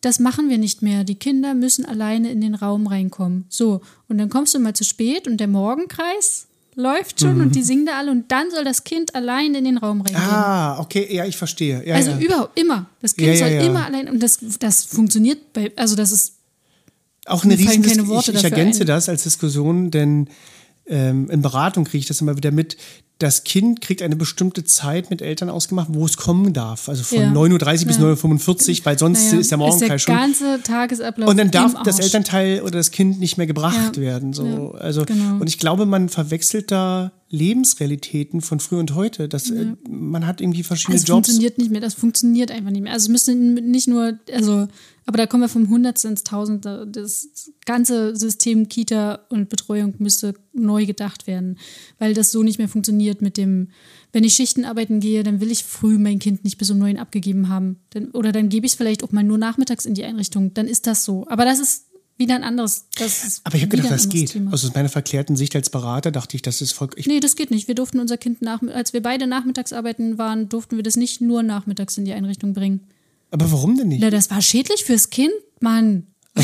Das 0.00 0.18
machen 0.18 0.48
wir 0.48 0.58
nicht 0.58 0.80
mehr. 0.80 1.04
Die 1.04 1.16
Kinder 1.16 1.54
müssen 1.54 1.84
alleine 1.84 2.30
in 2.30 2.40
den 2.40 2.54
Raum 2.54 2.86
reinkommen. 2.86 3.44
So, 3.48 3.82
und 4.08 4.18
dann 4.18 4.30
kommst 4.30 4.54
du 4.54 4.58
mal 4.58 4.74
zu 4.74 4.84
spät 4.84 5.28
und 5.28 5.38
der 5.38 5.48
Morgenkreis 5.48 6.46
läuft 6.74 7.20
schon 7.20 7.40
und 7.42 7.54
die 7.54 7.62
singen 7.62 7.84
da 7.84 7.98
alle 7.98 8.10
und 8.10 8.32
dann 8.32 8.50
soll 8.50 8.64
das 8.64 8.84
Kind 8.84 9.14
allein 9.14 9.54
in 9.54 9.64
den 9.64 9.76
Raum 9.76 10.00
reingehen. 10.00 10.22
Ah, 10.22 10.80
okay, 10.80 11.06
ja, 11.14 11.26
ich 11.26 11.36
verstehe. 11.36 11.86
Ja, 11.86 11.94
also 11.96 12.12
ja. 12.12 12.18
überhaupt 12.18 12.58
immer. 12.58 12.86
Das 13.02 13.14
Kind 13.14 13.28
Ja, 13.28 13.36
soll 13.36 13.66
immer 13.66 13.84
allein 13.84 14.08
und 14.08 14.22
das, 14.22 14.38
das 14.58 14.84
funktioniert 14.84 15.52
bei, 15.52 15.70
also 15.76 15.94
das 15.96 16.12
ist 16.12 16.32
auch 17.26 17.44
eine 17.44 17.58
riesen 17.58 17.84
ich, 17.84 18.28
ich 18.28 18.44
ergänze 18.44 18.82
ein. 18.82 18.86
das 18.86 19.08
als 19.08 19.22
Diskussion, 19.22 19.90
denn 19.90 20.28
ähm, 20.86 21.30
in 21.30 21.42
Beratung 21.42 21.84
kriege 21.84 21.98
ich 21.98 22.06
das 22.06 22.20
immer 22.20 22.36
wieder 22.36 22.50
mit. 22.50 22.76
Das 23.22 23.44
Kind 23.44 23.80
kriegt 23.80 24.02
eine 24.02 24.16
bestimmte 24.16 24.64
Zeit 24.64 25.10
mit 25.10 25.22
Eltern 25.22 25.48
ausgemacht, 25.48 25.88
wo 25.92 26.04
es 26.04 26.16
kommen 26.16 26.52
darf. 26.52 26.88
Also 26.88 27.04
von 27.04 27.18
Ja. 27.18 27.30
9.30 27.32 27.82
Uhr 27.82 27.86
bis 27.86 27.96
Ja. 27.98 28.02
9.45 28.02 28.80
Uhr, 28.80 28.86
weil 28.86 28.98
sonst 28.98 29.18
naja, 29.26 29.40
ist 29.40 29.50
der 29.52 29.68
ist 29.68 29.80
der 29.80 29.98
schon. 29.98 30.14
ganze 30.16 30.60
Tagesablauf 30.64 31.28
Und 31.30 31.36
dann 31.38 31.50
darf 31.50 31.74
das 31.84 31.96
Arsch. 31.96 32.04
Elternteil 32.06 32.62
oder 32.62 32.72
das 32.72 32.90
Kind 32.90 33.20
nicht 33.20 33.38
mehr 33.38 33.46
gebracht 33.46 33.96
Ja. 33.96 34.02
werden. 34.02 34.32
So. 34.32 34.44
Ja, 34.46 34.70
also, 34.80 35.04
genau. 35.04 35.36
Und 35.40 35.48
ich 35.48 35.58
glaube, 35.58 35.86
man 35.86 36.08
verwechselt 36.08 36.70
da 36.72 37.12
Lebensrealitäten 37.30 38.40
von 38.40 38.60
früh 38.60 38.78
und 38.78 38.94
heute. 38.94 39.28
Das, 39.28 39.50
äh, 39.50 39.74
Man 39.88 40.26
hat 40.26 40.40
irgendwie 40.40 40.62
verschiedene 40.62 40.96
Es 40.96 41.02
Jobs. 41.06 41.28
funktioniert 41.28 41.58
nicht 41.58 41.70
mehr, 41.70 41.80
das 41.80 41.94
funktioniert 41.94 42.50
einfach 42.50 42.70
nicht 42.70 42.82
mehr. 42.82 42.92
Also 42.92 43.04
es 43.04 43.08
müsste 43.08 43.34
nicht 43.34 43.88
nur, 43.88 44.18
also, 44.32 44.68
aber 45.06 45.18
da 45.18 45.26
kommen 45.26 45.42
wir 45.42 45.48
vom 45.48 45.68
Hundertste 45.68 46.08
ins 46.08 46.24
Tausende. 46.24 46.86
Das 46.90 47.28
ganze 47.64 48.14
System 48.16 48.68
Kita 48.68 49.20
und 49.30 49.48
Betreuung 49.48 49.94
müsste 49.98 50.34
neu 50.52 50.84
gedacht 50.86 51.26
werden, 51.26 51.58
weil 51.98 52.14
das 52.14 52.32
so 52.32 52.42
nicht 52.42 52.58
mehr 52.58 52.68
funktioniert 52.68 53.11
mit 53.20 53.36
dem, 53.36 53.68
wenn 54.12 54.24
ich 54.24 54.34
Schichten 54.34 54.64
arbeiten 54.64 55.00
gehe, 55.00 55.22
dann 55.22 55.40
will 55.40 55.50
ich 55.50 55.64
früh 55.64 55.98
mein 55.98 56.18
Kind 56.18 56.44
nicht 56.44 56.56
bis 56.56 56.70
um 56.70 56.78
neun 56.78 56.96
abgegeben 56.96 57.48
haben. 57.48 57.80
Dann, 57.90 58.10
oder 58.12 58.32
dann 58.32 58.48
gebe 58.48 58.64
ich 58.64 58.72
es 58.72 58.76
vielleicht 58.76 59.04
auch 59.04 59.12
mal 59.12 59.24
nur 59.24 59.38
nachmittags 59.38 59.84
in 59.84 59.94
die 59.94 60.04
Einrichtung. 60.04 60.54
Dann 60.54 60.66
ist 60.66 60.86
das 60.86 61.04
so. 61.04 61.26
Aber 61.28 61.44
das 61.44 61.58
ist 61.58 61.86
wieder 62.16 62.34
ein 62.34 62.44
anderes. 62.44 62.86
Aber 63.44 63.56
ich 63.56 63.62
habe 63.62 63.76
gedacht, 63.76 63.90
das 63.90 64.08
geht. 64.08 64.30
Thema. 64.30 64.52
Also 64.52 64.68
aus 64.68 64.74
meiner 64.74 64.88
verklärten 64.88 65.36
Sicht 65.36 65.54
als 65.56 65.70
Berater 65.70 66.10
dachte 66.10 66.36
ich, 66.36 66.42
das 66.42 66.60
ist 66.60 66.72
voll. 66.72 66.88
Nee, 67.06 67.20
das 67.20 67.36
geht 67.36 67.50
nicht. 67.50 67.68
Wir 67.68 67.74
durften 67.74 68.00
unser 68.00 68.16
Kind 68.16 68.42
nach, 68.42 68.62
als 68.62 68.92
wir 68.92 69.02
beide 69.02 69.26
nachmittags 69.26 69.72
arbeiten 69.72 70.18
waren, 70.18 70.48
durften 70.48 70.76
wir 70.76 70.82
das 70.82 70.96
nicht 70.96 71.20
nur 71.20 71.42
nachmittags 71.42 71.98
in 71.98 72.04
die 72.04 72.12
Einrichtung 72.12 72.52
bringen. 72.52 72.80
aber 73.30 73.50
warum 73.50 73.76
denn 73.76 73.88
nicht? 73.88 74.00
Na, 74.00 74.10
das 74.10 74.30
war 74.30 74.40
schädlich 74.40 74.84
fürs 74.84 75.10
Kind, 75.10 75.32
Mann. 75.60 76.06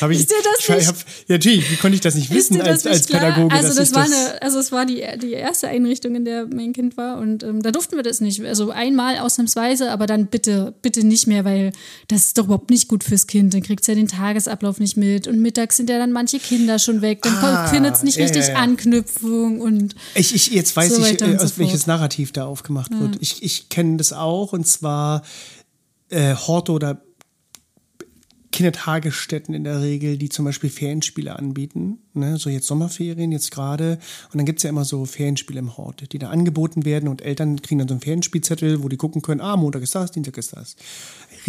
Hab 0.00 0.10
ich, 0.10 0.20
Ist 0.20 0.30
dir 0.30 0.34
das 0.42 0.60
ich, 0.60 0.68
ich 0.68 0.76
nicht- 0.76 0.86
hab, 0.88 0.96
ja, 0.96 1.02
natürlich, 1.36 1.70
wie 1.70 1.76
konnte 1.76 1.94
ich 1.94 2.00
das 2.00 2.14
nicht 2.14 2.30
Ist 2.30 2.36
wissen 2.50 2.60
als, 2.60 2.82
das 2.84 2.92
als 2.92 2.98
nicht 3.00 3.10
klar? 3.10 3.32
Pädagoge? 3.32 3.54
Also 3.54 3.74
das 3.78 3.94
war 3.94 4.04
eine, 4.04 4.42
also 4.42 4.58
es 4.58 4.72
war 4.72 4.86
die, 4.86 5.04
die 5.22 5.32
erste 5.32 5.68
Einrichtung, 5.68 6.14
in 6.14 6.24
der 6.24 6.46
mein 6.46 6.72
Kind 6.72 6.96
war 6.96 7.18
und 7.18 7.42
ähm, 7.42 7.62
da 7.62 7.70
durften 7.70 7.96
wir 7.96 8.02
das 8.02 8.20
nicht. 8.20 8.40
Also 8.44 8.70
einmal 8.70 9.18
ausnahmsweise, 9.18 9.90
aber 9.90 10.06
dann 10.06 10.26
bitte, 10.26 10.74
bitte 10.82 11.06
nicht 11.06 11.26
mehr, 11.26 11.44
weil 11.44 11.72
das 12.08 12.26
ist 12.26 12.38
doch 12.38 12.44
überhaupt 12.44 12.70
nicht 12.70 12.88
gut 12.88 13.04
fürs 13.04 13.26
Kind. 13.26 13.52
Dann 13.54 13.62
kriegt 13.62 13.82
es 13.82 13.86
ja 13.86 13.94
den 13.94 14.08
Tagesablauf 14.08 14.78
nicht 14.80 14.96
mit 14.96 15.26
und 15.28 15.40
mittags 15.40 15.76
sind 15.76 15.90
ja 15.90 15.98
dann 15.98 16.12
manche 16.12 16.38
Kinder 16.38 16.78
schon 16.78 17.02
weg. 17.02 17.22
Dann 17.22 17.34
Ah, 17.34 17.66
findet 17.68 17.94
es 17.96 18.02
nicht 18.02 18.16
ja, 18.16 18.24
richtig 18.24 18.46
ja, 18.46 18.52
ja. 18.54 18.58
Anknüpfung 18.60 19.60
und 19.60 19.94
Ich, 20.14 20.34
ich, 20.34 20.48
jetzt 20.52 20.74
weiß 20.76 20.94
So 20.94 21.04
ich, 21.04 21.20
äh, 21.20 21.38
so 21.38 21.58
welches 21.58 21.82
fort. 21.82 21.86
Narrativ 21.88 22.32
da 22.32 22.46
aufgemacht 22.46 22.90
wird. 22.98 23.16
Ich, 23.20 23.42
ich 23.42 23.68
kenne 23.68 23.96
das 23.96 24.12
auch 24.12 24.52
und 24.52 24.66
zwar 24.66 25.22
äh, 26.10 26.34
Horte 26.34 26.72
oder 26.72 27.02
Kindertagesstätten 28.54 29.52
in 29.52 29.64
der 29.64 29.80
Regel, 29.82 30.16
die 30.16 30.28
zum 30.28 30.44
Beispiel 30.44 30.70
Ferienspiele 30.70 31.36
anbieten. 31.36 31.98
Ne? 32.12 32.36
So 32.36 32.48
jetzt 32.48 32.68
Sommerferien, 32.68 33.32
jetzt 33.32 33.50
gerade. 33.50 33.98
Und 34.32 34.38
dann 34.38 34.46
gibt 34.46 34.60
es 34.60 34.62
ja 34.62 34.70
immer 34.70 34.84
so 34.84 35.06
Ferienspiele 35.06 35.58
im 35.58 35.76
Hort, 35.76 36.12
die 36.12 36.20
da 36.20 36.30
angeboten 36.30 36.84
werden 36.84 37.08
und 37.08 37.20
Eltern 37.20 37.60
kriegen 37.62 37.80
dann 37.80 37.88
so 37.88 37.94
einen 37.94 38.00
Ferienspielzettel, 38.00 38.84
wo 38.84 38.88
die 38.88 38.96
gucken 38.96 39.22
können, 39.22 39.40
ah, 39.40 39.56
Montag 39.56 39.82
ist 39.82 39.96
das, 39.96 40.12
Dienstag 40.12 40.38
ist 40.38 40.56
das. 40.56 40.76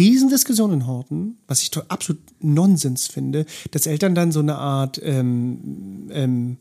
Riesendiskussion 0.00 0.72
in 0.72 0.88
Horten, 0.88 1.38
was 1.46 1.62
ich 1.62 1.70
absolut 1.88 2.20
Nonsens 2.40 3.06
finde, 3.06 3.46
dass 3.70 3.86
Eltern 3.86 4.16
dann 4.16 4.32
so 4.32 4.40
eine 4.40 4.56
Art 4.56 5.00
ähm, 5.00 6.08
ähm, 6.10 6.56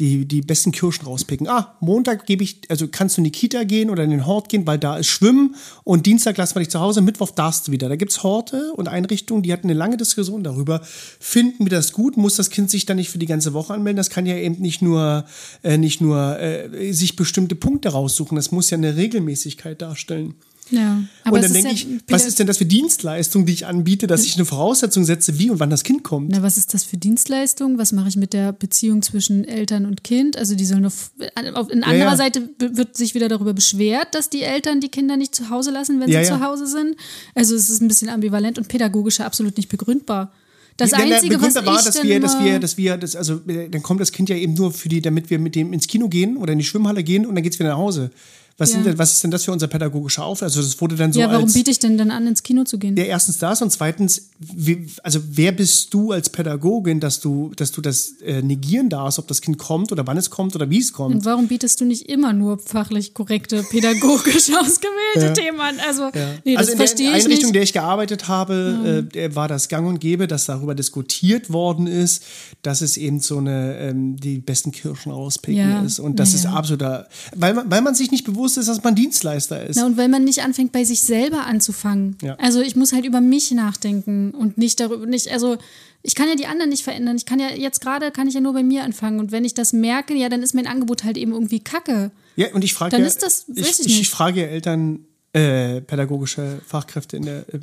die, 0.00 0.24
die 0.24 0.40
besten 0.40 0.72
Kirschen 0.72 1.04
rauspicken. 1.04 1.46
Ah, 1.46 1.76
Montag 1.80 2.26
gebe 2.26 2.42
ich, 2.42 2.62
also 2.68 2.88
kannst 2.88 3.16
du 3.16 3.20
in 3.20 3.24
die 3.24 3.30
Kita 3.30 3.64
gehen 3.64 3.90
oder 3.90 4.02
in 4.02 4.10
den 4.10 4.26
Hort 4.26 4.48
gehen, 4.48 4.66
weil 4.66 4.78
da 4.78 4.96
ist 4.96 5.08
Schwimmen 5.08 5.54
und 5.84 6.06
Dienstag 6.06 6.38
lassen 6.38 6.54
wir 6.54 6.60
dich 6.60 6.70
zu 6.70 6.80
Hause, 6.80 7.02
Mittwoch 7.02 7.30
darfst 7.30 7.68
du 7.68 7.72
wieder. 7.72 7.88
Da 7.88 7.96
gibt 7.96 8.10
es 8.10 8.22
Horte 8.22 8.72
und 8.72 8.88
Einrichtungen, 8.88 9.42
die 9.42 9.52
hatten 9.52 9.68
eine 9.68 9.78
lange 9.78 9.98
Diskussion 9.98 10.42
darüber. 10.42 10.80
Finden 10.82 11.66
wir 11.66 11.70
das 11.70 11.92
gut? 11.92 12.16
Muss 12.16 12.36
das 12.36 12.48
Kind 12.48 12.70
sich 12.70 12.86
dann 12.86 12.96
nicht 12.96 13.10
für 13.10 13.18
die 13.18 13.26
ganze 13.26 13.52
Woche 13.52 13.74
anmelden? 13.74 13.98
Das 13.98 14.10
kann 14.10 14.24
ja 14.24 14.36
eben 14.36 14.60
nicht 14.60 14.80
nur, 14.80 15.26
äh, 15.62 15.76
nicht 15.76 16.00
nur 16.00 16.40
äh, 16.40 16.92
sich 16.92 17.14
bestimmte 17.14 17.54
Punkte 17.54 17.90
raussuchen, 17.90 18.36
das 18.36 18.50
muss 18.50 18.70
ja 18.70 18.78
eine 18.78 18.96
Regelmäßigkeit 18.96 19.82
darstellen. 19.82 20.34
Ja. 20.70 21.02
Aber 21.24 21.36
und 21.36 21.44
dann 21.44 21.52
denke 21.52 21.68
ja 21.68 21.74
ich, 21.74 21.86
was 22.08 22.26
ist 22.26 22.38
denn 22.38 22.46
das 22.46 22.58
für 22.58 22.64
Dienstleistung, 22.64 23.46
die 23.46 23.52
ich 23.52 23.66
anbiete, 23.66 24.06
dass 24.06 24.24
ich 24.24 24.36
eine 24.36 24.44
Voraussetzung 24.44 25.04
setze, 25.04 25.38
wie 25.38 25.50
und 25.50 25.60
wann 25.60 25.70
das 25.70 25.84
Kind 25.84 26.04
kommt? 26.04 26.30
Na, 26.30 26.42
was 26.42 26.56
ist 26.56 26.74
das 26.74 26.84
für 26.84 26.96
Dienstleistung? 26.96 27.78
Was 27.78 27.92
mache 27.92 28.08
ich 28.08 28.16
mit 28.16 28.32
der 28.32 28.52
Beziehung 28.52 29.02
zwischen 29.02 29.44
Eltern 29.44 29.86
und 29.86 30.04
Kind? 30.04 30.36
Also 30.36 30.54
die 30.54 30.64
sollen 30.64 30.86
auf, 30.86 31.10
auf 31.54 31.70
in 31.70 31.84
anderer 31.84 32.10
ja. 32.10 32.16
Seite 32.16 32.48
wird 32.58 32.96
sich 32.96 33.14
wieder 33.14 33.28
darüber 33.28 33.54
beschwert, 33.54 34.14
dass 34.14 34.30
die 34.30 34.42
Eltern 34.42 34.80
die 34.80 34.88
Kinder 34.88 35.16
nicht 35.16 35.34
zu 35.34 35.50
Hause 35.50 35.70
lassen, 35.70 36.00
wenn 36.00 36.10
sie 36.10 36.22
zu 36.22 36.40
Hause 36.40 36.66
sind. 36.66 36.96
Also 37.34 37.54
es 37.54 37.68
ist 37.68 37.82
ein 37.82 37.88
bisschen 37.88 38.08
ambivalent 38.08 38.58
und 38.58 38.68
pädagogisch 38.68 39.20
absolut 39.20 39.56
nicht 39.56 39.68
begründbar. 39.68 40.32
Das 40.80 40.92
Ja, 40.92 40.98
der 40.98 41.16
Einzige, 41.16 41.40
was 41.42 41.54
war, 41.54 41.78
ich 41.78 41.84
dass 41.84 41.94
dann 41.94 42.08
wir, 42.08 42.20
dass 42.20 42.42
wir, 42.42 42.58
dass 42.58 42.76
wir, 42.78 42.96
das, 42.96 43.14
also 43.14 43.40
äh, 43.46 43.68
dann 43.68 43.82
kommt 43.82 44.00
das 44.00 44.12
Kind 44.12 44.30
ja 44.30 44.36
eben 44.36 44.54
nur 44.54 44.72
für 44.72 44.88
die, 44.88 45.02
damit 45.02 45.28
wir 45.28 45.38
mit 45.38 45.54
dem 45.54 45.74
ins 45.74 45.86
Kino 45.86 46.08
gehen 46.08 46.38
oder 46.38 46.52
in 46.52 46.58
die 46.58 46.64
Schwimmhalle 46.64 47.04
gehen 47.04 47.26
und 47.26 47.34
dann 47.34 47.44
geht's 47.44 47.58
wieder 47.58 47.70
nach 47.70 47.76
Hause. 47.76 48.10
Was, 48.58 48.72
Ja. 48.72 48.80
denn, 48.82 48.98
was 48.98 49.12
ist 49.12 49.24
denn 49.24 49.30
das 49.30 49.44
für 49.44 49.52
unser 49.52 49.68
pädagogischer 49.68 50.24
Aufwand? 50.24 50.50
Also 50.50 50.60
das 50.60 50.78
wurde 50.80 50.96
dann 50.96 51.12
so 51.12 51.20
ja, 51.20 51.30
warum 51.30 51.50
biete 51.50 51.70
ich 51.70 51.78
denn 51.78 51.96
dann 51.96 52.10
an, 52.10 52.26
ins 52.26 52.42
Kino 52.42 52.64
zu 52.64 52.78
gehen? 52.78 52.96
ja, 52.96 53.04
erstens 53.04 53.38
das 53.38 53.62
und 53.62 53.70
zweitens, 53.70 54.28
wie, 54.38 54.86
also 55.02 55.20
wer 55.30 55.52
bist 55.52 55.94
du 55.94 56.12
als 56.12 56.28
Pädagogin, 56.28 57.00
dass 57.00 57.20
du, 57.20 57.52
dass 57.56 57.72
du 57.72 57.80
das 57.80 58.12
äh, 58.22 58.42
negieren 58.42 58.88
darfst, 58.90 59.18
ob 59.18 59.28
das 59.28 59.40
Kind 59.40 59.56
kommt 59.58 59.92
oder 59.92 60.06
wann 60.06 60.16
es 60.16 60.28
kommt 60.30 60.54
oder 60.54 60.68
wie 60.68 60.78
es 60.78 60.92
kommt? 60.92 61.14
Und 61.14 61.24
warum 61.24 61.48
bietest 61.48 61.80
du 61.80 61.84
nicht 61.86 62.08
immer 62.08 62.32
nur 62.32 62.58
fachlich 62.58 63.14
korrekte, 63.14 63.62
pädagogisch 63.62 64.50
ausgewählte 64.60 65.32
Themen 65.40 65.60
an? 65.60 65.76
Also, 65.86 66.10
nee, 66.44 66.54
das 66.54 66.68
also 66.68 66.72
in 66.72 66.78
der 66.78 66.86
verstehe 66.86 67.16
ich 67.16 67.24
Einrichtung, 67.24 67.48
in 67.48 67.52
der 67.54 67.62
ich 67.62 67.72
gearbeitet 67.72 68.28
habe, 68.28 69.04
äh, 69.08 69.12
der 69.12 69.34
war 69.34 69.48
das 69.48 69.68
gang 69.68 69.88
und 69.88 70.00
gäbe, 70.00 70.26
dass 70.26 70.46
darüber 70.46 70.74
diskutiert 70.74 71.50
worden 71.52 71.86
ist, 71.86 72.24
dass 72.62 72.82
es 72.82 72.96
eben 72.96 73.20
so 73.20 73.38
eine 73.38 73.78
ähm, 73.78 74.16
die 74.16 74.38
besten 74.38 74.70
Kirschen 74.72 75.12
rauspicken 75.12 75.56
Ja, 75.58 75.82
ist. 75.82 75.98
Und 75.98 76.18
das 76.18 76.34
ist 76.34 76.44
ja. 76.44 76.52
absoluter, 76.52 77.08
weil 77.34 77.54
man, 77.54 77.70
weil 77.70 77.80
man 77.80 77.94
sich 77.94 78.10
nicht 78.10 78.24
bewusst 78.24 78.39
ist, 78.46 78.56
dass 78.56 78.82
man 78.82 78.94
Dienstleister 78.94 79.64
ist. 79.66 79.76
Na, 79.76 79.86
und 79.86 79.96
weil 79.96 80.08
man 80.08 80.24
nicht 80.24 80.42
anfängt, 80.42 80.72
bei 80.72 80.84
sich 80.84 81.00
selber 81.00 81.46
anzufangen. 81.46 82.16
Ja. 82.22 82.34
Also 82.36 82.60
ich 82.60 82.76
muss 82.76 82.92
halt 82.92 83.04
über 83.04 83.20
mich 83.20 83.50
nachdenken 83.52 84.30
und 84.32 84.58
nicht 84.58 84.80
darüber, 84.80 85.06
nicht, 85.06 85.28
also 85.30 85.56
ich 86.02 86.14
kann 86.14 86.28
ja 86.28 86.34
die 86.34 86.46
anderen 86.46 86.70
nicht 86.70 86.82
verändern. 86.84 87.16
Ich 87.16 87.26
kann 87.26 87.40
ja 87.40 87.50
jetzt 87.50 87.80
gerade, 87.80 88.10
kann 88.10 88.26
ich 88.26 88.34
ja 88.34 88.40
nur 88.40 88.52
bei 88.54 88.62
mir 88.62 88.84
anfangen. 88.84 89.18
Und 89.20 89.32
wenn 89.32 89.44
ich 89.44 89.54
das 89.54 89.72
merke, 89.72 90.14
ja, 90.14 90.28
dann 90.28 90.42
ist 90.42 90.54
mein 90.54 90.66
Angebot 90.66 91.04
halt 91.04 91.16
eben 91.18 91.32
irgendwie 91.32 91.60
kacke. 91.60 92.10
Ja, 92.36 92.52
und 92.54 92.64
ich 92.64 92.72
frage 92.74 92.92
Dann 92.92 93.02
ja, 93.02 93.06
ist 93.06 93.22
das- 93.22 93.44
ich, 93.54 93.80
ich 93.80 94.00
ich, 94.00 94.10
frage 94.10 94.40
ja 94.40 94.46
Eltern, 94.46 95.00
äh, 95.32 95.80
pädagogische 95.80 96.60
Fachkräfte 96.66 97.16
in 97.16 97.24
der, 97.24 97.40
äh, 97.54 97.60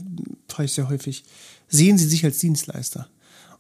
frage 0.48 0.66
ich 0.66 0.74
sehr 0.74 0.88
häufig, 0.90 1.24
sehen 1.68 1.98
sie 1.98 2.06
sich 2.06 2.24
als 2.24 2.38
Dienstleister? 2.38 3.08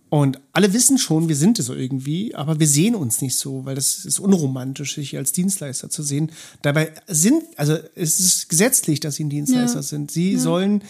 Und 0.09 0.39
alle 0.53 0.71
wissen 0.73 0.97
schon, 0.97 1.27
wir 1.27 1.35
sind 1.35 1.59
es 1.59 1.67
irgendwie, 1.67 2.33
aber 2.33 2.59
wir 2.59 2.67
sehen 2.67 2.95
uns 2.95 3.21
nicht 3.21 3.37
so, 3.37 3.65
weil 3.65 3.75
das 3.75 4.05
ist 4.05 4.19
unromantisch, 4.19 4.95
sich 4.95 5.17
als 5.17 5.33
Dienstleister 5.33 5.89
zu 5.89 6.01
sehen. 6.01 6.31
Dabei 6.61 6.93
sind, 7.07 7.43
also 7.57 7.77
es 7.95 8.19
ist 8.19 8.47
gesetzlich, 8.47 9.01
dass 9.01 9.15
sie 9.15 9.25
ein 9.25 9.29
Dienstleister 9.29 9.79
Ja. 9.79 9.83
sind. 9.83 10.11
Sie 10.11 10.37
sollen 10.37 10.81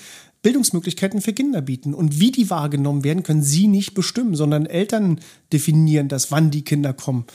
Bildungsmöglichkeiten 0.44 1.22
für 1.22 1.34
Kinder 1.34 1.62
bieten. 1.62 1.94
Und 1.94 2.20
wie 2.20 2.32
die 2.32 2.50
wahrgenommen 2.50 3.04
werden, 3.04 3.24
können 3.24 3.42
sie 3.42 3.68
nicht 3.68 3.96
bestimmen, 3.96 4.36
sondern 4.36 4.66
Eltern 4.68 5.20
definieren 5.52 6.10
das, 6.10 6.32
wann 6.32 6.52
die 6.52 6.62
Kinder 6.62 6.94
kommen. 6.94 7.26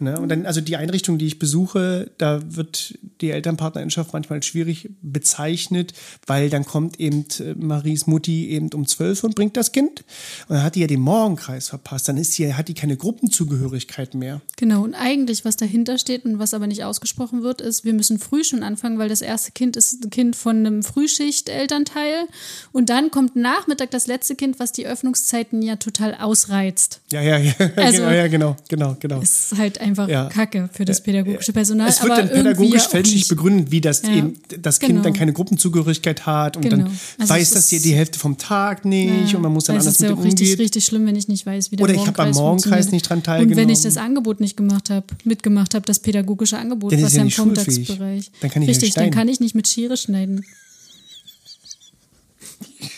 Ne? 0.00 0.18
Und 0.20 0.28
dann, 0.28 0.46
also 0.46 0.60
die 0.60 0.76
Einrichtung, 0.76 1.18
die 1.18 1.26
ich 1.26 1.38
besuche, 1.38 2.10
da 2.18 2.40
wird 2.54 2.98
die 3.20 3.30
Elternpartnerschaft 3.30 4.12
manchmal 4.12 4.42
schwierig 4.42 4.90
bezeichnet, 5.02 5.92
weil 6.26 6.50
dann 6.50 6.64
kommt 6.64 7.00
eben 7.00 7.24
äh, 7.40 7.54
Maries 7.54 8.06
Mutti 8.06 8.48
eben 8.50 8.70
um 8.74 8.86
zwölf 8.86 9.24
und 9.24 9.34
bringt 9.34 9.56
das 9.56 9.72
Kind. 9.72 10.04
Und 10.48 10.56
dann 10.56 10.62
hat 10.62 10.74
die 10.74 10.80
ja 10.80 10.86
den 10.86 11.00
Morgenkreis 11.00 11.68
verpasst. 11.68 12.08
Dann 12.08 12.16
ist 12.16 12.32
sie, 12.32 12.54
hat 12.54 12.68
die 12.68 12.74
keine 12.74 12.96
Gruppenzugehörigkeit 12.96 14.14
mehr. 14.14 14.40
Genau, 14.56 14.82
und 14.84 14.94
eigentlich, 14.94 15.44
was 15.44 15.56
dahinter 15.56 15.98
steht 15.98 16.24
und 16.24 16.38
was 16.38 16.54
aber 16.54 16.66
nicht 16.66 16.84
ausgesprochen 16.84 17.42
wird, 17.42 17.60
ist, 17.60 17.84
wir 17.84 17.92
müssen 17.92 18.18
früh 18.18 18.44
schon 18.44 18.62
anfangen, 18.62 18.98
weil 18.98 19.08
das 19.08 19.20
erste 19.20 19.52
Kind 19.52 19.76
ist 19.76 20.04
ein 20.04 20.10
Kind 20.10 20.36
von 20.36 20.56
einem 20.58 20.82
Frühschicht-Elternteil. 20.82 22.26
Und 22.72 22.90
dann 22.90 23.10
kommt 23.10 23.36
Nachmittag 23.36 23.90
das 23.90 24.06
letzte 24.06 24.34
Kind, 24.36 24.58
was 24.58 24.72
die 24.72 24.86
Öffnungszeiten 24.86 25.62
ja 25.62 25.76
total 25.76 26.14
ausreizt. 26.14 27.00
Ja, 27.12 27.22
ja, 27.22 27.38
ja, 27.38 27.52
Also- 27.76 27.98
genau, 27.98 28.10
ja, 28.10 28.26
genau, 28.28 28.56
genau, 28.68 28.96
genau. 28.98 29.20
Ist 29.20 29.56
halt 29.56 29.80
einfach 29.88 30.08
Ja. 30.08 30.28
Kacke 30.28 30.68
für 30.72 30.84
das 30.84 31.02
pädagogische 31.02 31.52
Personal. 31.52 31.88
Es 31.88 32.02
wird 32.02 32.16
dann 32.16 32.28
pädagogisch 32.28 32.86
fälschlich 32.88 33.26
begründet, 33.28 33.70
wie 33.70 33.80
das 33.80 34.04
eben 34.04 34.38
das 34.60 34.78
Kind 34.78 34.90
genau. 34.92 35.02
dann 35.02 35.12
keine 35.12 35.32
Gruppenzugehörigkeit 35.32 36.24
hat 36.26 36.56
und 36.56 36.62
Genau. 36.62 36.76
dann 36.84 36.86
Also 37.18 37.34
weiß 37.34 37.50
das 37.50 37.72
ist- 37.72 37.84
die 37.84 37.94
Hälfte 37.94 38.18
vom 38.18 38.38
Tag 38.38 38.84
nicht 38.84 39.34
und 39.34 39.42
man 39.42 39.52
muss 39.52 39.64
dann 39.64 39.74
Weil 39.76 39.80
anders 39.80 39.94
es 39.94 40.00
ist 40.00 40.04
ja 40.04 40.10
mit 40.10 40.18
auch 40.20 40.24
richtig, 40.24 40.58
richtig 40.58 40.84
schlimm, 40.84 41.06
wenn 41.06 41.16
ich 41.16 41.28
nicht 41.28 41.44
weiß, 41.46 41.72
wie 41.72 41.76
der 41.76 41.84
Oder 41.84 41.94
ich 41.94 42.06
hab 42.06 42.18
am 42.20 42.30
Morgenkreis 42.30 42.90
nicht 42.92 43.08
dran 43.08 43.18
Und 43.18 43.26
wenn 43.26 43.40
ich 43.40 43.46
teilgenommen. 43.56 43.82
das 43.82 43.96
Angebot 43.96 44.40
nicht 44.40 44.56
gemacht 44.56 44.90
habe, 44.90 45.06
mitgemacht 45.24 45.74
habe, 45.74 45.84
das 45.86 45.98
pädagogische 45.98 46.58
Angebot, 46.58 46.92
Dann 46.92 46.98
ist 47.00 47.04
was 47.06 47.14
ja 47.14 47.22
im. 47.22 47.30
Vormittagsbereich. 47.30 48.30
Dann 48.40 48.50
kann 48.50 48.62
ich 48.62 48.68
Richtig, 48.68 48.94
dann 48.94 49.10
kann 49.10 49.28
ich 49.28 49.40
nicht 49.40 49.54
mit 49.54 49.66
Schere 49.68 49.96
schneiden. 49.96 50.44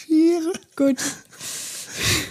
Gut. 0.76 0.97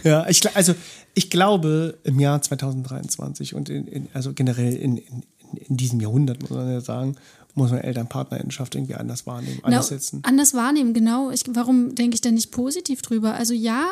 Ja, 0.03 0.27
ich, 0.29 0.41
also 0.55 0.73
ich 1.19 1.29
glaube, 1.29 1.97
im 2.05 2.17
Jahr 2.17 2.41
2023 2.41 3.53
und 3.53 3.67
in, 3.67 3.87
in, 3.87 4.07
also 4.13 4.31
generell 4.31 4.73
in, 4.73 4.95
in, 4.95 5.23
in 5.67 5.75
diesem 5.75 5.99
Jahrhundert, 5.99 6.39
muss 6.41 6.51
man 6.51 6.71
ja 6.71 6.79
sagen, 6.79 7.17
muss 7.55 7.71
man 7.71 7.81
Elternpartnerschaft 7.81 8.73
irgendwie 8.73 8.95
anders 8.95 9.27
wahrnehmen, 9.27 9.59
anders 9.63 9.89
setzen. 9.89 10.21
Anders 10.23 10.53
wahrnehmen, 10.53 10.93
genau. 10.93 11.29
Ich, 11.29 11.43
warum 11.49 11.93
denke 11.93 12.15
ich 12.15 12.21
denn 12.21 12.35
nicht 12.35 12.51
positiv 12.51 13.01
drüber? 13.01 13.33
Also 13.33 13.53
ja, 13.53 13.89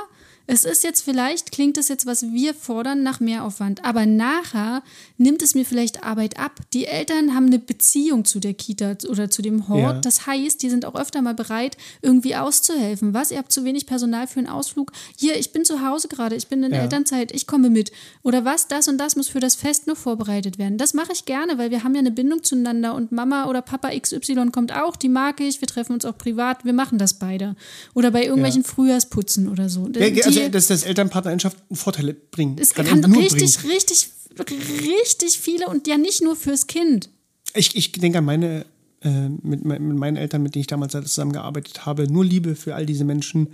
es 0.48 0.64
ist 0.66 0.84
jetzt 0.84 1.02
vielleicht, 1.02 1.52
klingt 1.52 1.78
es 1.78 1.90
jetzt, 1.90 2.06
was 2.06 2.24
wir 2.32 2.54
fordern, 2.54 3.04
nach 3.04 3.20
Mehraufwand. 3.20 3.84
Aber 3.84 4.06
nachher 4.06 4.82
nimmt 5.18 5.42
es 5.42 5.56
mir 5.56 5.66
vielleicht 5.66 6.04
Arbeit 6.04 6.40
ab. 6.40 6.62
Die 6.74 6.86
Eltern 6.86 7.36
haben 7.36 7.48
eine 7.48 7.60
Beziehung 7.60 8.24
zu 8.26 8.40
der 8.40 8.54
Kita 8.54 8.96
oder 9.10 9.30
zu 9.30 9.42
dem 9.42 9.68
Hort. 9.68 9.80
Ja. 9.96 10.02
Das 10.02 10.26
heißt, 10.26 10.62
die 10.64 10.70
sind 10.70 10.86
auch 10.86 10.96
öfter 10.96 11.22
mal 11.22 11.34
bereit, 11.34 11.76
irgendwie 12.02 12.36
auszuhelfen. 12.36 13.14
Was? 13.14 13.32
Ihr 13.32 13.38
habt 13.40 13.52
zu 13.52 13.66
wenig 13.66 13.86
Personal 13.86 14.26
für 14.28 14.40
einen 14.40 14.48
Ausflug? 14.48 14.92
Hier, 15.18 15.38
ich 15.38 15.52
bin 15.52 15.66
zu 15.66 15.86
Hause 15.86 16.08
gerade, 16.08 16.36
ich 16.36 16.48
bin 16.48 16.64
in 16.64 16.74
Ja. 16.74 16.80
Elternzeit, 16.82 17.32
ich 17.34 17.46
komme 17.46 17.70
mit. 17.70 17.92
Oder 18.24 18.46
was? 18.46 18.68
Das 18.68 18.88
und 18.88 18.98
das 18.98 19.16
muss 19.18 19.28
für 19.28 19.40
das 19.42 19.56
Fest 19.56 19.88
noch 19.88 19.98
vorbereitet 19.98 20.58
werden. 20.58 20.78
Das 20.78 20.94
mache 20.94 21.12
ich 21.12 21.26
gerne, 21.26 21.58
weil 21.58 21.72
wir 21.72 21.84
haben 21.84 21.94
ja 21.94 22.00
eine 22.00 22.12
Bindung 22.12 22.44
zueinander 22.44 22.96
und 22.96 23.12
Mama 23.12 23.50
oder 23.50 23.62
Papa 23.62 23.90
XY 23.90 24.52
kommt 24.52 24.72
auch, 24.74 24.96
die 24.96 25.10
mag 25.10 25.42
ich, 25.42 25.60
wir 25.60 25.68
treffen 25.68 25.94
uns 25.94 26.06
auch 26.06 26.18
privat, 26.18 26.64
wir 26.64 26.74
machen 26.74 26.98
das 26.98 27.16
beide. 27.16 27.56
Oder 27.94 28.12
bei 28.12 28.24
irgendwelchen 28.24 28.64
Frühjahrsputzen 28.64 29.50
oder 29.50 29.68
so. 29.70 29.88
Ja, 29.94 30.10
Die- 30.10 30.24
also, 30.24 30.37
dass 30.50 30.68
das 30.68 30.84
Elternpartnerschaft 30.84 31.58
Vorteile 31.72 32.14
bringt. 32.14 32.60
es 32.60 32.74
kann 32.74 32.86
kann 32.86 33.04
richtig, 33.14 33.58
bringen. 33.58 33.72
richtig, 33.74 34.10
richtig 34.40 35.40
viele 35.40 35.68
und 35.68 35.88
ja 35.88 35.98
nicht 35.98 36.22
nur 36.22 36.36
fürs 36.36 36.68
Kind. 36.68 37.10
Ich, 37.54 37.76
ich 37.76 37.92
denke 37.92 38.20
an 38.20 38.26
meine, 38.26 38.66
äh, 39.02 39.30
mit, 39.30 39.64
mit 39.66 39.82
meinen 39.82 40.18
Eltern, 40.18 40.44
mit 40.44 40.56
denen 40.56 40.62
ich 40.62 40.68
damals 40.68 40.94
zusammengearbeitet 40.94 41.86
habe, 41.86 42.12
nur 42.12 42.26
Liebe 42.26 42.56
für 42.56 42.76
all 42.76 42.86
diese 42.86 43.04
Menschen. 43.04 43.50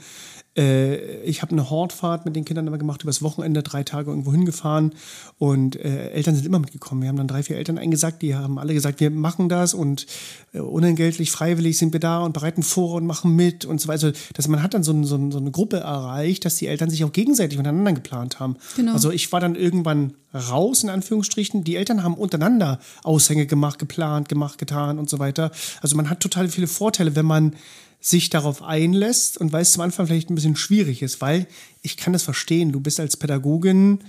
Äh, 0.56 1.22
ich 1.24 1.42
habe 1.42 1.52
eine 1.52 1.70
Hortfahrt 1.70 2.26
mit 2.26 2.36
den 2.36 2.46
Kindern 2.46 2.68
immer 2.68 2.78
gemacht, 2.78 3.04
übers 3.04 3.22
Wochenende, 3.22 3.64
drei 3.64 3.84
Tage 3.84 4.12
irgendwo 4.12 4.32
hingefahren 4.32 4.94
und 5.40 5.76
äh, 5.76 6.10
Eltern 6.12 6.36
sind 6.36 6.46
immer 6.46 6.60
mitgekommen. 6.60 7.02
Wir 7.02 7.10
haben 7.10 7.16
dann 7.16 7.28
drei, 7.28 7.44
vier 7.44 7.58
Eltern 7.58 7.78
eingesagt, 7.78 8.22
die 8.22 8.36
haben 8.36 8.60
alle 8.60 8.74
gesagt, 8.74 9.00
wir 9.00 9.10
machen 9.10 9.50
das 9.50 9.74
und 9.74 10.06
äh, 10.54 10.60
unentgeltlich, 10.60 11.32
freiwillig 11.32 11.78
sind 11.78 11.94
wir 11.94 12.00
da 12.00 12.20
und 12.20 12.34
bereiten 12.34 12.64
vor 12.64 12.96
und 12.96 13.06
machen 13.06 13.36
mit 13.36 13.66
und 13.66 13.82
so 13.82 13.88
weiter. 13.88 14.08
Also, 14.08 14.12
dass 14.34 14.48
man 14.48 14.64
hat 14.64 14.74
dann 14.74 14.84
so, 14.84 15.04
so, 15.04 15.32
so 15.32 15.38
eine 15.38 15.52
Gruppe 15.52 15.78
erreicht, 15.78 16.46
dass 16.46 16.56
die 16.56 16.68
Eltern 16.68 16.90
sich 16.90 17.04
auch 17.04 17.12
gegenseitig 17.12 17.58
miteinander 17.58 17.94
geplant 17.94 18.40
haben. 18.40 18.58
Genau. 18.76 18.94
Also 18.94 19.12
ich 19.12 19.32
war 19.32 19.40
dann 19.40 19.56
irgendwann 19.56 20.14
raus, 20.34 20.84
in 20.84 20.90
Anführungsstrichen. 20.90 21.64
Die 21.64 21.76
Eltern 21.76 22.04
haben 22.04 22.16
untereinander 22.16 22.80
Aushänge 23.04 23.46
gemacht, 23.46 23.80
geplant, 23.80 24.30
gemacht, 24.30 24.58
getan 24.58 25.00
und 25.00 25.10
so 25.10 25.20
weiter. 25.20 25.52
Also 25.82 25.96
man 25.96 26.10
hat 26.10 26.20
total 26.20 26.48
viele 26.48 26.68
Vorteile, 26.68 27.16
wenn 27.16 27.26
man 27.26 27.56
sich 28.04 28.30
darauf 28.30 28.62
einlässt 28.62 29.38
und 29.38 29.54
weil 29.54 29.62
es 29.62 29.72
zum 29.72 29.82
Anfang 29.82 30.08
vielleicht 30.08 30.30
ein 30.30 30.36
bisschen 30.36 30.58
schwierig 30.58 31.02
ist, 31.02 31.22
weil 31.22 31.48
ich 31.82 31.96
kann 31.96 32.12
das 32.12 32.24
verstehen. 32.24 32.74
Du 32.74 32.82
bist 32.82 33.00
als 33.00 33.16
Pädagogin 33.16 34.00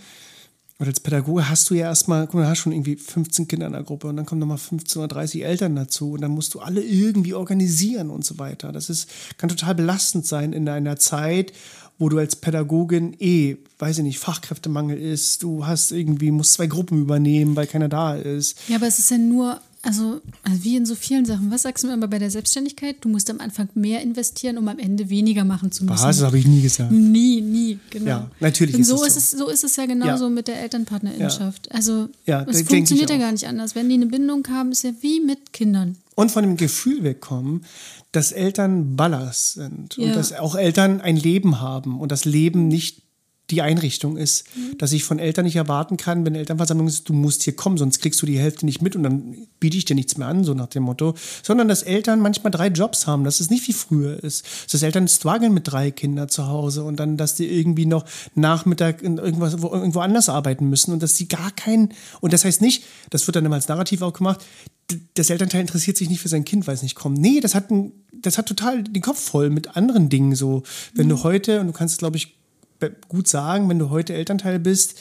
oder 0.80 0.88
als 0.88 0.98
Pädagoge 0.98 1.48
hast 1.48 1.70
du 1.70 1.74
ja 1.74 1.86
erstmal, 1.86 2.26
guck 2.26 2.34
mal, 2.34 2.42
du 2.42 2.48
hast 2.48 2.58
schon 2.58 2.72
irgendwie 2.72 2.96
15 2.96 3.46
Kinder 3.46 3.68
in 3.68 3.72
der 3.72 3.84
Gruppe 3.84 4.08
und 4.08 4.16
dann 4.16 4.26
kommen 4.26 4.40
nochmal 4.40 4.58
15 4.58 5.00
oder 5.00 5.14
30 5.14 5.44
Eltern 5.44 5.76
dazu 5.76 6.10
und 6.10 6.22
dann 6.22 6.32
musst 6.32 6.54
du 6.54 6.58
alle 6.58 6.82
irgendwie 6.82 7.34
organisieren 7.34 8.10
und 8.10 8.24
so 8.24 8.36
weiter. 8.40 8.72
Das 8.72 8.90
ist, 8.90 9.08
kann 9.38 9.48
total 9.48 9.76
belastend 9.76 10.26
sein 10.26 10.52
in 10.52 10.68
einer 10.68 10.96
Zeit, 10.96 11.52
wo 11.96 12.08
du 12.08 12.18
als 12.18 12.34
Pädagogin 12.34 13.14
eh, 13.20 13.58
weiß 13.78 13.98
ich 13.98 14.04
nicht, 14.04 14.18
Fachkräftemangel 14.18 14.98
ist, 14.98 15.44
du 15.44 15.64
hast 15.68 15.92
irgendwie, 15.92 16.32
musst 16.32 16.54
zwei 16.54 16.66
Gruppen 16.66 17.00
übernehmen, 17.00 17.54
weil 17.54 17.68
keiner 17.68 17.88
da 17.88 18.16
ist. 18.16 18.58
Ja, 18.66 18.76
aber 18.76 18.88
es 18.88 18.98
ist 18.98 19.12
ja 19.12 19.18
nur, 19.18 19.60
also, 19.84 20.20
also 20.42 20.64
wie 20.64 20.76
in 20.76 20.86
so 20.86 20.94
vielen 20.94 21.24
Sachen. 21.24 21.50
Was 21.50 21.62
sagst 21.62 21.84
du 21.84 21.88
mir 21.88 21.94
immer 21.94 22.08
bei 22.08 22.18
der 22.18 22.30
Selbstständigkeit? 22.30 22.96
Du 23.00 23.08
musst 23.08 23.30
am 23.30 23.40
Anfang 23.40 23.68
mehr 23.74 24.00
investieren, 24.02 24.58
um 24.58 24.66
am 24.68 24.78
Ende 24.78 25.10
weniger 25.10 25.44
machen 25.44 25.70
zu 25.72 25.84
müssen. 25.84 25.94
Was? 26.04 26.16
Das 26.18 26.22
habe 26.26 26.38
ich 26.38 26.46
nie 26.46 26.62
gesagt. 26.62 26.90
Nie, 26.90 27.40
nie, 27.40 27.78
genau. 27.90 28.06
Ja, 28.06 28.30
natürlich 28.40 28.74
Und 28.74 28.80
ist 28.82 28.88
so 28.88 29.04
es 29.04 29.16
ist 29.16 29.30
so. 29.32 29.36
es, 29.36 29.40
so 29.44 29.48
ist 29.50 29.64
es 29.64 29.76
ja 29.76 29.86
genauso 29.86 30.24
Ja. 30.24 30.30
mit 30.30 30.48
der 30.48 30.60
Elternpartnerinnenschaft. 30.60 31.70
Also 31.72 32.08
Ja, 32.26 32.42
es 32.48 32.62
funktioniert 32.62 33.10
ja 33.10 33.18
gar 33.18 33.32
nicht 33.32 33.46
anders. 33.46 33.74
Wenn 33.74 33.88
die 33.88 33.94
eine 33.94 34.06
Bindung 34.06 34.46
haben, 34.48 34.72
ist 34.72 34.84
ja 34.84 34.90
wie 35.00 35.20
mit 35.20 35.52
Kindern. 35.52 35.96
und 36.16 36.30
von 36.30 36.44
dem 36.44 36.56
Gefühl 36.56 37.02
wegkommen, 37.02 37.64
dass 38.12 38.30
Eltern 38.30 38.94
Ballast 38.96 39.54
sind 39.54 39.98
und 39.98 40.06
Ja. 40.06 40.14
dass 40.14 40.32
auch 40.32 40.54
Eltern 40.54 41.00
ein 41.00 41.16
Leben 41.16 41.60
haben 41.60 41.98
und 42.00 42.12
das 42.12 42.24
Leben 42.24 42.68
nicht 42.68 43.02
die 43.50 43.60
Einrichtung 43.60 44.16
ist, 44.16 44.44
Mhm. 44.56 44.78
dass 44.78 44.92
ich 44.92 45.04
von 45.04 45.18
Eltern 45.18 45.44
nicht 45.44 45.56
erwarten 45.56 45.98
kann, 45.98 46.24
wenn 46.24 46.34
Elternversammlung 46.34 46.88
ist, 46.88 47.08
du 47.08 47.12
musst 47.12 47.42
hier 47.42 47.54
kommen, 47.54 47.76
sonst 47.76 48.00
kriegst 48.00 48.22
du 48.22 48.26
die 48.26 48.38
Hälfte 48.38 48.64
nicht 48.64 48.80
mit 48.80 48.96
und 48.96 49.02
dann 49.02 49.36
biete 49.60 49.76
ich 49.76 49.84
dir 49.84 49.94
nichts 49.94 50.16
mehr 50.16 50.28
an, 50.28 50.44
so 50.44 50.54
nach 50.54 50.68
dem 50.68 50.84
Motto, 50.84 51.14
sondern 51.42 51.68
dass 51.68 51.82
Eltern 51.82 52.20
manchmal 52.20 52.50
drei 52.50 52.68
Jobs 52.68 53.06
haben, 53.06 53.24
dass 53.24 53.40
es 53.40 53.50
nicht 53.50 53.68
wie 53.68 53.74
früher 53.74 54.22
ist, 54.24 54.46
dass 54.72 54.82
Eltern 54.82 55.08
strugglen 55.08 55.52
mit 55.52 55.70
drei 55.70 55.90
Kindern 55.90 56.28
zu 56.30 56.46
Hause 56.46 56.84
und 56.84 56.96
dann, 56.96 57.16
dass 57.18 57.34
die 57.34 57.46
irgendwie 57.46 57.86
noch 57.86 58.06
Nachmittag 58.34 59.02
in 59.02 59.18
irgendwas, 59.18 59.60
wo, 59.60 59.68
irgendwo 59.68 60.00
anders 60.00 60.28
arbeiten 60.30 60.70
müssen 60.70 60.92
und 60.92 61.02
dass 61.02 61.14
die 61.14 61.28
gar 61.28 61.50
keinen, 61.50 61.90
und 62.20 62.32
das 62.32 62.44
heißt 62.44 62.62
nicht, 62.62 62.84
das 63.10 63.26
wird 63.26 63.36
dann 63.36 63.44
immer 63.44 63.56
als 63.56 63.68
Narrativ 63.68 64.00
auch 64.00 64.14
gemacht, 64.14 64.40
das 65.14 65.30
Elternteil 65.30 65.62
interessiert 65.62 65.96
sich 65.96 66.08
nicht 66.10 66.20
für 66.20 66.28
sein 66.28 66.44
Kind, 66.44 66.66
weil 66.66 66.74
es 66.74 66.82
nicht 66.82 66.94
kommt. 66.94 67.18
Nee, 67.18 67.40
das 67.40 67.54
hat, 67.54 67.70
ein, 67.70 67.92
das 68.12 68.36
hat 68.38 68.46
total 68.46 68.84
den 68.84 69.02
Kopf 69.02 69.18
voll 69.18 69.50
mit 69.50 69.76
anderen 69.76 70.08
Dingen 70.08 70.34
so. 70.34 70.62
Wenn 70.94 71.08
du 71.08 71.22
heute, 71.22 71.60
und 71.60 71.68
du 71.68 71.72
kannst 71.72 71.98
glaube 71.98 72.16
ich, 72.16 72.36
gut 73.08 73.28
sagen, 73.28 73.68
wenn 73.68 73.78
du 73.78 73.90
heute 73.90 74.14
Elternteil 74.14 74.58
bist 74.58 74.98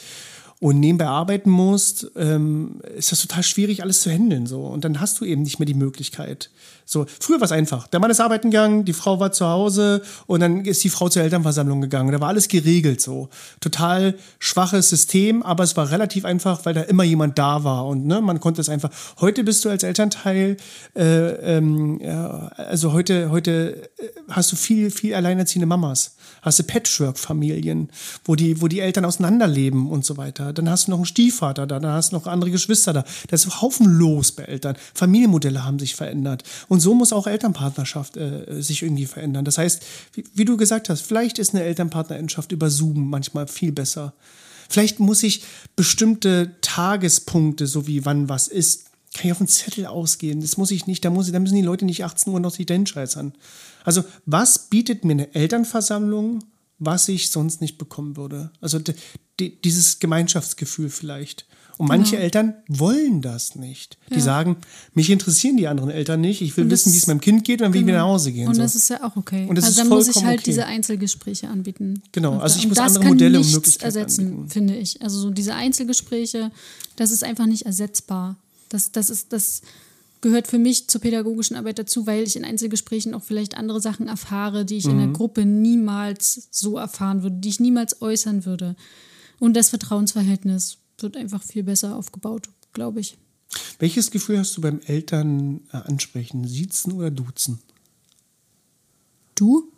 und 0.60 0.80
nebenbei 0.80 1.06
arbeiten 1.06 1.50
musst, 1.50 2.10
ähm, 2.16 2.80
ist 2.96 3.12
das 3.12 3.20
total 3.20 3.42
schwierig, 3.42 3.82
alles 3.82 4.02
zu 4.02 4.10
handeln. 4.10 4.46
So. 4.46 4.62
Und 4.66 4.84
dann 4.84 5.00
hast 5.00 5.20
du 5.20 5.24
eben 5.24 5.42
nicht 5.42 5.58
mehr 5.58 5.66
die 5.66 5.74
Möglichkeit. 5.74 6.50
So, 6.84 7.06
früher 7.20 7.40
war 7.40 7.46
es 7.46 7.52
einfach. 7.52 7.86
Der 7.88 8.00
Mann 8.00 8.10
ist 8.10 8.20
arbeiten 8.20 8.50
gegangen, 8.50 8.84
die 8.84 8.92
Frau 8.92 9.20
war 9.20 9.32
zu 9.32 9.46
Hause 9.46 10.02
und 10.26 10.40
dann 10.40 10.64
ist 10.64 10.84
die 10.84 10.90
Frau 10.90 11.08
zur 11.08 11.22
Elternversammlung 11.22 11.80
gegangen. 11.80 12.12
Da 12.12 12.20
war 12.20 12.28
alles 12.28 12.48
geregelt 12.48 13.00
so. 13.00 13.28
Total 13.60 14.14
schwaches 14.38 14.90
System, 14.90 15.42
aber 15.42 15.64
es 15.64 15.76
war 15.76 15.90
relativ 15.90 16.24
einfach, 16.24 16.64
weil 16.64 16.74
da 16.74 16.82
immer 16.82 17.04
jemand 17.04 17.38
da 17.38 17.64
war 17.64 17.86
und 17.86 18.06
ne, 18.06 18.20
man 18.20 18.40
konnte 18.40 18.60
es 18.60 18.68
einfach. 18.68 18.90
Heute 19.20 19.44
bist 19.44 19.64
du 19.64 19.70
als 19.70 19.82
Elternteil, 19.82 20.56
äh, 20.94 21.56
ähm, 21.56 22.00
ja, 22.02 22.48
also 22.56 22.92
heute, 22.92 23.30
heute 23.30 23.90
äh, 23.98 24.08
hast 24.30 24.52
du 24.52 24.56
viel, 24.56 24.90
viel 24.90 25.14
alleinerziehende 25.14 25.66
Mamas. 25.66 26.16
Hast 26.42 26.58
du 26.58 26.62
Patchwork-Familien, 26.64 27.88
wo 28.24 28.34
die, 28.34 28.60
wo 28.60 28.68
die 28.68 28.80
Eltern 28.80 29.04
auseinanderleben 29.04 29.88
und 29.88 30.04
so 30.04 30.16
weiter. 30.16 30.52
Dann 30.52 30.68
hast 30.68 30.86
du 30.86 30.90
noch 30.90 30.98
einen 30.98 31.06
Stiefvater 31.06 31.66
da, 31.66 31.80
dann 31.80 31.92
hast 31.92 32.12
du 32.12 32.16
noch 32.16 32.26
andere 32.26 32.50
Geschwister 32.50 32.92
da. 32.92 33.04
Das 33.28 33.44
ist 33.44 33.62
haufenlos 33.62 34.32
bei 34.32 34.44
Eltern. 34.44 34.76
Familienmodelle 34.92 35.64
haben 35.64 35.78
sich 35.78 35.96
verändert. 35.96 36.42
Und 36.68 36.73
so 36.80 36.94
muss 36.94 37.12
auch 37.12 37.26
Elternpartnerschaft 37.26 38.16
äh, 38.16 38.62
sich 38.62 38.82
irgendwie 38.82 39.06
verändern. 39.06 39.44
Das 39.44 39.58
heißt, 39.58 39.82
wie, 40.14 40.24
wie 40.34 40.44
du 40.44 40.56
gesagt 40.56 40.88
hast, 40.88 41.02
vielleicht 41.02 41.38
ist 41.38 41.54
eine 41.54 41.64
Elternpartnerschaft 41.64 42.52
über 42.52 42.70
Zoom 42.70 43.10
manchmal 43.10 43.46
viel 43.48 43.72
besser. 43.72 44.14
Vielleicht 44.68 44.98
muss 44.98 45.22
ich 45.22 45.44
bestimmte 45.76 46.52
Tagespunkte, 46.60 47.66
so 47.66 47.86
wie 47.86 48.04
wann 48.04 48.28
was 48.28 48.48
ist, 48.48 48.86
kann 49.14 49.26
ich 49.26 49.32
auf 49.32 49.40
einen 49.40 49.48
Zettel 49.48 49.86
ausgehen. 49.86 50.40
Das 50.40 50.56
muss 50.56 50.70
ich 50.70 50.86
nicht, 50.86 51.04
da, 51.04 51.10
muss 51.10 51.26
ich, 51.26 51.32
da 51.32 51.38
müssen 51.38 51.54
die 51.54 51.62
Leute 51.62 51.84
nicht 51.84 52.04
18 52.04 52.32
Uhr 52.32 52.40
noch 52.40 52.50
sich 52.50 52.66
dahin 52.66 52.86
scheißern. 52.86 53.32
Also, 53.84 54.04
was 54.26 54.70
bietet 54.70 55.04
mir 55.04 55.12
eine 55.12 55.34
Elternversammlung, 55.34 56.42
was 56.78 57.08
ich 57.08 57.30
sonst 57.30 57.60
nicht 57.60 57.78
bekommen 57.78 58.16
würde? 58.16 58.50
Also, 58.60 58.80
dieses 59.38 59.98
Gemeinschaftsgefühl 60.00 60.90
vielleicht. 60.90 61.46
Und 61.76 61.88
manche 61.88 62.12
genau. 62.12 62.22
Eltern 62.22 62.54
wollen 62.68 63.20
das 63.20 63.56
nicht. 63.56 63.98
Die 64.10 64.14
ja. 64.14 64.20
sagen, 64.20 64.56
mich 64.94 65.10
interessieren 65.10 65.56
die 65.56 65.66
anderen 65.66 65.90
Eltern 65.90 66.20
nicht. 66.20 66.40
Ich 66.40 66.56
will 66.56 66.70
wissen, 66.70 66.92
wie 66.92 66.98
es 66.98 67.06
meinem 67.06 67.20
Kind 67.20 67.44
geht, 67.44 67.60
und 67.60 67.64
dann 67.64 67.72
will 67.72 67.80
ich 67.80 67.86
wieder 67.86 67.96
genau. 67.96 68.06
nach 68.06 68.14
Hause 68.14 68.32
gehen. 68.32 68.48
Und 68.48 68.54
so. 68.54 68.62
das 68.62 68.76
ist 68.76 68.88
ja 68.90 69.02
auch 69.02 69.16
okay. 69.16 69.46
Und 69.48 69.56
das 69.56 69.64
also 69.64 69.72
ist 69.72 69.78
dann 69.78 69.88
muss 69.88 70.08
ich 70.08 70.24
halt 70.24 70.40
okay. 70.40 70.50
diese 70.50 70.66
Einzelgespräche 70.66 71.48
anbieten. 71.48 72.02
Genau, 72.12 72.38
also 72.38 72.58
ich 72.58 72.68
muss 72.68 72.78
andere 72.78 73.04
Modelle 73.04 73.38
und 73.38 73.50
Möglichkeiten 73.50 73.84
ersetzen, 73.84 74.26
anbieten. 74.26 74.50
finde 74.50 74.76
ich. 74.76 75.02
Also 75.02 75.18
so 75.18 75.30
diese 75.30 75.54
Einzelgespräche, 75.54 76.52
das 76.96 77.10
ist 77.10 77.24
einfach 77.24 77.46
nicht 77.46 77.66
ersetzbar. 77.66 78.36
Das, 78.68 78.92
das 78.92 79.10
ist 79.10 79.32
das 79.32 79.62
gehört 80.20 80.46
für 80.46 80.58
mich 80.58 80.88
zur 80.88 81.02
pädagogischen 81.02 81.54
Arbeit 81.54 81.78
dazu, 81.78 82.06
weil 82.06 82.22
ich 82.22 82.34
in 82.34 82.46
Einzelgesprächen 82.46 83.14
auch 83.14 83.22
vielleicht 83.22 83.58
andere 83.58 83.80
Sachen 83.80 84.08
erfahre, 84.08 84.64
die 84.64 84.78
ich 84.78 84.86
mhm. 84.86 84.92
in 84.92 84.98
der 84.98 85.06
mhm. 85.08 85.12
Gruppe 85.12 85.44
niemals 85.44 86.48
so 86.50 86.78
erfahren 86.78 87.22
würde, 87.22 87.36
die 87.36 87.50
ich 87.50 87.60
niemals 87.60 88.00
äußern 88.00 88.46
würde. 88.46 88.74
Und 89.38 89.54
das 89.54 89.68
Vertrauensverhältnis 89.68 90.78
wird 90.98 91.16
einfach 91.16 91.42
viel 91.42 91.62
besser 91.62 91.96
aufgebaut, 91.96 92.48
glaube 92.72 93.00
ich. 93.00 93.18
Welches 93.78 94.10
Gefühl 94.10 94.38
hast 94.38 94.56
du 94.56 94.60
beim 94.60 94.80
Eltern 94.86 95.60
äh, 95.72 95.76
ansprechen? 95.76 96.46
Siezen 96.46 96.92
oder 96.92 97.10
duzen? 97.10 97.58
Du? 99.34 99.70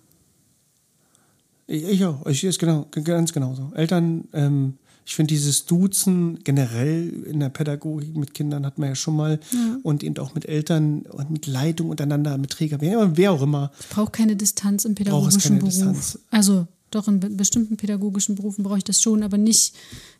Ich, 1.67 2.05
auch. 2.05 2.25
Ich 2.27 2.45
ist 2.45 2.59
genau, 2.59 2.87
ganz 2.91 3.33
genauso. 3.33 3.73
Eltern, 3.75 4.29
ähm, 4.33 4.75
ich 5.05 5.15
finde 5.15 5.35
dieses 5.35 5.67
Duzen 5.67 6.43
generell 6.45 7.09
in 7.27 7.41
der 7.41 7.49
Pädagogik 7.49 8.17
mit 8.17 8.35
Kindern 8.35 8.65
hat 8.65 8.79
man 8.79 8.91
ja 8.91 8.95
schon 8.95 9.17
mal 9.17 9.41
ja. 9.53 9.79
und 9.83 10.05
eben 10.05 10.17
auch 10.19 10.35
mit 10.35 10.47
Eltern 10.47 11.03
und 11.03 11.31
mit 11.31 11.47
Leitung 11.47 11.91
untereinander, 11.91 12.39
mit 12.39 12.51
Träger, 12.51 12.81
wer, 12.81 13.17
wer 13.17 13.33
auch 13.33 13.43
immer. 13.43 13.73
Ich 13.81 13.89
brauche 13.89 14.11
keine 14.11 14.37
Distanz 14.37 14.85
im 14.85 14.95
pädagogischen 14.95 15.59
Beruf. 15.59 15.71
Distanz. 15.71 16.19
Also 16.31 16.67
doch 16.97 17.09
in 17.09 17.21
bestimmten 17.37 17.77
pädagogischen 17.77 18.35
Berufen 18.35 18.65
brauche 18.65 18.79
ich 18.79 18.85
das 18.85 19.01
schon, 19.01 19.23
aber 19.23 19.39
nicht, 19.39 19.75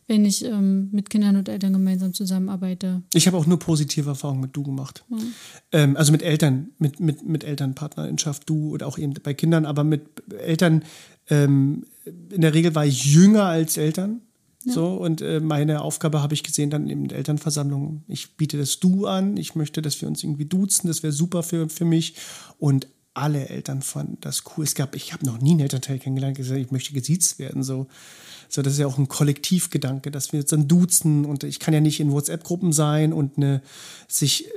wenn 0.07 0.25
ich 0.25 0.45
ähm, 0.45 0.89
mit 0.91 1.09
Kindern 1.09 1.35
und 1.35 1.49
Eltern 1.49 1.73
gemeinsam 1.73 2.13
zusammenarbeite. 2.13 3.03
Ich 3.13 3.27
habe 3.27 3.37
auch 3.37 3.45
nur 3.45 3.59
positive 3.59 4.09
Erfahrungen 4.09 4.41
mit 4.41 4.55
Du 4.55 4.63
gemacht. 4.63 5.03
Ja. 5.09 5.17
Ähm, 5.73 5.97
also 5.97 6.11
mit 6.11 6.21
Eltern, 6.21 6.69
mit, 6.77 6.99
mit, 6.99 7.27
mit 7.27 7.43
Elternpartnerschaft, 7.43 8.49
Du 8.49 8.71
oder 8.71 8.87
auch 8.87 8.97
eben 8.97 9.13
bei 9.21 9.33
Kindern, 9.33 9.65
aber 9.65 9.83
mit 9.83 10.03
Eltern, 10.39 10.83
ähm, 11.29 11.85
in 12.05 12.41
der 12.41 12.53
Regel 12.53 12.75
war 12.75 12.85
ich 12.85 13.05
jünger 13.05 13.43
als 13.43 13.77
Eltern. 13.77 14.21
Ja. 14.65 14.73
So, 14.73 14.87
und 14.95 15.21
äh, 15.21 15.39
meine 15.39 15.81
Aufgabe 15.81 16.21
habe 16.21 16.33
ich 16.33 16.43
gesehen 16.43 16.69
dann 16.69 16.89
in 16.89 17.07
der 17.07 17.17
Elternversammlung. 17.17 18.03
Ich 18.07 18.35
biete 18.35 18.57
das 18.57 18.79
Du 18.79 19.05
an, 19.05 19.37
ich 19.37 19.55
möchte, 19.55 19.81
dass 19.81 20.01
wir 20.01 20.07
uns 20.07 20.23
irgendwie 20.23 20.45
duzen, 20.45 20.87
das 20.87 21.03
wäre 21.03 21.13
super 21.13 21.43
für, 21.43 21.69
für 21.69 21.85
mich. 21.85 22.15
Und 22.59 22.87
alle 23.17 23.49
Eltern 23.49 23.81
fanden 23.81 24.17
das 24.21 24.43
cool. 24.45 24.63
Es 24.63 24.75
gab, 24.75 24.95
ich 24.95 25.11
habe 25.11 25.25
noch 25.25 25.41
nie 25.41 25.51
einen 25.51 25.61
Elternteil 25.61 25.99
kennengelernt, 25.99 26.37
gesagt 26.37 26.59
ich 26.59 26.71
möchte 26.71 26.93
gesiezt 26.93 27.39
werden. 27.39 27.63
So. 27.63 27.87
so, 28.47 28.61
das 28.61 28.73
ist 28.73 28.79
ja 28.79 28.87
auch 28.87 28.97
ein 28.97 29.07
Kollektivgedanke, 29.07 30.11
dass 30.11 30.31
wir 30.31 30.39
uns 30.39 30.49
dann 30.49 30.67
duzen 30.67 31.25
und 31.25 31.43
ich 31.43 31.59
kann 31.59 31.73
ja 31.73 31.81
nicht 31.81 31.99
in 31.99 32.11
WhatsApp-Gruppen 32.11 32.73
sein 32.73 33.13
und 33.13 33.37
eine, 33.37 33.61
sich 34.07 34.47
äh, 34.47 34.49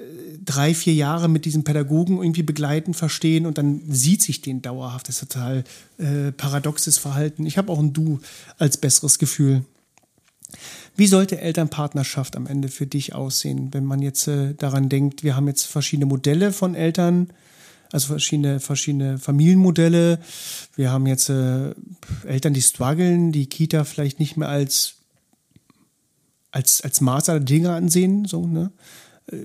drei, 0.44 0.74
vier 0.74 0.94
Jahre 0.94 1.28
mit 1.28 1.46
diesem 1.46 1.64
Pädagogen 1.64 2.18
irgendwie 2.18 2.42
begleiten, 2.42 2.92
verstehen 2.94 3.46
und 3.46 3.58
dann 3.58 3.80
sieht 3.88 4.22
sich 4.22 4.42
den 4.42 4.62
dauerhaft. 4.62 5.08
Das 5.08 5.22
ist 5.22 5.32
total 5.32 5.64
äh, 5.98 6.30
paradoxes 6.32 6.98
Verhalten. 6.98 7.46
Ich 7.46 7.56
habe 7.56 7.72
auch 7.72 7.78
ein 7.78 7.92
Du 7.92 8.20
als 8.58 8.76
besseres 8.76 9.18
Gefühl. 9.18 9.64
Wie 10.96 11.06
sollte 11.06 11.40
Elternpartnerschaft 11.40 12.36
am 12.36 12.46
Ende 12.46 12.68
für 12.68 12.86
dich 12.86 13.14
aussehen, 13.14 13.72
wenn 13.72 13.84
man 13.84 14.02
jetzt 14.02 14.28
äh, 14.28 14.54
daran 14.54 14.88
denkt, 14.88 15.22
wir 15.22 15.34
haben 15.34 15.48
jetzt 15.48 15.64
verschiedene 15.64 16.06
Modelle 16.06 16.52
von 16.52 16.74
Eltern, 16.74 17.28
also 17.92 18.08
verschiedene, 18.08 18.60
verschiedene 18.60 19.18
Familienmodelle. 19.18 20.20
Wir 20.76 20.90
haben 20.90 21.06
jetzt 21.06 21.28
äh, 21.28 21.74
Eltern, 22.24 22.54
die 22.54 22.62
strugglen, 22.62 23.32
die 23.32 23.46
Kita 23.46 23.84
vielleicht 23.84 24.20
nicht 24.20 24.36
mehr 24.36 24.48
als, 24.48 24.94
als, 26.52 26.80
als 26.82 27.00
Maß 27.00 27.28
aller 27.28 27.40
Dinge 27.40 27.72
ansehen. 27.72 28.24
So, 28.26 28.46
ne? 28.46 28.70
Äh, 29.30 29.36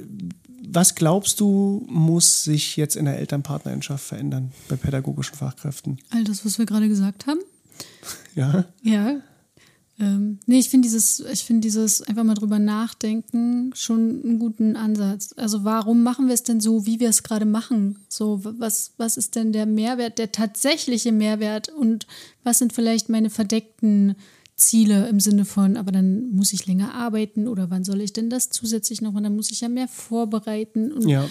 was 0.68 0.96
glaubst 0.96 1.40
du, 1.40 1.86
muss 1.88 2.44
sich 2.44 2.76
jetzt 2.76 2.96
in 2.96 3.06
der 3.06 3.20
Elternpartnerschaft 3.20 4.04
verändern 4.04 4.52
bei 4.68 4.76
pädagogischen 4.76 5.36
Fachkräften? 5.36 6.00
All 6.10 6.24
das, 6.24 6.46
was 6.46 6.58
wir 6.58 6.66
gerade 6.66 6.88
gesagt 6.88 7.28
haben. 7.28 7.40
Ja. 8.36 8.66
Ja, 8.84 9.22
ähm, 9.98 10.40
nee, 10.46 10.60
ich 10.60 10.70
finde 10.70 10.88
dieses, 10.88 11.22
ich 11.22 11.46
finde 11.46 11.62
dieses 11.62 12.02
einfach 12.02 12.26
mal 12.26 12.34
drüber 12.34 12.60
nachdenken 12.60 13.72
schon 13.76 14.22
einen 14.24 14.40
guten 14.40 14.76
Ansatz. 14.76 15.34
Also 15.38 15.64
warum 15.64 16.04
machen 16.04 16.28
wir 16.28 16.34
es 16.34 16.44
denn 16.44 16.60
so, 16.60 16.86
wie 16.86 17.00
wir 17.00 17.10
es 17.10 17.24
gerade 17.24 17.46
machen? 17.46 18.00
So, 18.10 18.42
was, 18.44 18.92
was 18.98 19.16
ist 19.16 19.36
denn 19.36 19.54
der 19.54 19.66
Mehrwert, 19.66 20.18
der 20.18 20.34
tatsächliche 20.34 21.14
Mehrwert 21.14 21.70
und 21.70 22.08
was 22.44 22.60
sind 22.60 22.74
vielleicht 22.74 23.08
meine 23.08 23.30
verdeckten 23.30 24.16
Ziele 24.56 25.08
im 25.08 25.20
Sinne 25.20 25.46
von, 25.46 25.78
aber 25.78 25.92
dann 25.92 26.32
muss 26.32 26.54
ich 26.54 26.66
länger 26.66 26.94
arbeiten 26.94 27.48
oder 27.48 27.70
wann 27.70 27.84
soll 27.84 28.02
ich 28.02 28.14
denn 28.14 28.30
das 28.30 28.50
zusätzlich 28.50 29.02
noch 29.02 29.14
und 29.14 29.24
dann 29.24 29.36
muss 29.36 29.52
ich 29.52 29.62
ja 29.62 29.70
mehr 29.70 29.88
vorbereiten 29.88 30.92
und 30.92 31.08
ja. 31.08 31.30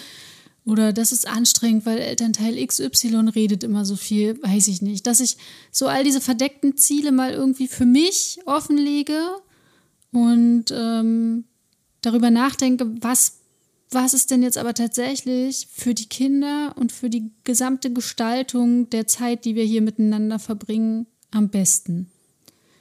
Oder 0.65 0.93
das 0.93 1.11
ist 1.11 1.27
anstrengend, 1.27 1.85
weil 1.85 1.99
Elternteil 1.99 2.65
XY 2.65 3.29
redet 3.35 3.63
immer 3.63 3.85
so 3.85 3.95
viel, 3.95 4.41
weiß 4.41 4.67
ich 4.67 4.81
nicht. 4.81 5.05
Dass 5.05 5.19
ich 5.19 5.37
so 5.71 5.87
all 5.87 6.03
diese 6.03 6.21
verdeckten 6.21 6.75
Ziele 6.75 7.11
mal 7.11 7.31
irgendwie 7.31 7.67
für 7.67 7.85
mich 7.85 8.39
offenlege 8.45 9.19
und 10.11 10.65
ähm, 10.71 11.43
darüber 12.01 12.31
nachdenke, 12.31 12.87
was, 12.99 13.37
was 13.91 14.15
ist 14.15 14.31
denn 14.31 14.41
jetzt 14.41 14.57
aber 14.57 14.73
tatsächlich 14.73 15.67
für 15.71 15.93
die 15.93 16.09
Kinder 16.09 16.73
und 16.77 16.91
für 16.91 17.11
die 17.11 17.29
gesamte 17.43 17.93
Gestaltung 17.93 18.89
der 18.89 19.05
Zeit, 19.05 19.45
die 19.45 19.53
wir 19.53 19.65
hier 19.65 19.83
miteinander 19.83 20.39
verbringen, 20.39 21.05
am 21.29 21.49
besten. 21.49 22.09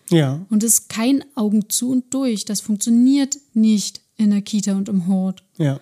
Ja. 0.09 0.47
Und 0.49 0.62
es 0.62 0.78
ist 0.78 0.89
kein 0.89 1.22
Augen 1.35 1.68
zu 1.68 1.91
und 1.91 2.14
durch. 2.14 2.47
Das 2.47 2.62
funktioniert 2.62 3.37
nicht 3.53 4.01
in 4.16 4.30
der 4.30 4.41
Kita 4.41 4.72
und 4.74 4.89
im 4.89 5.07
Hort. 5.07 5.43
Ja 5.59 5.80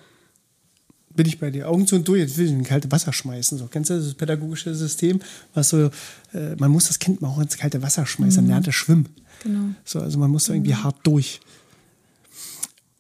bin 1.14 1.26
ich 1.26 1.38
bei 1.38 1.50
dir. 1.50 1.68
Augen 1.68 1.86
zu 1.86 1.96
und 1.96 2.06
durch, 2.08 2.20
jetzt 2.20 2.38
will 2.38 2.46
ich 2.46 2.52
in 2.52 2.64
kalte 2.64 2.90
Wasser 2.90 3.12
schmeißen. 3.12 3.58
So, 3.58 3.66
kennst 3.66 3.90
du 3.90 3.94
das 3.94 4.14
pädagogische 4.14 4.74
System? 4.74 5.20
Was 5.54 5.70
so, 5.70 5.90
äh, 6.32 6.56
man 6.58 6.70
muss 6.70 6.88
das 6.88 6.98
Kind 6.98 7.20
mal 7.20 7.28
auch 7.28 7.38
ins 7.38 7.56
kalte 7.56 7.82
Wasser 7.82 8.06
schmeißen, 8.06 8.36
dann 8.36 8.44
mhm. 8.44 8.50
lernt 8.50 8.66
er 8.66 8.72
schwimmen. 8.72 9.08
Genau. 9.42 9.74
So, 9.84 10.00
also 10.00 10.18
man 10.18 10.30
muss 10.30 10.44
da 10.44 10.54
irgendwie 10.54 10.72
mhm. 10.72 10.84
hart 10.84 10.96
durch. 11.04 11.40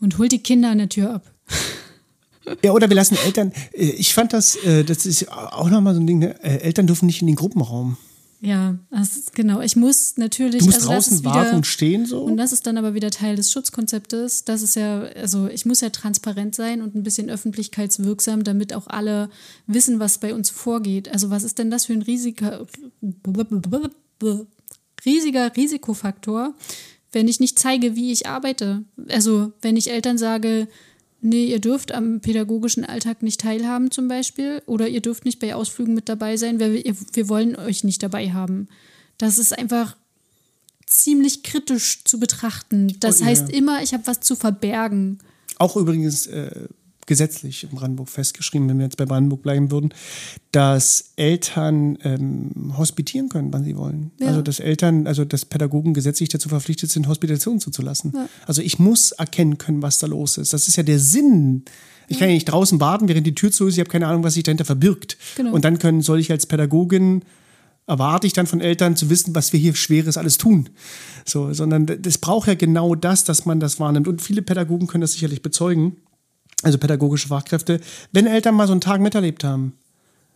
Und 0.00 0.18
holt 0.18 0.32
die 0.32 0.42
Kinder 0.42 0.70
an 0.70 0.78
der 0.78 0.88
Tür 0.88 1.14
ab. 1.14 1.32
Ja, 2.62 2.72
oder 2.72 2.88
wir 2.88 2.96
lassen 2.96 3.16
Eltern, 3.24 3.52
äh, 3.72 3.84
ich 3.84 4.14
fand 4.14 4.32
das, 4.32 4.56
äh, 4.56 4.84
das 4.84 5.06
ist 5.06 5.30
auch 5.30 5.70
nochmal 5.70 5.94
so 5.94 6.00
ein 6.00 6.06
Ding, 6.06 6.18
ne? 6.18 6.42
Äh, 6.42 6.58
Eltern 6.58 6.86
dürfen 6.86 7.06
nicht 7.06 7.20
in 7.20 7.28
den 7.28 7.36
Gruppenraum. 7.36 7.96
Ja, 8.44 8.76
ist, 8.90 9.36
genau. 9.36 9.60
Ich 9.60 9.76
muss 9.76 10.16
natürlich. 10.16 10.58
Du 10.58 10.64
musst 10.64 10.78
also 10.78 10.88
draußen 10.88 11.24
warten 11.24 11.56
und 11.56 11.66
stehen 11.66 12.06
so. 12.06 12.24
Und 12.24 12.36
das 12.36 12.50
ist 12.50 12.66
dann 12.66 12.76
aber 12.76 12.92
wieder 12.92 13.10
Teil 13.12 13.36
des 13.36 13.52
Schutzkonzeptes. 13.52 14.44
Das 14.44 14.62
ist 14.62 14.74
ja, 14.74 15.02
also 15.02 15.46
ich 15.46 15.64
muss 15.64 15.80
ja 15.80 15.90
transparent 15.90 16.56
sein 16.56 16.82
und 16.82 16.96
ein 16.96 17.04
bisschen 17.04 17.30
öffentlichkeitswirksam, 17.30 18.42
damit 18.42 18.74
auch 18.74 18.88
alle 18.88 19.30
wissen, 19.68 20.00
was 20.00 20.18
bei 20.18 20.34
uns 20.34 20.50
vorgeht. 20.50 21.08
Also 21.08 21.30
was 21.30 21.44
ist 21.44 21.60
denn 21.60 21.70
das 21.70 21.86
für 21.86 21.92
ein 21.92 22.02
riesiger, 22.02 22.66
riesiger 25.04 25.56
Risikofaktor, 25.56 26.54
wenn 27.12 27.28
ich 27.28 27.38
nicht 27.38 27.60
zeige, 27.60 27.94
wie 27.94 28.10
ich 28.10 28.26
arbeite? 28.26 28.82
Also 29.08 29.52
wenn 29.62 29.76
ich 29.76 29.88
Eltern 29.88 30.18
sage, 30.18 30.66
nee, 31.22 31.46
ihr 31.46 31.60
dürft 31.60 31.92
am 31.92 32.20
pädagogischen 32.20 32.84
Alltag 32.84 33.22
nicht 33.22 33.40
teilhaben 33.40 33.90
zum 33.90 34.08
Beispiel 34.08 34.62
oder 34.66 34.88
ihr 34.88 35.00
dürft 35.00 35.24
nicht 35.24 35.38
bei 35.38 35.54
Ausflügen 35.54 35.94
mit 35.94 36.08
dabei 36.08 36.36
sein, 36.36 36.60
weil 36.60 36.74
wir, 36.74 36.94
wir 37.14 37.28
wollen 37.28 37.56
euch 37.56 37.84
nicht 37.84 38.02
dabei 38.02 38.32
haben. 38.32 38.68
Das 39.18 39.38
ist 39.38 39.56
einfach 39.58 39.96
ziemlich 40.86 41.42
kritisch 41.42 42.04
zu 42.04 42.18
betrachten. 42.20 42.94
Das 43.00 43.20
Oh, 43.20 43.24
ja. 43.24 43.30
heißt 43.30 43.50
immer, 43.50 43.82
ich 43.82 43.94
habe 43.94 44.06
was 44.06 44.20
zu 44.20 44.36
verbergen. 44.36 45.18
Auch 45.58 45.76
übrigens 45.76 46.26
äh, 46.26 46.66
gesetzlich 47.12 47.64
in 47.64 47.76
Brandenburg 47.76 48.08
festgeschrieben, 48.08 48.70
wenn 48.70 48.78
wir 48.78 48.86
jetzt 48.86 48.96
bei 48.96 49.04
Brandenburg 49.04 49.42
bleiben 49.42 49.70
würden, 49.70 49.92
dass 50.50 51.12
Eltern 51.16 51.98
ähm, 52.04 52.72
hospitieren 52.78 53.28
können, 53.28 53.52
wann 53.52 53.64
sie 53.64 53.76
wollen. 53.76 54.12
Ja. 54.18 54.28
Also 54.28 54.40
dass 54.40 54.60
Eltern, 54.60 55.06
also 55.06 55.26
dass 55.26 55.44
Pädagogen 55.44 55.92
gesetzlich 55.92 56.30
dazu 56.30 56.48
verpflichtet 56.48 56.90
sind, 56.90 57.08
Hospitationen 57.08 57.60
zuzulassen. 57.60 58.12
Ja. 58.14 58.28
Also 58.46 58.62
ich 58.62 58.78
muss 58.78 59.12
erkennen 59.12 59.58
können, 59.58 59.82
was 59.82 59.98
da 59.98 60.06
los 60.06 60.38
ist. 60.38 60.54
Das 60.54 60.68
ist 60.68 60.76
ja 60.76 60.82
der 60.82 60.98
Sinn. 60.98 61.66
Ich 62.08 62.18
kann 62.18 62.28
ja 62.28 62.34
nicht 62.34 62.46
draußen 62.46 62.80
warten, 62.80 63.08
während 63.08 63.26
die 63.26 63.34
Tür 63.34 63.52
zu 63.52 63.66
ist. 63.66 63.74
Ich 63.74 63.80
habe 63.80 63.90
keine 63.90 64.06
Ahnung, 64.06 64.24
was 64.24 64.32
sich 64.32 64.42
dahinter 64.42 64.64
verbirgt. 64.64 65.18
Genau. 65.36 65.52
Und 65.52 65.66
dann 65.66 65.78
können, 65.78 66.00
soll 66.00 66.18
ich 66.18 66.30
als 66.30 66.46
Pädagogin 66.46 67.24
erwarte 67.86 68.26
ich 68.26 68.32
dann 68.32 68.46
von 68.46 68.60
Eltern 68.60 68.96
zu 68.96 69.10
wissen, 69.10 69.34
was 69.34 69.52
wir 69.52 69.60
hier 69.60 69.74
Schweres 69.74 70.16
alles 70.16 70.38
tun. 70.38 70.70
So, 71.24 71.52
sondern 71.52 71.86
das 71.86 72.18
braucht 72.18 72.48
ja 72.48 72.54
genau 72.54 72.94
das, 72.94 73.24
dass 73.24 73.44
man 73.44 73.60
das 73.60 73.80
wahrnimmt. 73.80 74.08
Und 74.08 74.22
viele 74.22 74.42
Pädagogen 74.42 74.86
können 74.86 75.02
das 75.02 75.12
sicherlich 75.12 75.42
bezeugen, 75.42 75.96
also 76.62 76.78
pädagogische 76.78 77.28
Fachkräfte, 77.28 77.80
wenn 78.12 78.26
Eltern 78.26 78.54
mal 78.54 78.66
so 78.66 78.72
einen 78.72 78.80
Tag 78.80 79.00
miterlebt 79.00 79.44
haben, 79.44 79.74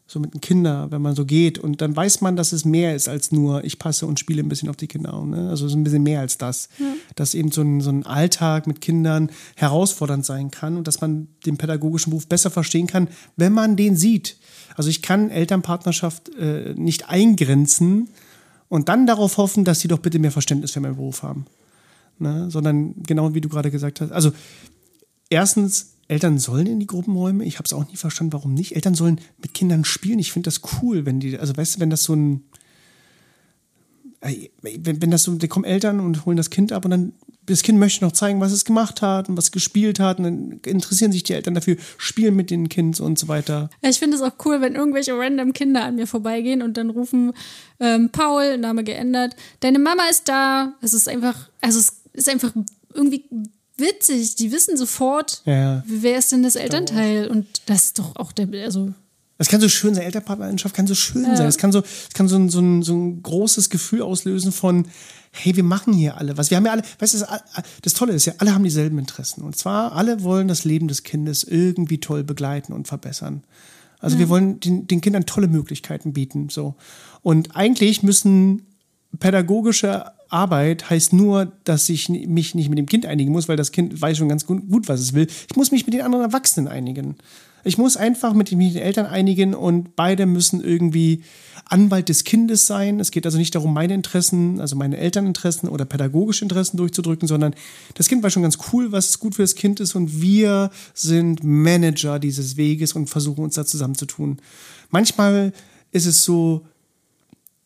so 0.08 0.20
mit 0.20 0.34
den 0.34 0.40
Kindern, 0.40 0.92
wenn 0.92 1.02
man 1.02 1.16
so 1.16 1.24
geht, 1.24 1.58
und 1.58 1.80
dann 1.80 1.96
weiß 1.96 2.20
man, 2.20 2.36
dass 2.36 2.52
es 2.52 2.64
mehr 2.64 2.94
ist 2.94 3.08
als 3.08 3.32
nur, 3.32 3.64
ich 3.64 3.78
passe 3.78 4.06
und 4.06 4.20
spiele 4.20 4.40
ein 4.40 4.48
bisschen 4.48 4.68
auf 4.68 4.76
die 4.76 4.86
Kinder. 4.86 5.20
Ne? 5.24 5.48
Also 5.50 5.66
es 5.66 5.72
ist 5.72 5.76
ein 5.76 5.82
bisschen 5.82 6.04
mehr 6.04 6.20
als 6.20 6.38
das. 6.38 6.68
Dass 7.16 7.34
eben 7.34 7.50
so 7.50 7.62
ein, 7.62 7.80
so 7.80 7.90
ein 7.90 8.06
Alltag 8.06 8.68
mit 8.68 8.80
Kindern 8.80 9.30
herausfordernd 9.56 10.24
sein 10.24 10.52
kann 10.52 10.76
und 10.76 10.86
dass 10.86 11.00
man 11.00 11.26
den 11.44 11.56
pädagogischen 11.56 12.10
Beruf 12.10 12.28
besser 12.28 12.50
verstehen 12.50 12.86
kann, 12.86 13.08
wenn 13.36 13.52
man 13.52 13.76
den 13.76 13.96
sieht. 13.96 14.36
Also 14.76 14.90
ich 14.90 15.02
kann 15.02 15.30
Elternpartnerschaft 15.30 16.30
äh, 16.36 16.74
nicht 16.74 17.08
eingrenzen 17.08 18.08
und 18.68 18.88
dann 18.88 19.06
darauf 19.06 19.38
hoffen, 19.38 19.64
dass 19.64 19.80
sie 19.80 19.88
doch 19.88 19.98
bitte 19.98 20.20
mehr 20.20 20.32
Verständnis 20.32 20.70
für 20.70 20.80
meinen 20.80 20.96
Beruf 20.96 21.24
haben. 21.24 21.46
Ne? 22.20 22.48
Sondern 22.48 22.94
genau 23.02 23.34
wie 23.34 23.40
du 23.40 23.48
gerade 23.48 23.72
gesagt 23.72 24.00
hast. 24.00 24.12
Also 24.12 24.30
erstens, 25.30 25.95
Eltern 26.08 26.38
sollen 26.38 26.66
in 26.66 26.80
die 26.80 26.86
Gruppenräume. 26.86 27.44
Ich 27.44 27.56
habe 27.56 27.66
es 27.66 27.72
auch 27.72 27.88
nie 27.88 27.96
verstanden, 27.96 28.32
warum 28.32 28.54
nicht. 28.54 28.76
Eltern 28.76 28.94
sollen 28.94 29.20
mit 29.42 29.54
Kindern 29.54 29.84
spielen. 29.84 30.18
Ich 30.18 30.32
finde 30.32 30.46
das 30.46 30.60
cool, 30.80 31.04
wenn 31.04 31.20
die, 31.20 31.38
also 31.38 31.56
weißt 31.56 31.76
du, 31.76 31.80
wenn 31.80 31.90
das 31.90 32.04
so 32.04 32.14
ein, 32.14 32.44
wenn, 34.62 35.02
wenn 35.02 35.10
das 35.10 35.24
so, 35.24 35.34
da 35.34 35.46
kommen 35.46 35.64
Eltern 35.64 36.00
und 36.00 36.24
holen 36.24 36.36
das 36.36 36.50
Kind 36.50 36.72
ab 36.72 36.84
und 36.84 36.90
dann, 36.90 37.12
das 37.44 37.62
Kind 37.62 37.78
möchte 37.78 38.04
noch 38.04 38.12
zeigen, 38.12 38.40
was 38.40 38.50
es 38.50 38.64
gemacht 38.64 39.02
hat 39.02 39.28
und 39.28 39.36
was 39.36 39.46
es 39.46 39.52
gespielt 39.52 40.00
hat 40.00 40.18
und 40.18 40.24
dann 40.24 40.60
interessieren 40.64 41.12
sich 41.12 41.22
die 41.22 41.34
Eltern 41.34 41.54
dafür, 41.54 41.76
spielen 41.96 42.34
mit 42.34 42.50
den 42.50 42.68
Kind 42.68 42.98
und 42.98 43.18
so 43.18 43.28
weiter. 43.28 43.70
Ich 43.82 43.98
finde 43.98 44.16
es 44.16 44.22
auch 44.22 44.32
cool, 44.44 44.60
wenn 44.60 44.74
irgendwelche 44.74 45.16
random 45.16 45.52
Kinder 45.52 45.84
an 45.84 45.96
mir 45.96 46.08
vorbeigehen 46.08 46.62
und 46.62 46.76
dann 46.76 46.90
rufen, 46.90 47.32
ähm, 47.78 48.10
Paul, 48.10 48.58
Name 48.58 48.82
geändert, 48.82 49.36
deine 49.60 49.78
Mama 49.78 50.02
ist 50.10 50.28
da. 50.28 50.74
Es 50.80 50.92
ist 50.92 51.08
einfach, 51.08 51.48
also 51.60 51.78
es 51.78 51.92
ist 52.12 52.28
einfach 52.28 52.52
irgendwie 52.94 53.24
witzig. 53.78 54.36
Die 54.36 54.52
wissen 54.52 54.76
sofort, 54.76 55.42
Ja. 55.44 55.82
wer 55.86 56.18
ist 56.18 56.32
denn 56.32 56.42
das 56.42 56.56
Elternteil. 56.56 57.28
Und 57.28 57.46
das 57.66 57.84
ist 57.84 57.98
doch 57.98 58.16
auch 58.16 58.32
der, 58.32 58.48
also 58.64 58.92
Das 59.38 59.48
kann 59.48 59.60
so 59.60 59.68
schön 59.68 59.94
sein, 59.94 60.04
Elternpartnerschaft 60.04 60.74
kann 60.74 60.86
so 60.86 60.94
schön 60.94 61.24
sein. 61.36 61.46
Es 61.46 61.58
kann 61.58 61.72
so, 61.72 61.80
es 61.80 62.14
kann 62.14 62.26
so 62.28 62.36
ein, 62.36 62.48
so, 62.48 62.60
ein, 62.60 62.82
so 62.82 62.94
ein 62.94 63.22
großes 63.22 63.68
Gefühl 63.70 64.02
auslösen 64.02 64.50
von, 64.50 64.86
hey, 65.30 65.54
wir 65.54 65.64
machen 65.64 65.92
hier 65.92 66.16
alle 66.16 66.36
was. 66.38 66.50
Wir 66.50 66.56
haben 66.56 66.64
ja 66.64 66.72
alle, 66.72 66.82
weißt 66.98 67.14
du, 67.14 67.18
das, 67.18 67.28
das 67.82 67.92
Tolle 67.92 68.14
ist 68.14 68.24
ja, 68.24 68.32
alle 68.38 68.54
haben 68.54 68.64
dieselben 68.64 68.98
Interessen. 68.98 69.42
Und 69.42 69.56
zwar, 69.56 69.92
alle 69.92 70.22
wollen 70.22 70.48
das 70.48 70.64
Leben 70.64 70.88
des 70.88 71.02
Kindes 71.02 71.44
irgendwie 71.44 71.98
toll 71.98 72.24
begleiten 72.24 72.72
und 72.72 72.88
verbessern. 72.88 73.44
Also 73.98 74.18
wir 74.18 74.28
wollen 74.28 74.60
den, 74.60 74.86
den 74.86 75.00
Kindern 75.00 75.26
tolle 75.26 75.48
Möglichkeiten 75.48 76.12
bieten. 76.12 76.48
So. 76.48 76.74
Und 77.22 77.56
eigentlich 77.56 78.02
müssen 78.02 78.62
pädagogische 79.18 80.04
Arbeit 80.28 80.90
heißt 80.90 81.12
nur, 81.12 81.52
dass 81.64 81.88
ich 81.88 82.08
mich 82.08 82.54
nicht 82.54 82.68
mit 82.68 82.78
dem 82.78 82.86
Kind 82.86 83.06
einigen 83.06 83.32
muss, 83.32 83.48
weil 83.48 83.56
das 83.56 83.72
Kind 83.72 84.00
weiß 84.00 84.18
schon 84.18 84.28
ganz 84.28 84.46
gut, 84.46 84.68
gut 84.68 84.88
was 84.88 85.00
es 85.00 85.14
will. 85.14 85.26
Ich 85.48 85.56
muss 85.56 85.70
mich 85.70 85.86
mit 85.86 85.94
den 85.94 86.02
anderen 86.02 86.24
Erwachsenen 86.24 86.68
einigen. 86.68 87.16
Ich 87.66 87.78
muss 87.78 87.96
einfach 87.96 88.32
mit 88.32 88.52
den, 88.52 88.60
Eltern 88.60 89.06
einigen 89.06 89.52
und 89.52 89.96
beide 89.96 90.24
müssen 90.26 90.62
irgendwie 90.62 91.24
Anwalt 91.64 92.08
des 92.08 92.22
Kindes 92.22 92.66
sein. 92.66 93.00
Es 93.00 93.10
geht 93.10 93.26
also 93.26 93.38
nicht 93.38 93.56
darum, 93.56 93.74
meine 93.74 93.92
Interessen, 93.92 94.60
also 94.60 94.76
meine 94.76 94.98
Elterninteressen 94.98 95.68
oder 95.68 95.84
pädagogische 95.84 96.44
Interessen 96.44 96.76
durchzudrücken, 96.76 97.26
sondern 97.26 97.54
das 97.94 98.06
Kind 98.06 98.22
weiß 98.22 98.32
schon 98.32 98.44
ganz 98.44 98.58
cool, 98.72 98.92
was 98.92 99.18
gut 99.18 99.34
für 99.34 99.42
das 99.42 99.56
Kind 99.56 99.80
ist 99.80 99.96
und 99.96 100.20
wir 100.22 100.70
sind 100.94 101.42
Manager 101.42 102.20
dieses 102.20 102.56
Weges 102.56 102.92
und 102.92 103.08
versuchen 103.08 103.42
uns 103.42 103.56
da 103.56 103.66
zusammenzutun. 103.66 104.38
Manchmal 104.90 105.52
ist 105.90 106.06
es 106.06 106.22
so, 106.22 106.64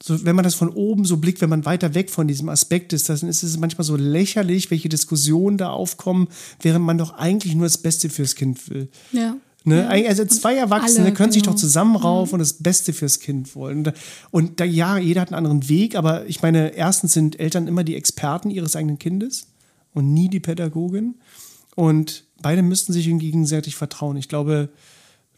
so, 0.03 0.25
wenn 0.25 0.35
man 0.35 0.45
das 0.45 0.55
von 0.55 0.71
oben 0.71 1.05
so 1.05 1.19
blickt, 1.19 1.41
wenn 1.41 1.51
man 1.51 1.67
weiter 1.67 1.95
weg 1.95 2.11
von 2.11 2.27
diesem 2.27 2.49
Aspekt 2.49 2.93
ist, 2.93 3.09
dann 3.09 3.17
ist 3.29 3.43
es 3.43 3.59
manchmal 3.59 3.85
so 3.85 3.97
lächerlich, 3.97 4.71
welche 4.71 4.89
Diskussionen 4.89 5.59
da 5.59 5.71
aufkommen, 5.71 6.29
während 6.63 6.85
man 6.85 6.97
doch 6.99 7.15
eigentlich 7.15 7.55
nur 7.55 7.67
das 7.67 7.79
Beste 7.79 8.09
fürs 8.09 8.35
Kind 8.35 8.71
will. 8.71 8.89
ja. 9.13 9.37
Ne? 9.65 9.87
Also 9.89 10.25
zwei 10.25 10.55
Erwachsene 10.57 11.07
alle, 11.07 11.15
können 11.15 11.33
sich 11.33 11.43
genau. 11.43 11.53
doch 11.53 11.61
zusammenraufen 11.61 12.35
und 12.35 12.39
das 12.39 12.55
Beste 12.55 12.95
fürs 12.95 13.21
Kind 13.21 13.55
wollen. 13.55 13.79
Und, 13.79 13.93
und 14.31 14.61
da, 14.61 14.65
ja, 14.65 14.97
jeder 14.97 15.21
hat 15.21 15.29
einen 15.29 15.47
anderen 15.47 15.69
Weg, 15.69 15.97
aber 15.97 16.27
ich 16.27 16.41
meine, 16.41 16.75
erstens 16.75 17.13
sind 17.13 17.39
Eltern 17.39 17.69
immer 17.69 17.85
die 17.85 17.95
Experten 17.95 18.51
ihres 18.51 18.75
eigenen 18.75 18.99
Kindes 18.99 19.49
und 19.93 20.15
nie 20.15 20.31
die 20.31 20.41
Pädagogin. 20.41 21.17
Und 21.77 22.25
beide 22.41 22.63
müssten 22.63 22.95
sich 22.95 23.05
gegenseitig 23.05 23.77
vertrauen. 23.77 24.17
Ich 24.17 24.29
glaube, 24.29 24.71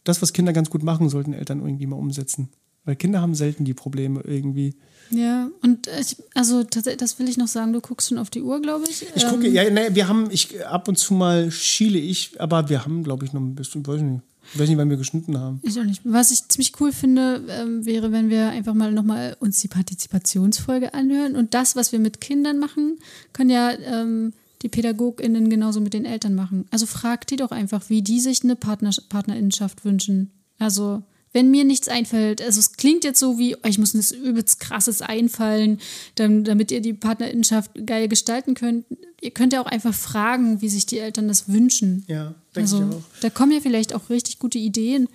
das, 0.04 0.22
was 0.22 0.32
Kinder 0.32 0.52
ganz 0.52 0.70
gut 0.70 0.84
machen, 0.84 1.08
sollten 1.08 1.32
Eltern 1.32 1.60
irgendwie 1.60 1.86
mal 1.86 1.96
umsetzen. 1.96 2.48
Weil 2.84 2.96
Kinder 2.96 3.20
haben 3.20 3.34
selten 3.34 3.64
die 3.64 3.74
Probleme 3.74 4.22
irgendwie. 4.24 4.74
Ja, 5.10 5.50
und 5.62 5.88
ich, 6.00 6.16
also 6.34 6.64
tatsächlich, 6.64 6.98
das 6.98 7.18
will 7.18 7.28
ich 7.28 7.36
noch 7.36 7.46
sagen, 7.48 7.72
du 7.72 7.80
guckst 7.80 8.08
schon 8.08 8.18
auf 8.18 8.30
die 8.30 8.42
Uhr, 8.42 8.60
glaube 8.60 8.86
ich. 8.88 9.06
Ich 9.14 9.26
gucke, 9.26 9.48
ja, 9.48 9.68
ne, 9.68 9.88
wir 9.92 10.08
haben, 10.08 10.30
ich 10.30 10.64
ab 10.66 10.88
und 10.88 10.98
zu 10.98 11.14
mal 11.14 11.50
schiele 11.50 11.98
ich, 11.98 12.40
aber 12.40 12.68
wir 12.68 12.84
haben, 12.84 13.04
glaube 13.04 13.24
ich, 13.24 13.32
noch 13.32 13.40
ein 13.40 13.54
bisschen, 13.54 13.86
weiß 13.86 13.98
ich 13.98 14.02
nicht, 14.02 14.22
ich 14.52 14.58
weiß 14.58 14.68
nicht, 14.68 14.78
wann 14.78 14.90
wir 14.90 14.96
geschnitten 14.96 15.38
haben. 15.38 15.60
Ich 15.62 15.78
auch 15.78 15.84
nicht. 15.84 16.02
Was 16.04 16.30
ich 16.30 16.48
ziemlich 16.48 16.72
cool 16.80 16.92
finde, 16.92 17.44
ähm, 17.48 17.86
wäre, 17.86 18.10
wenn 18.12 18.28
wir 18.28 18.50
einfach 18.50 18.74
mal 18.74 18.92
nochmal 18.92 19.36
uns 19.38 19.60
die 19.60 19.68
Partizipationsfolge 19.68 20.94
anhören. 20.94 21.36
Und 21.36 21.54
das, 21.54 21.76
was 21.76 21.92
wir 21.92 21.98
mit 21.98 22.20
Kindern 22.20 22.58
machen, 22.58 22.98
können 23.32 23.50
ja 23.50 23.70
ähm, 23.70 24.32
die 24.62 24.68
PädagogInnen 24.68 25.48
genauso 25.48 25.80
mit 25.80 25.94
den 25.94 26.04
Eltern 26.04 26.34
machen. 26.34 26.66
Also 26.70 26.86
fragt 26.86 27.30
die 27.30 27.36
doch 27.36 27.50
einfach, 27.50 27.88
wie 27.88 28.02
die 28.02 28.20
sich 28.20 28.42
eine 28.42 28.56
Partner 28.56 28.90
Partnerinnenschaft 29.08 29.84
wünschen. 29.84 30.30
Also, 30.58 31.02
wenn 31.32 31.50
mir 31.50 31.64
nichts 31.64 31.88
einfällt, 31.88 32.42
also 32.42 32.60
es 32.60 32.72
klingt 32.72 33.04
jetzt 33.04 33.18
so 33.18 33.38
wie, 33.38 33.56
oh, 33.56 33.66
ich 33.66 33.78
muss 33.78 33.94
ein 33.94 34.02
übelst 34.22 34.60
krasses 34.60 35.00
einfallen, 35.02 35.78
dann, 36.16 36.44
damit 36.44 36.70
ihr 36.70 36.80
die 36.80 36.92
Partnerinnenschaft 36.92 37.70
geil 37.86 38.08
gestalten 38.08 38.54
könnt. 38.54 38.84
Ihr 39.20 39.30
könnt 39.30 39.52
ja 39.52 39.62
auch 39.62 39.66
einfach 39.66 39.94
fragen, 39.94 40.60
wie 40.62 40.68
sich 40.68 40.84
die 40.84 40.98
Eltern 40.98 41.28
das 41.28 41.48
wünschen. 41.48 42.04
Ja, 42.08 42.34
denke 42.56 42.68
ich 42.68 42.74
Also, 42.74 42.82
auch. 42.84 43.02
da 43.20 43.30
kommen 43.30 43.52
ja 43.52 43.60
vielleicht 43.60 43.94
auch 43.94 44.10
richtig 44.10 44.38
gute 44.40 44.58
Ideen. 44.58 45.08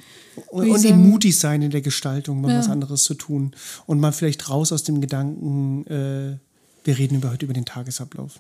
Und, 0.48 0.66
ich 0.68 0.74
und 0.74 0.86
eben 0.86 1.10
mutig 1.10 1.38
sein 1.38 1.62
in 1.62 1.72
der 1.72 1.82
Gestaltung, 1.82 2.42
mal 2.42 2.52
Ja. 2.52 2.60
was 2.60 2.70
anderes 2.70 3.04
zu 3.04 3.14
tun. 3.14 3.52
Und 3.86 4.00
mal 4.00 4.12
vielleicht 4.14 4.50
raus 4.50 4.72
aus 4.72 4.84
dem 4.84 5.02
Gedanken, 5.02 5.86
äh, 5.88 6.38
wir 6.84 6.98
reden 6.98 7.16
über, 7.18 7.32
heute 7.32 7.46
über 7.46 7.54
den 7.54 7.66
Tagesablauf. 7.66 8.40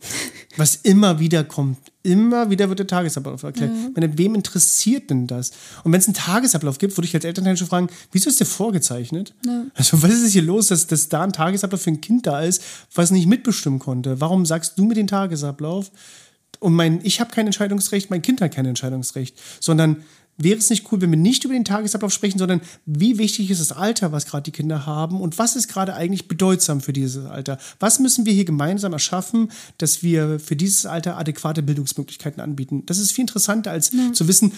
Was 0.56 0.76
immer 0.76 1.18
wieder 1.20 1.42
kommt. 1.44 1.78
Immer 2.08 2.48
wieder 2.48 2.70
wird 2.70 2.78
der 2.78 2.86
Tagesablauf 2.86 3.42
erklärt. 3.42 3.70
Ich 3.90 3.94
meine, 3.94 4.16
wem 4.16 4.34
interessiert 4.34 5.10
denn 5.10 5.26
das? 5.26 5.50
Und 5.84 5.92
wenn 5.92 6.00
es 6.00 6.06
einen 6.06 6.14
Tagesablauf 6.14 6.78
gibt, 6.78 6.96
würde 6.96 7.06
ich 7.06 7.14
als 7.14 7.26
Elternteil 7.26 7.58
schon 7.58 7.66
fragen, 7.66 7.88
wieso 8.12 8.30
ist 8.30 8.40
der 8.40 8.46
vorgezeichnet? 8.46 9.34
Also 9.74 10.02
was 10.02 10.12
ist 10.12 10.32
hier 10.32 10.42
los, 10.42 10.68
dass, 10.68 10.86
dass 10.86 11.10
da 11.10 11.22
ein 11.22 11.34
Tagesablauf 11.34 11.82
für 11.82 11.90
ein 11.90 12.00
Kind 12.00 12.26
da 12.26 12.40
ist, 12.40 12.62
was 12.94 13.10
nicht 13.10 13.26
mitbestimmen 13.26 13.78
konnte? 13.78 14.22
Warum 14.22 14.46
sagst 14.46 14.78
du 14.78 14.86
mir 14.86 14.94
den 14.94 15.06
Tagesablauf? 15.06 15.90
Und 16.60 16.72
mein, 16.72 17.00
ich 17.02 17.20
habe 17.20 17.30
kein 17.30 17.44
Entscheidungsrecht, 17.44 18.08
mein 18.08 18.22
Kind 18.22 18.40
hat 18.40 18.54
kein 18.54 18.64
Entscheidungsrecht, 18.64 19.36
sondern 19.60 19.98
wäre 20.38 20.58
es 20.58 20.70
nicht 20.70 20.90
cool, 20.90 21.00
wenn 21.00 21.10
wir 21.10 21.18
nicht 21.18 21.44
über 21.44 21.52
den 21.52 21.64
Tagesablauf 21.64 22.12
sprechen, 22.12 22.38
sondern 22.38 22.60
wie 22.86 23.18
wichtig 23.18 23.50
ist 23.50 23.60
das 23.60 23.72
Alter, 23.72 24.12
was 24.12 24.24
gerade 24.24 24.44
die 24.44 24.52
Kinder 24.52 24.86
haben 24.86 25.20
und 25.20 25.38
was 25.38 25.56
ist 25.56 25.68
gerade 25.68 25.94
eigentlich 25.94 26.28
bedeutsam 26.28 26.80
für 26.80 26.92
dieses 26.92 27.26
Alter? 27.26 27.58
Was 27.80 27.98
müssen 27.98 28.24
wir 28.24 28.32
hier 28.32 28.44
gemeinsam 28.44 28.92
erschaffen, 28.92 29.50
dass 29.78 30.02
wir 30.02 30.38
für 30.38 30.56
dieses 30.56 30.86
Alter 30.86 31.18
adäquate 31.18 31.62
Bildungsmöglichkeiten 31.62 32.40
anbieten? 32.40 32.84
Das 32.86 32.98
ist 32.98 33.12
viel 33.12 33.22
interessanter 33.22 33.72
als 33.72 33.90
zu 34.12 34.28
wissen, 34.28 34.52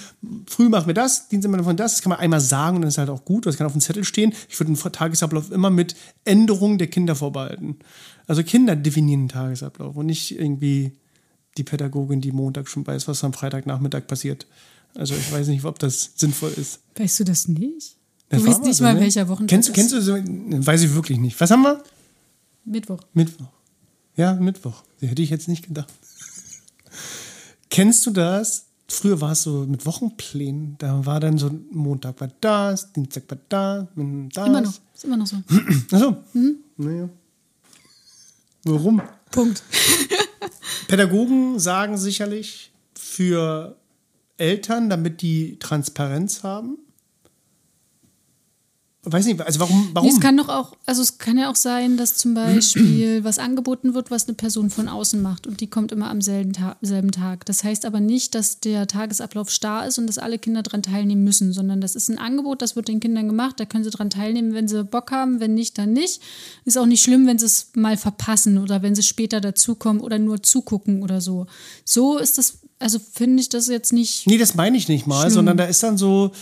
früh 0.46 0.68
machen 0.68 0.86
wir 0.86 0.94
das, 0.94 1.28
machen 1.32 1.66
wir 1.66 1.74
das, 1.74 1.94
das 1.94 2.02
kann 2.02 2.10
man 2.10 2.18
einmal 2.18 2.40
sagen 2.40 2.76
und 2.76 2.82
dann 2.82 2.88
ist 2.90 2.98
halt 2.98 3.10
auch 3.10 3.24
gut, 3.24 3.46
das 3.46 3.56
kann 3.56 3.66
auf 3.66 3.72
dem 3.72 3.80
Zettel 3.80 4.04
stehen. 4.04 4.34
Ich 4.48 4.60
würde 4.60 4.72
einen 4.72 4.92
Tagesablauf 4.92 5.50
immer 5.50 5.70
mit 5.70 5.96
Änderungen 6.24 6.78
der 6.78 6.88
Kinder 6.88 7.16
vorbehalten. 7.16 7.78
Also 8.26 8.42
Kinder 8.42 8.76
definieren 8.76 9.22
den 9.22 9.28
Tagesablauf 9.28 9.96
und 9.96 10.06
nicht 10.06 10.38
irgendwie 10.38 10.92
die 11.56 11.64
Pädagogin, 11.64 12.20
die 12.20 12.32
Montag 12.32 12.68
schon 12.68 12.86
weiß, 12.86 13.08
was 13.08 13.24
am 13.24 13.32
Freitagnachmittag 13.32 14.06
passiert. 14.06 14.46
Also 14.94 15.14
ich 15.14 15.30
weiß 15.32 15.48
nicht, 15.48 15.64
ob 15.64 15.78
das 15.78 16.10
sinnvoll 16.16 16.52
ist. 16.56 16.80
Weißt 16.96 17.20
du 17.20 17.24
das 17.24 17.48
nicht? 17.48 17.96
Das 18.28 18.40
Du 18.42 18.46
war 18.46 18.54
weißt 18.54 18.64
nicht 18.64 18.80
mal, 18.80 18.94
ne? 18.94 19.00
welcher 19.00 19.28
Wochentag 19.28 19.48
Kennst, 19.48 19.68
du- 19.68 19.72
ist. 19.72 19.76
kennst 19.76 19.92
du 19.94 20.00
so? 20.02 20.14
Weiß 20.66 20.82
ich 20.82 20.94
wirklich 20.94 21.18
nicht. 21.18 21.40
Was 21.40 21.50
haben 21.50 21.62
wir? 21.62 21.82
Mittwoch. 22.64 23.00
Mittwoch. 23.14 23.48
Ja, 24.16 24.34
Mittwoch. 24.34 24.82
Hätte 25.00 25.22
ich 25.22 25.30
jetzt 25.30 25.48
nicht 25.48 25.66
gedacht. 25.66 25.92
Kennst 27.70 28.06
du 28.06 28.10
das? 28.10 28.66
Früher 28.88 29.20
war 29.20 29.32
es 29.32 29.44
so 29.44 29.64
mit 29.66 29.86
Wochenplänen. 29.86 30.74
Da 30.78 31.06
war 31.06 31.20
dann 31.20 31.38
so 31.38 31.50
Montag 31.70 32.20
war 32.20 32.28
das, 32.40 32.92
Dienstag 32.92 33.22
war 33.28 33.38
das, 33.48 33.86
das. 34.34 34.46
Immer 34.46 34.60
noch. 34.60 34.74
Ist 34.94 35.04
immer 35.04 35.16
noch 35.16 35.26
so. 35.26 35.36
Achso. 35.92 36.16
Naja. 36.76 37.08
Warum? 38.64 39.00
Punkt. 39.30 39.62
Pädagogen 40.88 41.58
sagen 41.60 41.96
sicherlich 41.96 42.72
für 42.94 43.76
Eltern, 44.40 44.90
damit 44.90 45.22
die 45.22 45.58
Transparenz 45.58 46.42
haben. 46.42 46.78
Weiß 49.02 49.24
nicht, 49.24 49.40
also 49.40 49.60
warum? 49.60 49.88
warum? 49.94 50.06
Nee, 50.06 50.14
es 50.14 50.20
kann 50.20 50.36
doch 50.36 50.50
auch, 50.50 50.76
also 50.84 51.00
es 51.00 51.16
kann 51.16 51.38
ja 51.38 51.50
auch 51.50 51.56
sein, 51.56 51.96
dass 51.96 52.18
zum 52.18 52.34
Beispiel 52.34 53.24
was 53.24 53.38
angeboten 53.38 53.94
wird, 53.94 54.10
was 54.10 54.28
eine 54.28 54.34
Person 54.34 54.68
von 54.68 54.88
außen 54.88 55.22
macht 55.22 55.46
und 55.46 55.62
die 55.62 55.68
kommt 55.68 55.90
immer 55.90 56.10
am 56.10 56.20
selben, 56.20 56.52
Ta 56.52 56.76
selben 56.82 57.10
Tag. 57.10 57.46
Das 57.46 57.64
heißt 57.64 57.86
aber 57.86 58.00
nicht, 58.00 58.34
dass 58.34 58.60
der 58.60 58.86
Tagesablauf 58.86 59.48
starr 59.48 59.86
ist 59.86 59.98
und 59.98 60.06
dass 60.06 60.18
alle 60.18 60.38
Kinder 60.38 60.62
daran 60.62 60.82
teilnehmen 60.82 61.24
müssen, 61.24 61.54
sondern 61.54 61.80
das 61.80 61.94
ist 61.94 62.10
ein 62.10 62.18
Angebot, 62.18 62.60
das 62.60 62.76
wird 62.76 62.88
den 62.88 63.00
Kindern 63.00 63.26
gemacht, 63.26 63.58
da 63.58 63.64
können 63.64 63.84
sie 63.84 63.90
daran 63.90 64.10
teilnehmen, 64.10 64.52
wenn 64.52 64.68
sie 64.68 64.84
Bock 64.84 65.10
haben, 65.12 65.40
wenn 65.40 65.54
nicht, 65.54 65.78
dann 65.78 65.94
nicht. 65.94 66.20
Ist 66.66 66.76
auch 66.76 66.84
nicht 66.84 67.02
schlimm, 67.02 67.26
wenn 67.26 67.38
sie 67.38 67.46
es 67.46 67.70
mal 67.74 67.96
verpassen 67.96 68.58
oder 68.58 68.82
wenn 68.82 68.94
sie 68.94 69.02
später 69.02 69.40
dazukommen 69.40 70.02
oder 70.02 70.18
nur 70.18 70.42
zugucken 70.42 71.02
oder 71.02 71.22
so. 71.22 71.46
So 71.86 72.18
ist 72.18 72.36
das, 72.36 72.58
also 72.80 72.98
finde 72.98 73.40
ich 73.40 73.48
das 73.48 73.68
jetzt 73.68 73.92
nicht. 73.92 74.26
Nee, 74.26 74.38
das 74.38 74.54
meine 74.56 74.76
ich 74.76 74.88
nicht 74.88 75.06
mal, 75.06 75.20
Schlimm. 75.22 75.34
sondern 75.34 75.56
da 75.56 75.64
ist 75.64 75.82
dann 75.82 75.96
so. 75.96 76.32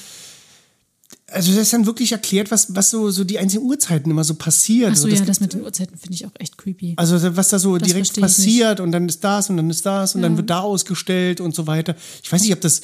Also 1.31 1.53
das 1.53 1.61
ist 1.63 1.73
dann 1.75 1.85
wirklich 1.85 2.13
erklärt, 2.13 2.51
was, 2.51 2.75
was 2.75 2.89
so, 2.89 3.11
so 3.11 3.23
die 3.23 3.39
einzelnen 3.39 3.67
Uhrzeiten 3.67 4.11
immer 4.11 4.25
so 4.25 4.35
passiert. 4.35 4.93
Achso, 4.93 5.05
also 5.05 5.09
ja, 5.09 5.17
gibt- 5.17 5.29
das 5.29 5.41
mit 5.41 5.53
den 5.53 5.63
Uhrzeiten 5.63 5.97
finde 5.99 6.15
ich 6.15 6.25
auch 6.25 6.31
echt 6.39 6.57
creepy. 6.57 6.95
Also 6.97 7.37
was 7.37 7.49
da 7.49 7.59
so 7.59 7.77
Das 7.77 7.87
direkt 7.87 8.19
passiert 8.19 8.81
und 8.81 8.93
dann 8.93 9.07
ist 9.09 9.23
das 9.23 9.51
und 9.51 9.59
dann 9.59 9.69
ist 9.69 9.85
das 9.85 10.15
und 10.15 10.23
dann 10.23 10.33
Ja. 10.33 10.39
wird 10.39 10.49
da 10.51 10.61
ausgestellt 10.61 11.43
und 11.43 11.55
so 11.55 11.67
weiter. 11.67 11.95
Ich 12.23 12.33
weiß 12.33 12.43
nicht, 12.43 12.53
ob 12.55 12.63
das. 12.63 12.81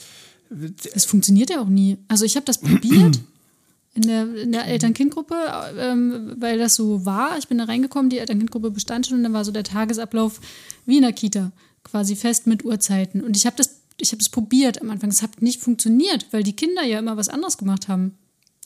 Das 0.92 1.06
funktioniert 1.06 1.48
ja 1.50 1.60
auch 1.62 1.68
nie. 1.68 1.96
Also 2.08 2.26
ich 2.26 2.36
habe 2.36 2.44
das 2.44 2.58
probiert 2.58 3.18
in 3.94 4.02
der, 4.02 4.34
in 4.36 4.52
der 4.52 4.66
Eltern-Kind-Gruppe, 4.66 5.34
ähm, 5.78 6.34
weil 6.38 6.58
das 6.58 6.74
so 6.74 7.04
war. 7.06 7.38
Ich 7.38 7.48
bin 7.48 7.56
da 7.58 7.64
reingekommen, 7.64 8.10
die 8.10 8.18
Eltern-Kind-Gruppe 8.18 8.70
bestand 8.70 9.06
schon 9.06 9.16
und 9.18 9.22
dann 9.24 9.32
war 9.32 9.44
so 9.46 9.52
der 9.52 9.64
Tagesablauf 9.64 10.40
wie 10.84 10.96
in 10.96 11.02
der 11.02 11.12
Kita, 11.14 11.50
quasi 11.84 12.16
fest 12.16 12.46
mit 12.46 12.64
Uhrzeiten. 12.64 13.20
Und 13.22 13.36
ich 13.36 13.46
habe 13.46 13.56
das, 13.56 13.76
ich 14.00 14.10
habe 14.10 14.18
das 14.18 14.28
probiert 14.28 14.80
am 14.82 14.90
Anfang. 14.90 15.10
Es 15.10 15.22
hat 15.22 15.40
nicht 15.42 15.60
funktioniert, 15.60 16.26
weil 16.32 16.42
die 16.42 16.54
Kinder 16.56 16.82
ja 16.84 16.98
immer 16.98 17.16
was 17.16 17.28
anderes 17.28 17.56
gemacht 17.58 17.88
haben. 17.88 18.16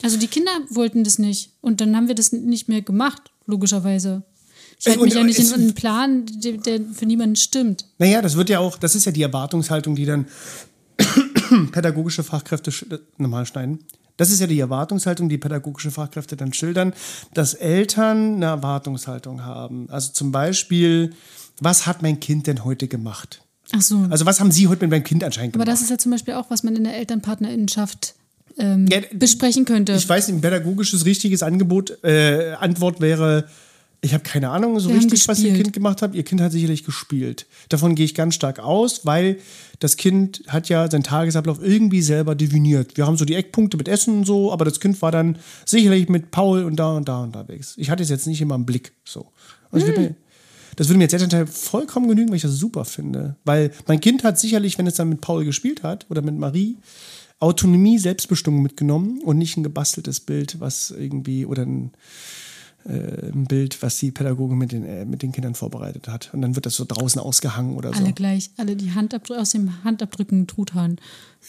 Also 0.02 0.16
die 0.16 0.28
Kinder 0.28 0.52
wollten 0.70 1.02
das 1.04 1.18
nicht 1.18 1.50
und 1.60 1.80
dann 1.80 1.96
haben 1.96 2.06
wir 2.08 2.14
das 2.14 2.30
nicht 2.32 2.68
mehr 2.68 2.82
gemacht, 2.82 3.32
logischerweise. 3.46 4.22
Ich 4.78 4.86
halte 4.86 5.00
Und- 5.00 5.06
mich 5.06 5.14
ja 5.14 5.24
nicht 5.24 5.40
in 5.40 5.52
einen 5.52 5.74
Plan, 5.74 6.24
der, 6.26 6.52
der 6.58 6.80
für 6.92 7.04
niemanden 7.04 7.34
stimmt. 7.34 7.84
Naja, 7.98 8.22
das 8.22 8.36
wird 8.36 8.48
ja 8.48 8.60
auch, 8.60 8.78
das 8.78 8.94
ist 8.94 9.06
ja 9.06 9.12
die 9.12 9.22
Erwartungshaltung, 9.22 9.96
die 9.96 10.04
dann 10.04 10.26
pädagogische 11.72 12.22
Fachkräfte 12.22 12.70
sch- 12.70 13.00
normal 13.16 13.46
schneiden. 13.46 13.80
Das 14.18 14.30
ist 14.30 14.40
ja 14.40 14.46
die 14.46 14.60
Erwartungshaltung, 14.60 15.30
die 15.30 15.38
pädagogische 15.38 15.90
Fachkräfte 15.90 16.36
dann 16.36 16.52
schildern, 16.52 16.92
dass 17.32 17.54
Eltern 17.54 18.34
eine 18.34 18.46
Erwartungshaltung 18.46 19.44
haben. 19.44 19.88
Also 19.90 20.12
zum 20.12 20.30
Beispiel, 20.32 21.14
was 21.60 21.86
hat 21.86 22.02
mein 22.02 22.20
Kind 22.20 22.46
denn 22.46 22.64
heute 22.64 22.88
gemacht? 22.88 23.42
Ach 23.72 23.80
so. 23.80 24.06
Also 24.10 24.26
was 24.26 24.40
haben 24.40 24.50
Sie 24.50 24.66
heute 24.68 24.82
mit 24.82 24.90
meinem 24.90 25.04
Kind 25.04 25.24
anscheinend 25.24 25.54
Aber 25.54 25.64
gemacht? 25.64 25.74
das 25.74 25.82
ist 25.82 25.90
ja 25.90 25.98
zum 25.98 26.12
Beispiel 26.12 26.34
auch, 26.34 26.50
was 26.50 26.62
man 26.62 26.74
in 26.76 26.84
der 26.84 26.96
Elternpartnerinnenschaft 26.96 28.14
ähm, 28.58 28.86
Ja, 28.88 29.00
besprechen 29.12 29.64
könnte. 29.64 29.92
Ich 29.92 30.08
weiß, 30.08 30.28
ein 30.28 30.40
pädagogisches 30.40 31.04
richtiges 31.04 31.42
Angebot, 31.42 32.02
äh, 32.02 32.54
Antwort 32.58 33.00
wäre, 33.00 33.44
ich 34.00 34.14
habe 34.14 34.22
keine 34.22 34.50
Ahnung 34.50 34.78
so 34.78 34.90
haben 34.90 34.96
richtig, 34.96 35.26
was 35.26 35.40
Ihr. 35.40 35.54
Kind 35.54 35.72
gemacht 35.72 36.02
hat. 36.02 36.14
Ihr 36.14 36.22
Kind 36.22 36.40
hat 36.40 36.52
sicherlich 36.52 36.84
gespielt. 36.84 37.46
Davon 37.68 37.94
gehe 37.94 38.04
ich 38.04 38.14
ganz 38.14 38.34
stark 38.34 38.60
aus, 38.60 39.04
weil 39.04 39.38
das 39.80 39.96
Kind 39.96 40.44
hat 40.46 40.68
ja 40.68 40.88
seinen 40.88 41.02
Tagesablauf 41.02 41.60
irgendwie 41.60 42.02
selber 42.02 42.34
definiert. 42.34 42.96
Wir 42.96 43.06
haben 43.06 43.16
so 43.16 43.24
die 43.24 43.34
Eckpunkte 43.34 43.76
mit 43.76 43.88
Essen 43.88 44.18
und 44.18 44.24
so, 44.24 44.52
aber 44.52 44.64
das 44.64 44.78
Kind 44.78 45.00
war 45.02 45.10
dann 45.10 45.38
sicherlich 45.64 46.08
mit 46.08 46.30
Paul 46.30 46.64
und 46.64 46.76
da 46.76 46.96
und 46.96 47.08
da 47.08 47.22
unterwegs. 47.22 47.74
Ich 47.76 47.90
hatte 47.90 48.02
es 48.02 48.08
jetzt 48.08 48.26
nicht 48.26 48.40
immer 48.40 48.54
im 48.54 48.66
Blick. 48.66 48.92
So. 49.04 49.32
Und 49.70 49.80
ich 49.80 49.86
würde 49.86 50.00
mir, 50.00 50.14
das 50.76 50.88
würde 50.88 50.98
mir 50.98 51.04
jetzt 51.04 51.14
Elternteil 51.14 51.48
vollkommen 51.48 52.08
genügen, 52.08 52.28
weil 52.28 52.36
ich 52.36 52.42
das 52.42 52.56
super 52.56 52.84
finde. 52.84 53.34
Weil 53.44 53.72
mein 53.88 54.00
Kind 54.00 54.22
hat 54.22 54.38
sicherlich, 54.38 54.78
wenn 54.78 54.86
es 54.86 54.94
dann 54.94 55.08
mit 55.08 55.20
Paul 55.20 55.44
gespielt 55.44 55.82
hat 55.82 56.06
oder 56.08 56.22
mit 56.22 56.38
Marie, 56.38 56.76
Autonomie, 57.40 57.98
Selbstbestimmung 57.98 58.62
mitgenommen 58.62 59.20
und 59.22 59.38
nicht 59.38 59.56
ein 59.56 59.62
gebasteltes 59.64 60.20
Bild, 60.20 60.60
was 60.60 60.92
irgendwie 60.92 61.46
oder 61.46 61.62
ein, 61.62 61.92
ein 62.84 63.44
Bild, 63.44 63.82
was 63.82 63.98
die 63.98 64.10
Pädagogin 64.10 64.56
mit 64.56 64.72
den, 64.72 64.84
äh, 64.84 65.04
mit 65.04 65.22
den 65.22 65.32
Kindern 65.32 65.54
vorbereitet 65.54 66.08
hat. 66.08 66.30
Und 66.32 66.42
dann 66.42 66.54
wird 66.54 66.64
das 66.64 66.74
so 66.74 66.84
draußen 66.86 67.20
ausgehangen 67.20 67.76
oder 67.76 67.92
so. 67.92 68.02
alle 68.02 68.12
gleich, 68.12 68.50
alle 68.56 68.76
die 68.76 68.92
Handabdrücke 68.92 69.40
aus 69.40 69.50
dem 69.50 69.84
Handabdrücken 69.84 70.46
Truthahn. 70.46 70.96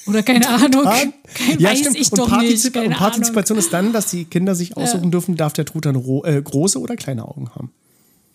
Oder 0.05 0.23
keine 0.23 0.49
Ahnung. 0.49 0.83
Kein, 1.33 1.59
ja, 1.59 1.69
weiß 1.69 1.79
stimmt. 1.79 1.97
ich 1.97 2.11
und, 2.11 2.19
doch 2.19 2.29
Partizip 2.29 2.75
nicht. 2.75 2.87
Und 2.87 2.93
Partizipation 2.93 3.57
ist 3.57 3.71
dann, 3.71 3.93
dass 3.93 4.07
die 4.07 4.25
Kinder 4.25 4.55
sich 4.55 4.75
aussuchen 4.75 5.11
dürfen, 5.11 5.35
darf 5.35 5.53
der 5.53 5.65
Truthahn 5.65 5.95
äh, 5.95 6.41
große 6.41 6.79
oder 6.79 6.95
kleine 6.95 7.25
Augen 7.25 7.49
haben. 7.55 7.69
Ahnung. 7.69 7.71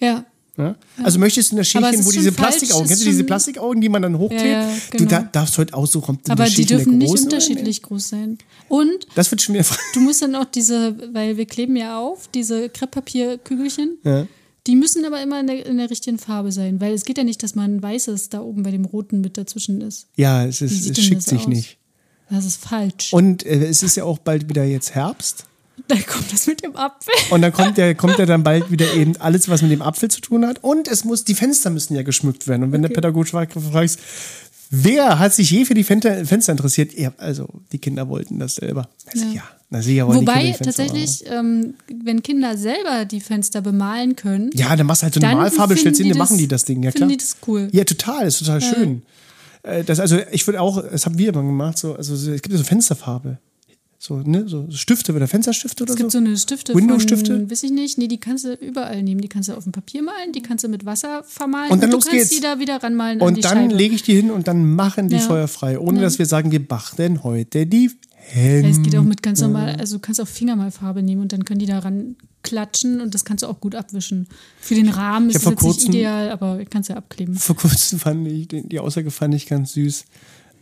Ja. 0.01 0.25
Ja? 0.57 0.77
Also 1.03 1.19
möchtest 1.19 1.51
du 1.51 1.55
in 1.55 1.57
der 1.59 1.65
Schälchen, 1.65 2.05
wo 2.05 2.11
diese 2.11 2.33
Plastikaugen, 2.33 2.87
kennst 2.87 3.03
du 3.03 3.07
diese 3.07 3.25
Plastikaugen, 3.25 3.81
die 3.81 3.89
man 3.89 4.03
dann 4.03 4.19
hochklebt? 4.19 4.45
Ja, 4.45 4.69
ja, 4.69 4.77
Du 4.93 4.99
genau. 4.99 5.11
da, 5.11 5.23
darfst 5.23 5.59
heute 5.59 5.75
aussuchen, 5.75 6.17
ob 6.17 6.25
du 6.25 6.33
Aber 6.33 6.45
die 6.47 6.65
dürfen 6.65 6.99
nicht 6.99 7.11
oder 7.11 7.23
unterschiedlich 7.23 7.83
groß 7.83 8.09
sein. 8.09 8.39
Und 8.69 9.07
Das 9.15 9.31
wird 9.31 9.43
schon 9.43 9.55
wieder 9.55 9.65
du 9.95 10.01
musst 10.01 10.23
dann 10.23 10.35
auch 10.35 10.45
diese, 10.45 10.97
weil 11.13 11.37
wir 11.37 11.47
kleben 11.47 11.77
ja 11.77 11.99
auf, 11.99 12.29
diese 12.29 12.69
Krepppapierkügelchen. 12.69 13.99
Ja. 14.05 14.27
Die 14.67 14.77
müssen 14.77 15.05
aber 15.05 15.23
immer 15.23 15.41
in 15.41 15.47
der, 15.47 15.67
in 15.67 15.77
der 15.77 15.91
richtigen 15.91 16.19
Farbe 16.19 16.51
sein, 16.51 16.81
weil 16.81 16.95
es 16.95 17.05
geht 17.05 17.19
ja 17.19 17.25
nicht, 17.25 17.43
dass 17.43 17.55
man 17.55 17.83
weißes 17.83 18.31
da 18.31 18.41
oben 18.41 18.63
bei 18.63 18.71
dem 18.71 18.87
roten 18.87 19.21
mit 19.21 19.37
dazwischen 19.37 19.83
ist. 19.83 20.07
Ja, 20.17 20.47
es, 20.47 20.63
ist, 20.63 20.89
es 20.89 21.05
schickt 21.05 21.23
sich 21.23 21.41
aus? 21.41 21.47
nicht. 21.49 21.79
Das 22.31 22.47
ist 22.47 22.65
falsch. 22.65 23.13
Und 23.13 23.45
äh, 23.45 23.67
es 23.67 23.83
ist 23.83 23.97
ja 23.97 24.05
auch 24.05 24.19
bald 24.19 24.49
wieder 24.49 24.65
jetzt 24.65 24.95
Herbst. 24.95 25.45
Dann 25.89 26.07
kommt 26.07 26.33
das 26.33 26.47
mit 26.47 26.62
dem 26.62 26.77
Apfel. 26.77 27.12
Und 27.31 27.43
dann 27.43 27.53
kommt 27.53 27.77
ja, 27.79 27.93
kommt 27.95 28.18
ja 28.18 28.27
dann 28.27 28.43
bald 28.43 28.70
wieder 28.70 28.93
eben 28.95 29.16
alles, 29.18 29.49
was 29.49 29.62
mit 29.62 29.70
dem 29.70 29.83
Apfel 29.83 30.11
zu 30.11 30.20
tun 30.20 30.47
hat. 30.47 30.62
Und 30.62 30.89
es 30.89 31.05
muss, 31.05 31.25
die 31.25 31.35
Fenster 31.35 31.70
müssen 31.70 31.95
ja 31.95 32.03
geschmückt 32.03 32.47
werden. 32.49 32.62
Und 32.64 32.72
wenn 32.72 32.83
der 32.83 32.89
Pädagoge 32.91 33.29
fragt, 33.29 33.55
wer 34.70 35.18
hat 35.18 35.35
sich 35.35 35.51
je 35.51 35.64
für 35.64 35.75
die 35.75 35.85
Fenster, 35.85 36.25
interessiert? 36.49 36.97
Ja, 36.99 37.12
also 37.18 37.49
die 37.72 37.79
Kinder 37.79 38.09
wollten 38.09 38.39
das 38.39 38.57
selber. 38.57 38.89
Na 39.14 39.22
Ja. 39.33 39.43
die 39.70 40.03
Wobei 40.03 40.53
tatsächlich, 40.53 41.25
ähm, 41.27 41.75
wenn 42.05 42.22
Kinder 42.22 42.57
selber 42.57 43.05
die 43.05 43.20
Fenster 43.20 43.61
bemalen 43.61 44.14
können. 44.16 44.51
Ja, 44.55 44.75
dann 44.77 44.87
machst 44.87 45.03
du 45.03 45.05
halt 45.05 45.14
so 45.14 45.20
eine 45.20 45.35
Malfarbe, 45.37 45.77
stellst 45.77 46.01
hin, 46.01 46.09
dann 46.09 46.18
machen 46.18 46.39
die 46.39 46.47
das 46.49 46.64
Ding. 46.64 46.83
Ja, 46.83 46.93
klar. 46.93 47.09
Die 47.09 47.16
das 47.16 47.37
cool. 47.47 47.68
Ja, 47.72 47.85
total, 47.85 48.27
ist 48.27 48.39
total 48.39 48.61
schön. 48.61 49.03
Äh, 49.64 49.83
Das, 49.83 49.99
also 49.99 50.18
ich 50.31 50.47
würde 50.47 50.61
auch, 50.61 50.83
das 50.89 51.07
haben 51.07 51.18
wir 51.18 51.31
immer 51.31 51.43
gemacht, 51.43 51.79
so, 51.79 51.95
also 51.97 52.14
so- 52.16 52.31
es 52.33 52.43
gibt 52.43 52.53
ja 52.53 52.59
so 52.59 52.64
Fensterfarbe. 52.64 53.39
So, 54.07 54.19
ne, 54.19 54.47
so 54.47 54.67
Stifte 54.71 55.15
oder 55.15 55.27
Fensterstifte 55.27 55.83
oder 55.85 55.93
Es 55.93 55.97
gibt 55.97 56.11
so. 56.11 56.19
so 56.19 56.25
eine 56.27 56.37
Stifte 56.37 56.75
Windows-Stifte? 56.75 57.37
von, 57.39 57.51
weiß 57.51 57.63
ich 57.63 57.71
nicht, 57.71 57.97
nee, 57.97 58.07
die 58.07 58.21
kannst 58.21 58.45
du 58.45 58.53
überall 58.53 59.03
nehmen. 59.03 59.23
Die 59.23 59.29
kannst 59.29 59.49
du 59.49 59.55
auf 59.55 59.63
dem 59.65 59.73
Papier 59.73 60.03
malen, 60.03 60.33
die 60.35 60.43
kannst 60.43 60.63
du 60.63 60.69
mit 60.69 60.85
Wasser 60.85 61.25
vermalen 61.27 61.71
Und 61.73 61.83
dann 61.83 61.89
du 61.89 61.97
los 61.97 62.05
kannst 62.05 62.19
geht's. 62.19 62.31
die 62.37 62.43
da 62.43 62.59
wieder 62.61 62.83
ranmalen 62.83 63.23
Und 63.23 63.43
dann 63.43 63.71
lege 63.71 63.95
ich 63.95 64.03
die 64.03 64.15
hin 64.15 64.31
und 64.31 64.47
dann 64.47 64.75
machen 64.75 65.09
die 65.09 65.17
Ja. 65.17 65.23
Feuer 65.23 65.49
frei, 65.49 65.79
ohne 65.79 66.03
dass 66.03 66.19
wir 66.19 66.27
sagen, 66.27 66.51
wir 66.53 66.63
bachten 66.69 67.23
heute 67.23 67.65
die 67.67 67.93
Hände. 68.17 68.69
Ja, 68.69 68.75
es 68.75 68.83
geht 68.83 68.95
auch 68.97 69.05
mit 69.05 69.23
ganz 69.23 69.41
normal, 69.41 69.77
also 69.81 69.97
du 69.97 70.01
kannst 70.03 70.21
auch 70.21 70.29
Fingermalfarbe 70.29 71.03
nehmen 71.03 71.23
und 71.23 71.33
dann 71.33 71.47
können 71.47 71.61
die 71.61 71.67
daran 71.67 72.17
klatschen 72.43 73.01
und 73.01 73.15
das 73.15 73.25
kannst 73.25 73.43
du 73.43 73.47
auch 73.47 73.59
gut 73.59 73.75
abwischen. 73.75 74.29
Für 74.61 74.75
den 74.75 74.91
Rahmen 74.91 75.31
ist 75.31 75.43
vor 75.43 75.53
jetzt 75.53 75.63
nicht 75.63 75.71
kurzem- 75.77 75.93
ideal, 75.95 76.31
aber 76.31 76.63
kannst 76.67 76.91
ja 76.91 76.97
abkleben. 76.97 77.35
Vor 77.37 77.57
kurzem 77.57 77.99
fand 77.99 78.29
ich, 78.29 78.49
die 78.49 78.69
die 78.69 78.81
Aussage 78.81 79.11
fand 79.11 79.35
ich 79.35 79.47
ganz 79.47 79.73
süß. 79.73 80.05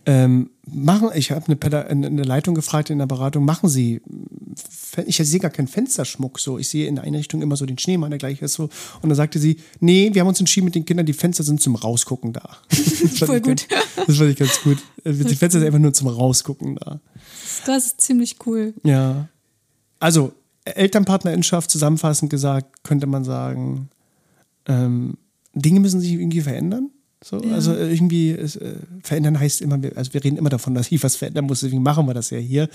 Ähm, 0.05 0.51
machen, 0.67 1.11
ich 1.15 1.31
habe 1.31 1.47
eine, 1.47 1.87
eine 1.87 2.23
Leitung 2.23 2.55
gefragt 2.55 2.91
in 2.91 2.99
der 2.99 3.07
Beratung, 3.07 3.45
machen 3.45 3.69
Sie, 3.69 4.01
ich 5.07 5.17
sehe 5.17 5.41
gar 5.41 5.51
keinen 5.51 5.69
Fensterschmuck 5.69 6.39
so, 6.39 6.59
ich 6.59 6.69
sehe 6.69 6.87
in 6.87 6.97
der 6.97 7.05
Einrichtung 7.05 7.41
immer 7.41 7.57
so 7.57 7.67
den 7.67 7.79
Schneemann, 7.79 8.11
der 8.11 8.19
gleich 8.19 8.43
ist 8.43 8.55
so. 8.55 8.65
Und 9.01 9.09
dann 9.09 9.15
sagte 9.15 9.39
sie, 9.39 9.59
nee, 9.81 10.11
wir 10.13 10.21
haben 10.21 10.29
uns 10.29 10.41
entschieden 10.41 10.67
mit 10.67 10.75
den 10.75 10.85
Kindern, 10.85 11.07
die 11.07 11.13
Fenster 11.13 11.45
sind 11.45 11.61
zum 11.61 11.77
Rausgucken 11.77 12.33
da. 12.33 12.59
Das 13.03 13.29
Voll 13.29 13.41
gut. 13.41 13.69
Ganz, 13.69 14.07
das 14.07 14.17
fand 14.17 14.31
ich 14.31 14.37
ganz 14.37 14.61
gut. 14.63 14.79
Äh, 15.05 15.13
Die 15.13 15.35
Fenster 15.35 15.59
sind 15.59 15.67
einfach 15.67 15.81
nur 15.81 15.93
zum 15.93 16.09
Rausgucken 16.09 16.77
da. 16.77 17.01
Das 17.67 17.87
ist 17.87 18.01
ziemlich 18.01 18.37
cool. 18.47 18.73
Ja. 18.85 19.29
Also, 19.99 20.33
Elternpartnerinschaft 20.65 21.71
zusammenfassend 21.71 22.31
gesagt, 22.31 22.85
könnte 22.85 23.07
man 23.07 23.25
sagen, 23.25 23.89
ähm, 24.67 25.19
Dinge 25.55 25.81
müssen 25.81 26.01
sich 26.01 26.13
irgendwie 26.13 26.41
verändern. 26.41 26.91
So, 27.23 27.43
Ja. 27.43 27.55
Also 27.55 27.75
äh, 27.75 27.93
irgendwie 27.93 28.31
ist, 28.31 28.57
äh, 28.57 28.75
verändern 29.03 29.39
heißt 29.39 29.61
immer, 29.61 29.81
also 29.95 30.13
wir 30.13 30.25
reden 30.25 30.37
immer 30.37 30.51
davon, 30.51 30.75
dass 30.75 30.91
ich 30.91 31.03
was 31.03 31.17
verändern 31.17 31.47
muss, 31.47 31.61
deswegen 31.61 31.83
machen 31.83 32.07
wir 32.07 32.15
das 32.15 32.31
ja 32.31 32.39
hier. 32.39 32.69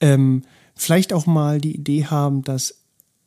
Ähm, 0.00 0.42
vielleicht 0.74 1.12
auch 1.12 1.26
mal 1.26 1.60
die 1.60 1.74
Idee 1.74 2.06
haben, 2.06 2.42
dass 2.42 2.74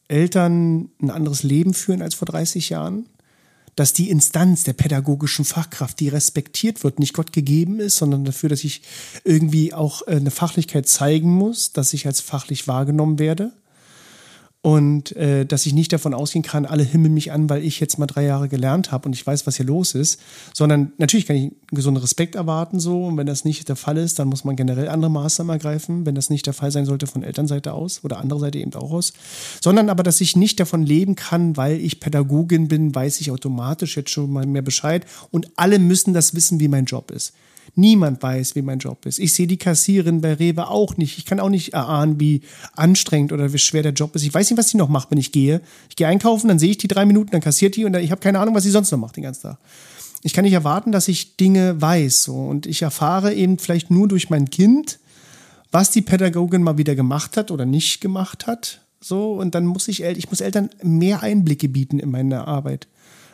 Eltern 0.08 0.90
ein 1.02 1.10
anderes 1.12 1.44
Leben 1.44 1.74
führen 1.74 2.02
als 2.02 2.16
vor 2.16 2.26
30 2.28 2.70
Jahren. 2.70 3.06
Dass 3.76 3.94
die 3.94 4.10
Instanz 4.10 4.64
der 4.64 4.74
pädagogischen 4.74 5.46
Fachkraft, 5.46 6.00
die 6.02 6.10
respektiert 6.10 6.84
wird, 6.84 7.00
nicht 7.00 7.14
Gott 7.14 7.32
gegeben 7.32 7.80
ist, 7.80 7.96
sondern 7.96 8.26
dafür, 8.26 8.50
dass 8.50 8.66
ich 8.66 8.82
irgendwie 9.24 9.74
auch 9.74 10.06
äh, 10.08 10.16
eine 10.16 10.32
Fachlichkeit 10.32 10.88
zeigen 10.88 11.32
muss, 11.32 11.72
dass 11.72 11.94
ich 11.94 12.06
als 12.06 12.20
fachlich 12.20 12.68
wahrgenommen 12.68 13.20
werde. 13.20 13.54
Und 14.62 15.16
äh, 15.16 15.46
dass 15.46 15.66
ich 15.66 15.74
nicht 15.74 15.94
davon 15.94 16.14
ausgehen 16.14 16.44
kann, 16.44 16.66
alle 16.66 16.84
himmeln 16.84 17.14
mich 17.14 17.32
an, 17.32 17.50
weil 17.50 17.64
ich 17.64 17.80
jetzt 17.80 17.98
mal 17.98 18.08
drei 18.08 18.26
Jahre 18.26 18.50
gelernt 18.50 18.92
habe 18.92 19.08
und 19.08 19.14
ich 19.14 19.26
weiß, 19.26 19.48
was 19.48 19.56
hier 19.56 19.66
los 19.66 19.96
ist, 19.96 20.20
sondern 20.54 20.92
natürlich 20.98 21.26
kann 21.26 21.38
ich 21.38 21.44
einen 21.44 21.56
gesunden 21.72 22.02
Respekt 22.02 22.36
erwarten 22.36 22.82
so. 22.82 23.06
Und 23.06 23.16
wenn 23.16 23.26
das 23.26 23.46
nicht 23.46 23.70
der 23.70 23.78
Fall 23.78 23.96
ist, 23.98 24.20
dann 24.20 24.28
muss 24.28 24.44
man 24.44 24.58
generell 24.58 24.90
andere 24.90 25.12
Maßnahmen 25.12 25.54
ergreifen, 25.54 26.06
wenn 26.06 26.16
das 26.16 26.30
nicht 26.30 26.46
der 26.46 26.54
Fall 26.54 26.72
sein 26.72 26.86
sollte 26.86 27.08
von 27.08 27.24
Elternseite 27.24 27.72
aus 27.72 28.04
oder 28.04 28.18
andere 28.18 28.42
Seite 28.42 28.60
eben 28.60 28.74
auch 28.74 28.92
aus, 28.92 29.14
sondern 29.62 29.90
aber, 29.90 30.04
dass 30.04 30.20
ich 30.20 30.36
nicht 30.36 30.60
davon 30.60 30.84
leben 30.84 31.16
kann, 31.16 31.56
weil 31.56 31.80
ich 31.80 32.02
Pädagogin 32.02 32.68
bin, 32.68 32.94
weiß 32.94 33.22
ich 33.22 33.32
automatisch 33.32 33.96
jetzt 33.96 34.10
schon 34.12 34.30
mal 34.30 34.46
mehr 34.46 34.62
Bescheid. 34.62 35.06
Und 35.32 35.50
alle 35.56 35.80
müssen 35.80 36.14
das 36.14 36.36
wissen, 36.36 36.60
wie 36.60 36.68
mein 36.68 36.84
Job 36.84 37.12
ist. 37.12 37.34
Niemand 37.80 38.22
weiß, 38.22 38.56
wie 38.56 38.62
mein 38.62 38.80
Job 38.80 39.06
ist. 39.06 39.20
Ich 39.20 39.34
sehe 39.34 39.48
die 39.48 39.58
Kassierin 39.58 40.22
bei 40.22 40.34
Rewe 40.34 40.68
auch 40.68 40.98
nicht. 40.98 41.18
Ich 41.18 41.26
kann 41.26 41.40
auch 41.40 41.50
nicht 41.50 41.74
erahnen, 41.74 42.20
wie 42.20 42.42
anstrengend 42.76 43.32
oder 43.32 43.54
wie 43.54 43.58
schwer 43.58 43.84
der 43.84 43.94
Job 43.94 44.16
ist. 44.16 44.24
Ich 44.24 44.34
weiß 44.34 44.50
nicht, 44.50 44.60
was 44.60 44.70
sie 44.70 44.78
noch 44.78 44.90
macht, 44.90 45.12
wenn 45.12 45.18
ich 45.18 45.32
gehe. 45.32 45.62
Ich 45.90 45.96
gehe 45.96 46.08
einkaufen, 46.08 46.48
dann 46.48 46.60
sehe 46.60 46.72
ich 46.72 46.78
die 46.78 46.88
drei 46.88 47.06
Minuten, 47.06 47.32
dann 47.32 47.42
kassiert 47.42 47.76
die 47.76 47.86
und 47.86 47.96
ich 47.96 48.12
habe 48.12 48.22
keine 48.22 48.40
Ahnung, 48.40 48.56
was 48.56 48.64
sie 48.64 48.72
sonst 48.72 48.92
noch 48.92 49.00
macht 49.00 49.16
den 49.16 49.24
ganzen 49.24 49.44
Tag. 49.44 49.58
Ich 50.22 50.34
kann 50.34 50.44
nicht 50.44 50.54
erwarten, 50.54 50.92
dass 50.92 51.08
ich 51.08 51.38
Dinge 51.38 51.82
weiß. 51.82 52.24
So. 52.24 52.36
Und 52.36 52.66
ich 52.66 52.82
erfahre 52.82 53.34
eben 53.34 53.58
vielleicht 53.58 53.90
nur 53.90 54.08
durch 54.08 54.30
mein 54.30 54.50
Kind, 54.50 55.00
was 55.72 55.92
die 55.92 56.02
Pädagogin 56.02 56.64
mal 56.64 56.78
wieder 56.78 56.96
gemacht 56.96 57.38
hat 57.38 57.52
oder 57.52 57.66
nicht 57.66 58.02
gemacht 58.02 58.48
hat. 58.48 58.82
So, 59.02 59.34
und 59.34 59.56
dann 59.56 59.66
muss 59.66 59.88
ich, 59.88 60.04
ich 60.04 60.30
muss 60.30 60.42
Eltern 60.42 60.70
mehr 60.84 61.24
Einblicke 61.24 61.70
bieten 61.70 62.00
in 62.00 62.12
meine 62.12 62.48
Arbeit. 62.48 62.88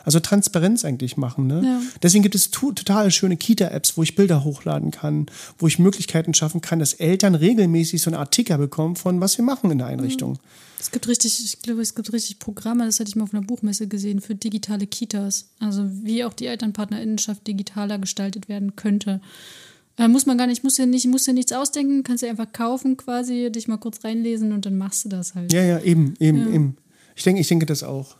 Also 0.06 0.20
Transparenz 0.20 0.84
eigentlich 0.84 1.16
machen. 1.16 1.48
Ne? 1.48 1.62
Ja. 1.64 1.82
Deswegen 2.00 2.22
gibt 2.22 2.36
es 2.36 2.52
total 2.52 3.10
schöne 3.10 3.36
Kita-Apps, 3.36 3.96
wo 3.96 4.04
ich 4.04 4.14
Bilder 4.14 4.44
hochladen 4.44 4.92
kann, 4.92 5.26
wo 5.58 5.66
ich 5.66 5.80
Möglichkeiten 5.80 6.32
schaffen 6.32 6.60
kann, 6.60 6.78
dass 6.78 6.94
Eltern 6.94 7.34
regelmäßig 7.34 8.00
so 8.00 8.10
eine 8.10 8.20
Art 8.20 8.30
Ticker 8.30 8.56
bekommen 8.56 8.94
von 8.94 9.20
was 9.20 9.36
wir 9.36 9.44
machen 9.44 9.72
in 9.72 9.78
der 9.78 9.88
Einrichtung. 9.88 10.34
Mhm. 10.34 10.38
Es 10.78 10.92
gibt 10.92 11.08
richtig, 11.08 11.44
ich 11.44 11.60
glaube, 11.60 11.82
es 11.82 11.96
gibt 11.96 12.12
richtig 12.12 12.38
Programme, 12.38 12.86
das 12.86 13.00
hatte 13.00 13.08
ich 13.08 13.16
mal 13.16 13.24
auf 13.24 13.34
einer 13.34 13.42
Buchmesse 13.42 13.88
gesehen, 13.88 14.20
für 14.20 14.36
digitale 14.36 14.86
Kitas. 14.86 15.48
Also 15.58 15.84
wie 15.90 16.22
auch 16.22 16.34
die 16.34 16.46
Elternpartnerinnenschaft 16.46 17.44
digitaler 17.44 17.98
gestaltet 17.98 18.48
werden 18.48 18.76
könnte. 18.76 19.20
Äh, 19.98 20.06
muss 20.06 20.26
man 20.26 20.38
gar 20.38 20.46
nicht, 20.46 20.62
muss 20.62 20.76
ja 20.76 20.86
nicht, 20.86 21.06
muss 21.06 21.26
ja 21.26 21.32
nichts 21.32 21.52
ausdenken, 21.52 22.04
kannst 22.04 22.22
du 22.22 22.28
einfach 22.28 22.52
kaufen 22.52 22.96
quasi, 22.96 23.50
dich 23.50 23.66
mal 23.66 23.78
kurz 23.78 24.04
reinlesen 24.04 24.52
und 24.52 24.66
dann 24.66 24.78
machst 24.78 25.04
du 25.04 25.08
das 25.08 25.34
halt. 25.34 25.52
Ja, 25.52 25.64
ja, 25.64 25.80
eben, 25.80 26.14
eben, 26.20 26.38
ja. 26.38 26.54
eben. 26.54 26.76
Ich 27.16 27.24
denke, 27.24 27.40
ich 27.40 27.48
denke 27.48 27.66
das 27.66 27.82
auch. 27.82 28.14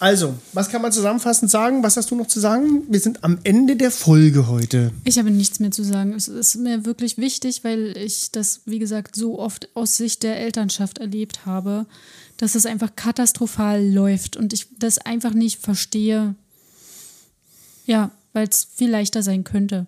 Also, 0.00 0.34
was 0.52 0.68
kann 0.68 0.80
man 0.80 0.92
zusammenfassend 0.92 1.50
sagen? 1.50 1.82
Was 1.82 1.96
hast 1.96 2.10
du 2.10 2.14
noch 2.14 2.28
zu 2.28 2.38
sagen? 2.38 2.84
Wir 2.88 3.00
sind 3.00 3.24
am 3.24 3.38
Ende 3.42 3.74
der 3.74 3.90
Folge 3.90 4.46
heute. 4.46 4.92
Ich 5.04 5.18
habe 5.18 5.30
nichts 5.30 5.58
mehr 5.58 5.72
zu 5.72 5.82
sagen. 5.82 6.12
Es 6.12 6.28
ist 6.28 6.54
mir 6.54 6.84
wirklich 6.84 7.18
wichtig, 7.18 7.64
weil 7.64 7.96
ich 7.96 8.30
das, 8.30 8.60
wie 8.64 8.78
gesagt, 8.78 9.16
so 9.16 9.40
oft 9.40 9.68
aus 9.74 9.96
Sicht 9.96 10.22
der 10.22 10.38
Elternschaft 10.38 10.98
erlebt 10.98 11.46
habe, 11.46 11.86
dass 12.36 12.54
es 12.54 12.64
einfach 12.64 12.94
katastrophal 12.94 13.84
läuft 13.84 14.36
und 14.36 14.52
ich 14.52 14.68
das 14.78 14.98
einfach 14.98 15.34
nicht 15.34 15.60
verstehe. 15.60 16.36
Ja, 17.84 18.12
weil 18.32 18.46
es 18.46 18.68
viel 18.72 18.90
leichter 18.90 19.24
sein 19.24 19.42
könnte. 19.42 19.86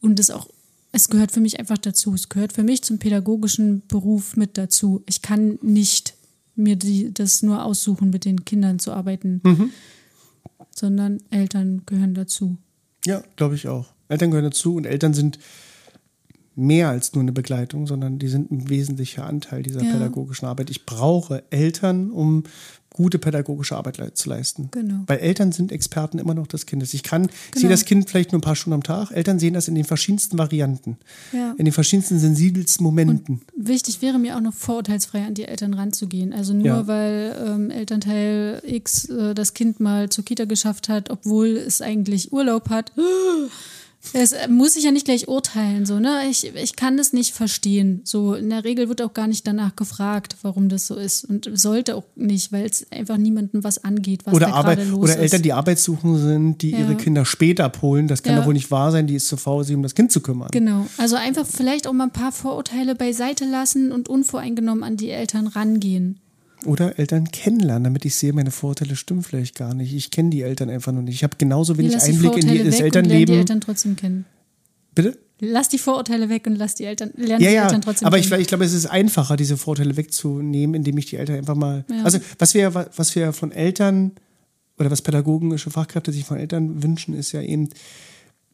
Und 0.00 0.18
es 0.18 0.30
auch, 0.30 0.48
es 0.92 1.10
gehört 1.10 1.32
für 1.32 1.40
mich 1.40 1.58
einfach 1.58 1.78
dazu. 1.78 2.14
Es 2.14 2.30
gehört 2.30 2.54
für 2.54 2.62
mich 2.62 2.82
zum 2.82 2.98
pädagogischen 2.98 3.82
Beruf 3.88 4.36
mit 4.36 4.56
dazu. 4.56 5.02
Ich 5.06 5.20
kann 5.20 5.58
nicht 5.60 6.14
mir 6.56 6.76
die, 6.76 7.12
das 7.12 7.42
nur 7.42 7.64
aussuchen, 7.64 8.10
mit 8.10 8.24
den 8.24 8.44
Kindern 8.44 8.78
zu 8.78 8.92
arbeiten, 8.92 9.40
mhm. 9.44 9.70
sondern 10.74 11.18
Eltern 11.30 11.82
gehören 11.86 12.14
dazu. 12.14 12.56
Ja, 13.04 13.22
glaube 13.36 13.54
ich 13.54 13.68
auch. 13.68 13.86
Eltern 14.08 14.30
gehören 14.30 14.50
dazu 14.50 14.76
und 14.76 14.86
Eltern 14.86 15.14
sind 15.14 15.38
mehr 16.56 16.88
als 16.88 17.12
nur 17.14 17.22
eine 17.22 17.32
Begleitung, 17.32 17.86
sondern 17.86 18.18
die 18.18 18.28
sind 18.28 18.50
ein 18.50 18.68
wesentlicher 18.68 19.26
Anteil 19.26 19.62
dieser 19.62 19.82
ja. 19.82 19.92
pädagogischen 19.92 20.46
Arbeit. 20.46 20.70
Ich 20.70 20.86
brauche 20.86 21.44
Eltern, 21.50 22.10
um 22.10 22.44
gute 22.96 23.18
pädagogische 23.18 23.76
Arbeit 23.76 23.98
le 23.98 24.14
zu 24.14 24.28
leisten. 24.28 24.68
Genau. 24.72 25.02
Weil 25.06 25.18
Eltern 25.18 25.52
sind 25.52 25.70
Experten 25.70 26.18
immer 26.18 26.34
noch 26.34 26.46
des 26.46 26.66
Kindes. 26.66 26.94
Ich 26.94 27.02
kann, 27.02 27.22
genau. 27.22 27.60
sehe 27.60 27.70
das 27.70 27.84
Kind 27.84 28.08
vielleicht 28.08 28.32
nur 28.32 28.38
ein 28.38 28.42
paar 28.42 28.56
Stunden 28.56 28.74
am 28.74 28.82
Tag. 28.82 29.10
Eltern 29.12 29.38
sehen 29.38 29.54
das 29.54 29.68
in 29.68 29.74
den 29.74 29.84
verschiedensten 29.84 30.38
Varianten, 30.38 30.96
ja. 31.32 31.54
in 31.58 31.64
den 31.64 31.72
verschiedensten 31.72 32.18
sensibelsten 32.18 32.84
Momenten. 32.84 33.42
Und 33.56 33.68
wichtig 33.68 34.02
wäre 34.02 34.18
mir 34.18 34.36
auch 34.36 34.40
noch 34.40 34.54
vorurteilsfrei 34.54 35.24
an 35.24 35.34
die 35.34 35.44
Eltern 35.44 35.74
ranzugehen. 35.74 36.32
Also 36.32 36.54
nur 36.54 36.66
ja. 36.66 36.86
weil 36.86 37.36
ähm, 37.46 37.70
Elternteil 37.70 38.62
X 38.64 39.08
äh, 39.08 39.34
das 39.34 39.54
Kind 39.54 39.80
mal 39.80 40.08
zur 40.08 40.24
Kita 40.24 40.44
geschafft 40.46 40.88
hat, 40.88 41.10
obwohl 41.10 41.48
es 41.48 41.82
eigentlich 41.82 42.32
Urlaub 42.32 42.70
hat. 42.70 42.92
Es 44.12 44.32
äh, 44.32 44.48
muss 44.48 44.76
ich 44.76 44.84
ja 44.84 44.90
nicht 44.90 45.04
gleich 45.04 45.28
urteilen, 45.28 45.86
so, 45.86 45.98
ne? 45.98 46.22
Ich, 46.30 46.54
ich 46.54 46.76
kann 46.76 46.96
das 46.96 47.12
nicht 47.12 47.34
verstehen. 47.34 48.00
So, 48.04 48.34
in 48.34 48.50
der 48.50 48.64
Regel 48.64 48.88
wird 48.88 49.02
auch 49.02 49.14
gar 49.14 49.26
nicht 49.26 49.46
danach 49.46 49.76
gefragt, 49.76 50.36
warum 50.42 50.68
das 50.68 50.86
so 50.86 50.94
ist. 50.94 51.24
Und 51.24 51.50
sollte 51.54 51.96
auch 51.96 52.04
nicht, 52.14 52.52
weil 52.52 52.66
es 52.66 52.90
einfach 52.90 53.16
niemandem 53.16 53.64
was 53.64 53.82
angeht, 53.84 54.22
was 54.24 54.34
oder 54.34 54.46
da 54.46 54.52
Arbeit, 54.52 54.86
los 54.88 55.04
Oder 55.04 55.18
Eltern, 55.18 55.42
die 55.42 55.52
arbeitssuchend 55.52 56.18
sind, 56.18 56.62
die 56.62 56.70
ja. 56.70 56.80
ihre 56.80 56.94
Kinder 56.96 57.24
später 57.24 57.64
abholen. 57.64 58.08
Das 58.08 58.22
kann 58.22 58.34
ja. 58.34 58.40
doch 58.40 58.46
wohl 58.46 58.54
nicht 58.54 58.70
wahr 58.70 58.92
sein, 58.92 59.06
die 59.06 59.14
ist 59.14 59.28
zu 59.28 59.36
faul, 59.36 59.64
sich 59.64 59.74
um 59.74 59.82
das 59.82 59.94
Kind 59.94 60.12
zu 60.12 60.20
kümmern. 60.20 60.48
Genau. 60.52 60.86
Also 60.98 61.16
einfach 61.16 61.46
vielleicht 61.46 61.86
auch 61.86 61.92
mal 61.92 62.04
ein 62.04 62.10
paar 62.10 62.32
Vorurteile 62.32 62.94
beiseite 62.94 63.44
lassen 63.44 63.92
und 63.92 64.08
unvoreingenommen 64.08 64.84
an 64.84 64.96
die 64.96 65.10
Eltern 65.10 65.46
rangehen. 65.46 66.20
Oder 66.64 66.98
Eltern 66.98 67.30
kennenlernen, 67.30 67.84
damit 67.84 68.04
ich 68.04 68.14
sehe, 68.14 68.32
meine 68.32 68.50
Vorurteile 68.50 68.96
stimmen 68.96 69.22
vielleicht 69.22 69.56
gar 69.56 69.74
nicht. 69.74 69.94
Ich 69.94 70.10
kenne 70.10 70.30
die 70.30 70.42
Eltern 70.42 70.70
einfach 70.70 70.92
noch 70.92 71.02
nicht. 71.02 71.14
Ich 71.14 71.22
habe 71.22 71.36
genauso 71.36 71.76
wenig 71.76 72.00
Einblick 72.00 72.38
in 72.38 72.48
die, 72.48 72.64
das 72.64 72.80
Elternleben. 72.80 73.34
die 73.34 73.38
Eltern 73.38 73.60
trotzdem 73.60 73.94
kennen. 73.94 74.24
Bitte? 74.94 75.18
Lass 75.38 75.68
die 75.68 75.78
Vorurteile 75.78 76.30
weg 76.30 76.46
und 76.46 76.56
lass 76.56 76.74
die 76.76 76.84
Eltern, 76.84 77.10
lernen 77.14 77.42
ja, 77.42 77.50
die 77.50 77.54
ja, 77.56 77.64
Eltern 77.64 77.82
trotzdem 77.82 78.06
Aber 78.06 78.18
ich, 78.18 78.32
ich, 78.32 78.48
glaube, 78.48 78.64
es 78.64 78.72
ist 78.72 78.86
einfacher, 78.86 79.36
diese 79.36 79.58
Vorurteile 79.58 79.96
wegzunehmen, 79.98 80.74
indem 80.74 80.96
ich 80.96 81.06
die 81.06 81.16
Eltern 81.16 81.36
einfach 81.36 81.54
mal. 81.54 81.84
Ja. 81.90 82.04
Also, 82.04 82.18
was 82.38 82.54
wir, 82.54 82.74
was 82.74 83.14
wir 83.14 83.34
von 83.34 83.52
Eltern 83.52 84.12
oder 84.78 84.90
was 84.90 85.02
pädagogische 85.02 85.70
Fachkräfte 85.70 86.10
sich 86.10 86.24
von 86.24 86.38
Eltern 86.38 86.82
wünschen, 86.82 87.14
ist 87.14 87.32
ja 87.32 87.42
eben, 87.42 87.68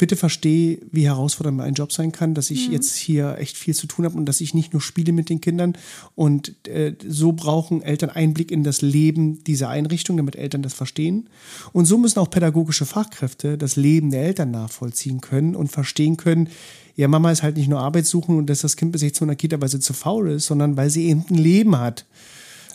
bitte 0.03 0.17
verstehe, 0.17 0.81
wie 0.91 1.07
herausfordernd 1.07 1.59
mein 1.59 1.75
Job 1.75 1.93
sein 1.93 2.11
kann, 2.11 2.35
dass 2.35 2.51
ich 2.51 2.67
mhm. 2.67 2.73
jetzt 2.73 2.97
hier 2.97 3.39
echt 3.39 3.57
viel 3.57 3.73
zu 3.73 3.87
tun 3.87 4.05
habe 4.05 4.17
und 4.17 4.27
dass 4.27 4.41
ich 4.41 4.53
nicht 4.53 4.73
nur 4.73 4.83
spiele 4.83 5.13
mit 5.13 5.29
den 5.29 5.41
Kindern. 5.41 5.79
Und 6.17 6.67
äh, 6.67 6.97
so 7.07 7.31
brauchen 7.31 7.83
Eltern 7.83 8.11
Einblick 8.11 8.51
in 8.51 8.65
das 8.65 8.83
Leben 8.83 9.45
dieser 9.45 9.69
Einrichtung, 9.69 10.17
damit 10.17 10.35
Eltern 10.35 10.61
das 10.61 10.75
verstehen. 10.75 11.29
Und 11.73 11.85
so 11.85 11.99
müssen 11.99 12.19
auch 12.19 12.31
pädagogische 12.31 12.85
Fachkräfte 12.85 13.57
das 13.57 13.77
Leben 13.77 14.11
der 14.11 14.25
Eltern 14.25 14.51
nachvollziehen 14.51 15.21
können 15.21 15.55
und 15.55 15.71
verstehen 15.71 16.17
können, 16.17 16.49
ja, 16.97 17.07
Mama 17.07 17.31
ist 17.31 17.45
halt 17.45 17.57
nicht 17.57 17.69
nur 17.69 17.79
Arbeit 17.79 18.05
suchen 18.05 18.39
und 18.39 18.51
dass 18.51 18.63
das 18.63 18.77
Kind 18.77 18.91
bis 18.91 19.03
16 19.03 19.27
in 19.27 19.29
der 19.29 19.37
Kita, 19.37 19.61
weil 19.61 19.69
sie 19.69 19.79
zu 19.79 19.93
faul 19.93 20.33
ist, 20.33 20.47
sondern 20.47 20.77
weil 20.77 20.91
sie 20.91 21.05
eben 21.05 21.25
ein 21.31 21.37
Leben 21.37 21.79
hat. 21.79 22.07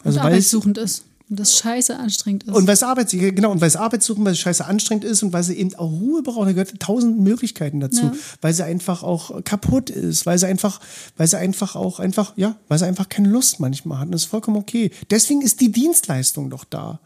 Also 0.02 0.22
und 0.22 0.26
arbeitssuchend 0.26 0.78
ist. 0.78 1.04
Und 1.30 1.40
das 1.40 1.58
scheiße 1.58 1.98
anstrengend 1.98 2.46
ist. 2.46 2.54
Und 2.54 2.68
weil 2.68 2.74
es 2.74 2.84
Arbeits 2.84 3.12
genau, 3.12 3.52
und 3.52 3.60
weil 3.60 3.68
es 3.68 3.76
Arbeitssuchen, 3.76 4.24
weil 4.24 4.32
es 4.32 4.40
scheiße 4.40 4.64
anstrengend 4.66 5.04
ist 5.04 5.24
und 5.24 5.34
weil 5.34 5.44
sie 5.44 5.56
eben 5.56 5.76
auch 5.76 5.92
Ruhe 5.92 6.24
braucht, 6.24 6.48
da 6.48 6.54
gehört 6.54 6.80
tausend 6.80 7.20
Möglichkeiten 7.20 7.82
dazu, 7.82 8.06
ja. 8.06 8.14
weil 8.42 8.54
sie 8.54 8.64
einfach 8.64 9.04
auch 9.04 9.44
kaputt 9.44 9.90
ist, 9.90 10.26
weil 10.26 10.38
sie 10.38 10.48
einfach, 10.48 10.80
weil 11.18 11.28
sie 11.28 11.38
einfach 11.38 11.76
auch 11.76 12.00
einfach, 12.00 12.34
ja, 12.38 12.56
weil 12.70 12.80
sie 12.80 12.86
einfach 12.86 13.10
keine 13.10 13.28
Lust 13.28 13.60
manchmal 13.60 14.00
hat. 14.00 14.06
Und 14.06 14.14
das 14.14 14.22
ist 14.22 14.30
vollkommen 14.30 14.58
okay. 14.58 14.90
Deswegen 15.10 15.42
ist 15.42 15.60
die 15.60 15.72
Dienstleistung 15.72 16.50
doch 16.50 16.64
da. 16.64 17.00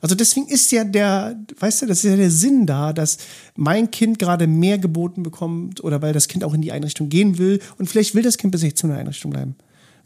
Also 0.00 0.14
deswegen 0.14 0.46
ist 0.46 0.70
ja 0.70 0.84
der, 0.84 1.36
weißt 1.58 1.82
du, 1.82 1.86
das 1.86 2.04
ist 2.04 2.10
ja 2.10 2.16
der 2.16 2.30
Sinn 2.30 2.66
da, 2.66 2.92
dass 2.92 3.18
mein 3.56 3.90
Kind 3.90 4.20
gerade 4.20 4.46
mehr 4.46 4.78
geboten 4.78 5.24
bekommt 5.24 5.82
oder 5.82 6.00
weil 6.02 6.12
das 6.12 6.28
Kind 6.28 6.44
auch 6.44 6.54
in 6.54 6.62
die 6.62 6.70
Einrichtung 6.70 7.08
gehen 7.08 7.38
will 7.38 7.60
und 7.78 7.88
vielleicht 7.88 8.14
will 8.14 8.22
das 8.22 8.38
Kind 8.38 8.52
bis 8.52 8.60
16 8.60 8.88
in 8.88 8.94
der 8.94 9.00
Einrichtung 9.00 9.32
bleiben. 9.32 9.56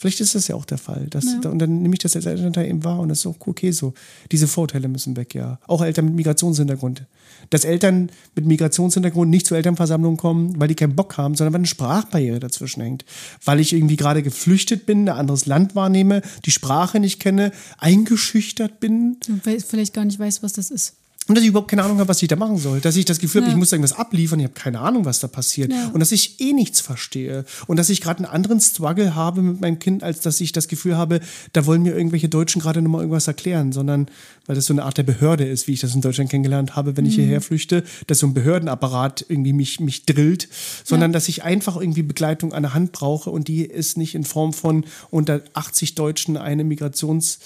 Vielleicht 0.01 0.22
ist 0.22 0.34
das 0.34 0.48
ja 0.48 0.55
auch 0.55 0.64
der 0.64 0.78
Fall. 0.78 1.09
Dass, 1.11 1.26
ja. 1.26 1.51
Und 1.51 1.59
dann 1.59 1.82
nehme 1.82 1.94
ich 1.94 1.98
das 1.98 2.16
als 2.16 2.24
Elternteil 2.24 2.66
eben 2.66 2.84
wahr 2.84 3.01
und 3.01 3.11
das 3.11 3.18
ist 3.18 3.26
auch 3.26 3.36
okay 3.46 3.70
so. 3.70 3.92
Diese 4.32 4.48
Vorteile 4.48 4.88
müssen 4.88 5.14
weg, 5.14 5.34
ja. 5.34 5.59
Auch 5.66 5.82
Eltern 5.82 6.07
mit 6.07 6.14
Migrationshintergrund. 6.14 7.05
Dass 7.51 7.66
Eltern 7.66 8.11
mit 8.34 8.46
Migrationshintergrund 8.46 9.30
nicht 9.30 9.46
zur 9.46 9.59
Elternversammlung 9.59 10.16
kommen, 10.16 10.59
weil 10.59 10.68
die 10.68 10.74
keinen 10.74 10.96
Bock 10.96 11.18
haben, 11.18 11.34
sondern 11.34 11.53
weil 11.53 11.59
eine 11.61 11.66
Sprachbarriere 11.66 12.40
dazwischen 12.40 12.80
hängt. 12.80 13.05
Weil 13.44 13.61
ich 13.61 13.74
irgendwie 13.74 13.96
gerade 13.96 14.22
geflüchtet 14.22 14.86
bin, 14.86 15.05
ein 15.05 15.18
anderes 15.18 15.44
Land 15.44 15.74
wahrnehme, 15.74 16.22
die 16.46 16.51
Sprache 16.51 16.98
nicht 16.98 17.20
kenne, 17.20 17.53
eingeschüchtert 17.76 18.80
bin. 18.80 19.18
Und 19.28 19.42
vielleicht 19.42 19.92
gar 19.92 20.07
nicht 20.07 20.18
weiß, 20.18 20.42
was 20.42 20.55
das 20.55 20.70
ist. 20.70 20.94
Und 21.29 21.37
dass 21.37 21.45
ich 21.45 21.51
überhaupt 21.51 21.71
keine 21.71 21.85
Ahnung 21.85 21.99
habe, 21.99 22.09
was 22.09 22.21
ich 22.23 22.29
da 22.29 22.35
machen 22.35 22.59
soll. 22.59 22.81
Dass 22.81 22.97
ich 22.97 23.05
das 23.05 23.21
Gefühl 23.21 23.43
ja. 23.43 23.47
habe, 23.47 23.53
ich 23.53 23.59
muss 23.59 23.71
irgendwas 23.71 23.93
abliefern, 23.93 24.41
ich 24.41 24.45
habe 24.45 24.55
keine 24.55 24.81
Ahnung, 24.81 25.05
was 25.05 25.21
da 25.21 25.29
passiert. 25.29 25.71
Ja. 25.71 25.89
Und 25.93 26.01
dass 26.01 26.11
ich 26.11 26.41
eh 26.41 26.53
nichts 26.53 26.81
verstehe. 26.81 27.45
Und 27.68 27.77
dass 27.77 27.89
ich 27.89 28.01
gerade 28.01 28.25
einen 28.25 28.35
anderen 28.35 28.61
Struggle 28.61 29.14
habe 29.14 29.41
mit 29.43 29.61
meinem 29.61 29.79
Kind, 29.79 30.03
als 30.03 30.21
dass 30.21 30.41
ich 30.41 30.51
das 30.51 30.66
Gefühl 30.66 30.97
habe, 30.97 31.21
da 31.53 31.66
wollen 31.66 31.83
mir 31.83 31.95
irgendwelche 31.95 32.29
Deutschen 32.29 32.61
gerade 32.61 32.83
nochmal 32.83 33.03
irgendwas 33.03 33.29
erklären. 33.29 33.71
Sondern 33.71 34.09
weil 34.47 34.57
das 34.57 34.66
so 34.66 34.75
eine 34.75 34.83
Art 34.83 34.99
der 34.99 35.05
Behörde 35.05 35.47
ist, 35.47 35.68
wie 35.68 35.75
ich 35.75 35.81
das 35.81 35.95
in 35.95 36.01
Deutschland 36.01 36.31
kennengelernt 36.31 36.75
habe, 36.75 36.97
wenn 36.97 37.05
mhm. 37.05 37.11
ich 37.11 37.16
hierher 37.16 37.41
flüchte, 37.41 37.85
dass 38.09 38.18
so 38.18 38.27
ein 38.27 38.35
Behördenapparat 38.35 39.25
irgendwie 39.29 39.53
mich, 39.53 39.79
mich 39.79 40.07
drillt. 40.07 40.49
Sondern 40.83 41.11
ja. 41.11 41.12
dass 41.12 41.29
ich 41.29 41.45
einfach 41.45 41.77
irgendwie 41.77 42.03
Begleitung 42.03 42.53
an 42.53 42.64
der 42.64 42.75
Hand 42.75 42.91
brauche 42.91 43.31
und 43.31 43.47
die 43.47 43.62
ist 43.62 43.97
nicht 43.99 44.16
in 44.16 44.25
Form 44.25 44.53
von 44.53 44.85
unter 45.11 45.43
80 45.55 45.95
Deutschen 45.95 46.37
eine 46.37 46.64
Migrations- 46.64 47.39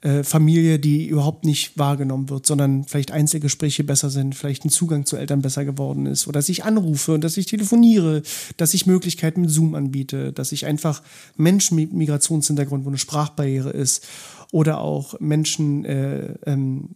äh, 0.00 0.22
Familie, 0.22 0.78
die 0.78 1.08
überhaupt 1.08 1.44
nicht 1.44 1.76
wahrgenommen 1.76 2.30
wird, 2.30 2.46
sondern 2.46 2.84
vielleicht 2.84 3.10
Einzelgespräche 3.10 3.82
besser 3.82 4.10
sind, 4.10 4.36
vielleicht 4.36 4.64
ein 4.64 4.70
Zugang 4.70 5.06
zu 5.06 5.16
Eltern 5.16 5.42
besser 5.42 5.64
geworden 5.64 6.06
ist 6.06 6.28
oder 6.28 6.38
dass 6.38 6.48
ich 6.48 6.64
anrufe 6.64 7.14
und 7.14 7.24
dass 7.24 7.36
ich 7.36 7.46
telefoniere, 7.46 8.22
dass 8.56 8.74
ich 8.74 8.86
Möglichkeiten 8.86 9.40
mit 9.40 9.50
Zoom 9.50 9.74
anbiete, 9.74 10.32
dass 10.32 10.52
ich 10.52 10.66
einfach 10.66 11.02
Menschen 11.36 11.74
mit 11.74 11.92
Migrationshintergrund, 11.92 12.84
wo 12.84 12.90
eine 12.90 12.98
Sprachbarriere 12.98 13.70
ist 13.70 14.06
oder 14.52 14.78
auch 14.78 15.18
Menschen, 15.18 15.84
äh, 15.84 16.34
ähm, 16.46 16.90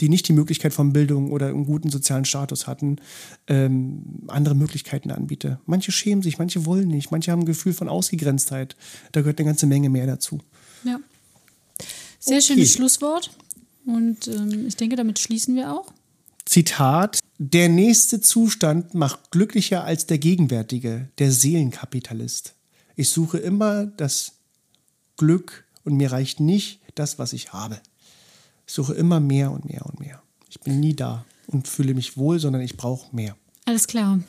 die 0.00 0.08
nicht 0.08 0.28
die 0.28 0.32
Möglichkeit 0.32 0.74
von 0.74 0.92
Bildung 0.92 1.32
oder 1.32 1.48
einen 1.48 1.64
guten 1.64 1.88
sozialen 1.88 2.24
Status 2.24 2.66
hatten, 2.66 2.96
ähm, 3.46 4.24
andere 4.26 4.54
Möglichkeiten 4.54 5.10
anbiete. 5.10 5.60
Manche 5.66 5.92
schämen 5.92 6.22
sich, 6.22 6.38
manche 6.38 6.66
wollen 6.66 6.88
nicht, 6.88 7.10
manche 7.10 7.32
haben 7.32 7.40
ein 7.40 7.46
Gefühl 7.46 7.72
von 7.72 7.88
Ausgegrenztheit. 7.88 8.76
Da 9.12 9.20
gehört 9.20 9.38
eine 9.38 9.46
ganze 9.46 9.66
Menge 9.66 9.88
mehr 9.88 10.06
dazu. 10.06 10.40
Ja. 10.84 10.98
Sehr 12.24 12.38
Okay. 12.38 12.46
schönes 12.46 12.72
Schlusswort. 12.72 13.30
Und 13.84 14.28
ähm, 14.28 14.66
ich 14.66 14.76
denke, 14.76 14.96
damit 14.96 15.18
schließen 15.18 15.54
wir 15.56 15.72
auch. 15.72 15.92
Zitat: 16.46 17.20
Der 17.38 17.68
nächste 17.68 18.20
Zustand 18.20 18.94
macht 18.94 19.30
glücklicher 19.30 19.84
als 19.84 20.06
der 20.06 20.18
gegenwärtige, 20.18 21.08
der 21.18 21.30
Seelenkapitalist. 21.32 22.54
Ich 22.96 23.10
suche 23.10 23.38
immer 23.38 23.86
das 23.86 24.32
Glück 25.16 25.64
und 25.84 25.96
mir 25.96 26.12
reicht 26.12 26.40
nicht 26.40 26.80
das, 26.94 27.18
was 27.18 27.32
ich 27.32 27.52
habe. 27.52 27.80
Ich 28.66 28.72
suche 28.72 28.94
immer 28.94 29.20
mehr 29.20 29.50
und 29.52 29.66
mehr 29.66 29.84
und 29.84 30.00
mehr. 30.00 30.22
Ich 30.48 30.60
bin 30.60 30.80
nie 30.80 30.94
da 30.94 31.24
und 31.48 31.68
fühle 31.68 31.92
mich 31.94 32.16
wohl, 32.16 32.38
sondern 32.38 32.62
ich 32.62 32.76
brauche 32.76 33.14
mehr. 33.14 33.36
Alles 33.66 33.86
klar. 33.86 34.20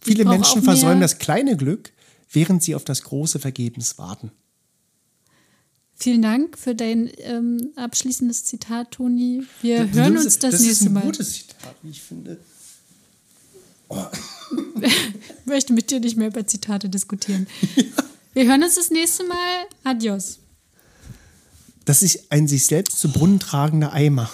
Viele 0.00 0.24
Menschen 0.24 0.62
versäumen 0.62 1.00
das 1.00 1.18
kleine 1.18 1.56
Glück, 1.56 1.92
während 2.30 2.62
sie 2.62 2.74
auf 2.74 2.84
das 2.84 3.02
große 3.02 3.38
vergebens 3.38 3.98
warten. 3.98 4.30
Vielen 6.00 6.22
Dank 6.22 6.56
für 6.58 6.74
dein 6.74 7.10
ähm, 7.18 7.72
abschließendes 7.76 8.44
Zitat, 8.44 8.92
Toni. 8.92 9.42
Wir 9.60 9.84
Du 9.84 9.92
hören 9.98 10.16
uns 10.16 10.38
das, 10.38 10.52
das 10.52 10.60
nächste 10.62 10.84
ist 10.84 10.90
ein 10.90 10.92
Mal. 10.94 11.02
gutes 11.02 11.32
Zitat, 11.34 11.74
wie 11.82 11.90
ich 11.90 12.02
finde. 12.02 12.38
Ich 14.82 15.46
möchte 15.46 15.72
mit 15.72 15.90
dir 15.90 16.00
nicht 16.00 16.16
mehr 16.16 16.28
über 16.28 16.46
Zitate 16.46 16.88
diskutieren. 16.88 17.46
Wir 18.34 18.46
hören 18.46 18.62
uns 18.62 18.76
das 18.76 18.90
nächste 18.90 19.24
Mal. 19.24 19.66
Adios. 19.84 20.38
Das 21.84 22.02
ist 22.02 22.30
ein 22.30 22.46
sich 22.48 22.66
selbst 22.66 22.98
zu 23.00 23.12
Brunnen 23.12 23.38
tragender 23.40 23.92
Eimer. 23.92 24.30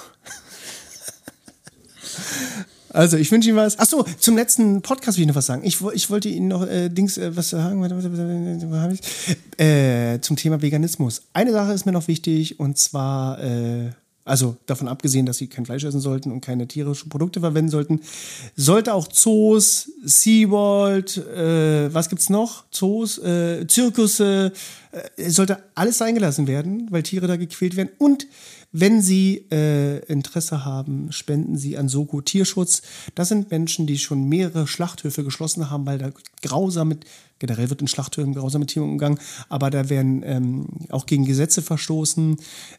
Also, 2.96 3.18
ich 3.18 3.30
wünsche 3.30 3.50
Ihnen 3.50 3.58
was. 3.58 3.78
Achso, 3.78 4.06
zum 4.18 4.36
letzten 4.36 4.80
Podcast 4.80 5.18
will 5.18 5.22
ich 5.22 5.28
noch 5.28 5.34
was 5.34 5.44
sagen. 5.44 5.62
Ich, 5.64 5.82
ich 5.92 6.08
wollte 6.08 6.30
Ihnen 6.30 6.48
noch 6.48 6.66
äh, 6.66 6.88
Dings, 6.88 7.18
äh, 7.18 7.36
was 7.36 7.50
sagen. 7.50 7.82
Warte, 7.82 7.94
warte, 7.94 8.70
warte, 8.70 8.80
hab 8.80 8.90
ich's? 8.90 9.02
Äh, 9.58 10.18
zum 10.22 10.36
Thema 10.36 10.62
Veganismus. 10.62 11.20
Eine 11.34 11.52
Sache 11.52 11.74
ist 11.74 11.84
mir 11.84 11.92
noch 11.92 12.08
wichtig 12.08 12.58
und 12.58 12.78
zwar, 12.78 13.38
äh, 13.42 13.90
also 14.24 14.56
davon 14.64 14.88
abgesehen, 14.88 15.26
dass 15.26 15.36
Sie 15.36 15.46
kein 15.46 15.66
Fleisch 15.66 15.84
essen 15.84 16.00
sollten 16.00 16.32
und 16.32 16.40
keine 16.40 16.66
tierischen 16.68 17.10
Produkte 17.10 17.40
verwenden 17.40 17.70
sollten, 17.70 18.00
sollte 18.56 18.94
auch 18.94 19.08
Zoos, 19.08 19.92
SeaWorld, 20.02 21.18
äh, 21.18 21.92
was 21.92 22.08
gibt's 22.08 22.30
noch? 22.30 22.64
Zoos, 22.70 23.18
äh, 23.18 23.66
Zirkusse, 23.66 24.52
äh, 25.16 25.30
sollte 25.30 25.58
alles 25.74 26.00
eingelassen 26.00 26.46
werden, 26.46 26.86
weil 26.90 27.02
Tiere 27.02 27.26
da 27.26 27.36
gequält 27.36 27.76
werden. 27.76 27.90
Und 27.98 28.26
wenn 28.72 29.00
Sie 29.00 29.46
äh, 29.50 29.98
Interesse 30.06 30.64
haben, 30.64 31.12
spenden 31.12 31.56
Sie 31.56 31.76
an 31.76 31.88
Soko 31.88 32.20
Tierschutz. 32.20 32.82
Das 33.14 33.28
sind 33.28 33.50
Menschen, 33.50 33.86
die 33.86 33.98
schon 33.98 34.28
mehrere 34.28 34.66
Schlachthöfe 34.66 35.24
geschlossen 35.24 35.70
haben, 35.70 35.86
weil 35.86 35.98
da 35.98 36.10
grausam 36.42 36.88
mit, 36.88 37.04
generell 37.38 37.70
wird 37.70 37.80
in 37.80 37.88
Schlachthöfen 37.88 38.34
grausam 38.34 38.60
mit 38.60 38.70
Tieren 38.70 38.88
umgegangen, 38.88 39.18
aber 39.48 39.70
da 39.70 39.88
werden 39.88 40.22
ähm, 40.24 40.66
auch 40.90 41.06
gegen 41.06 41.24
Gesetze 41.24 41.62
verstoßen. 41.62 42.36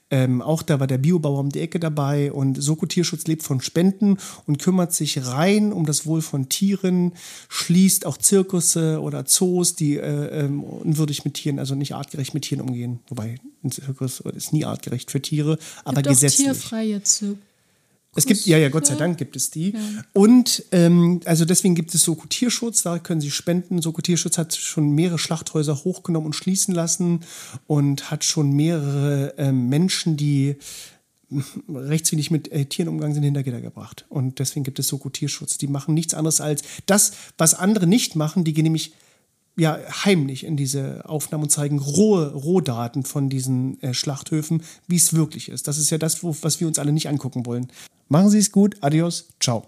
Ähm, 0.10 0.42
auch 0.42 0.62
da 0.64 0.80
war 0.80 0.88
der 0.88 0.98
Biobauer 0.98 1.40
um 1.40 1.50
die 1.50 1.60
Ecke 1.60 1.80
dabei 1.80 2.32
und 2.32 2.62
Soko 2.62 2.86
Tierschutz 2.86 3.28
lebt 3.28 3.44
von 3.44 3.62
Spenden 3.62 4.18
und 4.46 4.60
kümmert 4.60 4.94
sich 4.94 5.26
rein 5.26 5.74
um 5.74 5.86
das 5.86 6.06
Wohl 6.06 6.22
von 6.22 6.50
Tieren, 6.50 7.14
schließt 7.50 8.06
auch 8.06 8.18
Zirkusse 8.18 9.02
oder 9.02 9.26
Zoos, 9.26 9.76
die 9.76 9.98
äh, 9.98 10.46
ähm, 10.46 10.64
unwürdig 10.64 11.26
mit 11.26 11.36
Tieren, 11.36 11.60
also 11.60 11.76
nicht 11.76 11.96
artgerecht 11.96 12.34
mit 12.34 12.44
Tieren 12.44 12.62
umgehen. 12.62 13.00
Wobei 13.10 13.36
ein 13.64 13.72
Zirkus 13.72 14.20
ist 14.20 14.54
nie 14.54 14.66
artgerecht 14.66 15.12
für 15.12 15.22
Tiere, 15.22 15.58
aber 15.84 15.98
Gibt 15.98 16.08
auch 16.08 16.12
gesetzlich. 16.12 16.48
tierfreie 16.48 17.04
Zirkus. 17.04 17.47
Es 18.18 18.26
gibt, 18.26 18.48
ja, 18.48 18.58
ja, 18.58 18.70
Gott 18.70 18.88
sei 18.88 18.96
Dank 18.96 19.20
gibt 19.20 19.36
es 19.36 19.52
die. 19.52 19.76
Und 20.12 20.66
ähm, 20.72 21.22
also 21.26 21.46
deswegen 21.46 21.76
gibt 21.76 21.94
es 21.94 22.02
Soko 22.02 22.26
Tierschutz, 22.26 22.82
da 22.82 22.98
können 22.98 23.22
Sie 23.22 23.30
spenden. 23.30 23.80
Soko 23.80 24.02
Tierschutz 24.02 24.40
hat 24.40 24.56
schon 24.56 24.90
mehrere 24.90 25.20
Schlachthäuser 25.20 25.76
hochgenommen 25.84 26.26
und 26.26 26.34
schließen 26.34 26.74
lassen 26.74 27.20
und 27.68 28.10
hat 28.10 28.24
schon 28.24 28.54
mehrere 28.54 29.36
ähm, 29.38 29.70
Menschen, 29.70 30.18
die 30.18 30.56
rechtswidrig 31.70 32.32
mit 32.32 32.52
äh, 32.52 32.66
Tieren 32.66 32.90
umgegangen 32.90 33.14
sind, 33.14 33.24
hinter 33.24 33.44
Gitter 33.44 33.62
gebracht. 33.62 34.06
Und 34.10 34.40
deswegen 34.40 34.64
gibt 34.64 34.80
es 34.80 34.88
Soko 34.88 35.10
Tierschutz. 35.10 35.60
Die 35.60 35.68
machen 35.68 35.94
nichts 35.94 36.16
anderes 36.16 36.42
als 36.42 36.64
das, 36.88 37.12
was 37.38 37.54
andere 37.54 37.86
nicht 37.86 38.16
machen. 38.16 38.44
Die 38.44 38.54
gehen 38.54 38.64
nämlich 38.64 38.94
ja, 39.60 39.78
heimlich 40.06 40.44
in 40.44 40.58
diese 40.58 41.08
Aufnahmen 41.08 41.44
und 41.44 41.50
zeigen 41.50 41.80
rohe 41.80 42.32
Rohdaten 42.32 43.04
von 43.04 43.30
diesen 43.30 43.82
äh, 43.84 43.94
Schlachthöfen, 43.94 44.64
wie 44.88 44.96
es 44.96 45.14
wirklich 45.14 45.50
ist. 45.50 45.68
Das 45.68 45.78
ist 45.78 45.90
ja 45.92 45.98
das, 45.98 46.24
wo, 46.24 46.36
was 46.42 46.60
wir 46.60 46.68
uns 46.68 46.80
alle 46.80 46.92
nicht 46.92 47.10
angucken 47.10 47.46
wollen. 47.46 47.68
Machen 48.10 48.30
Sie 48.30 48.40
es 48.40 48.52
gut. 48.52 48.76
Adios. 48.82 49.30
Ciao. 49.40 49.66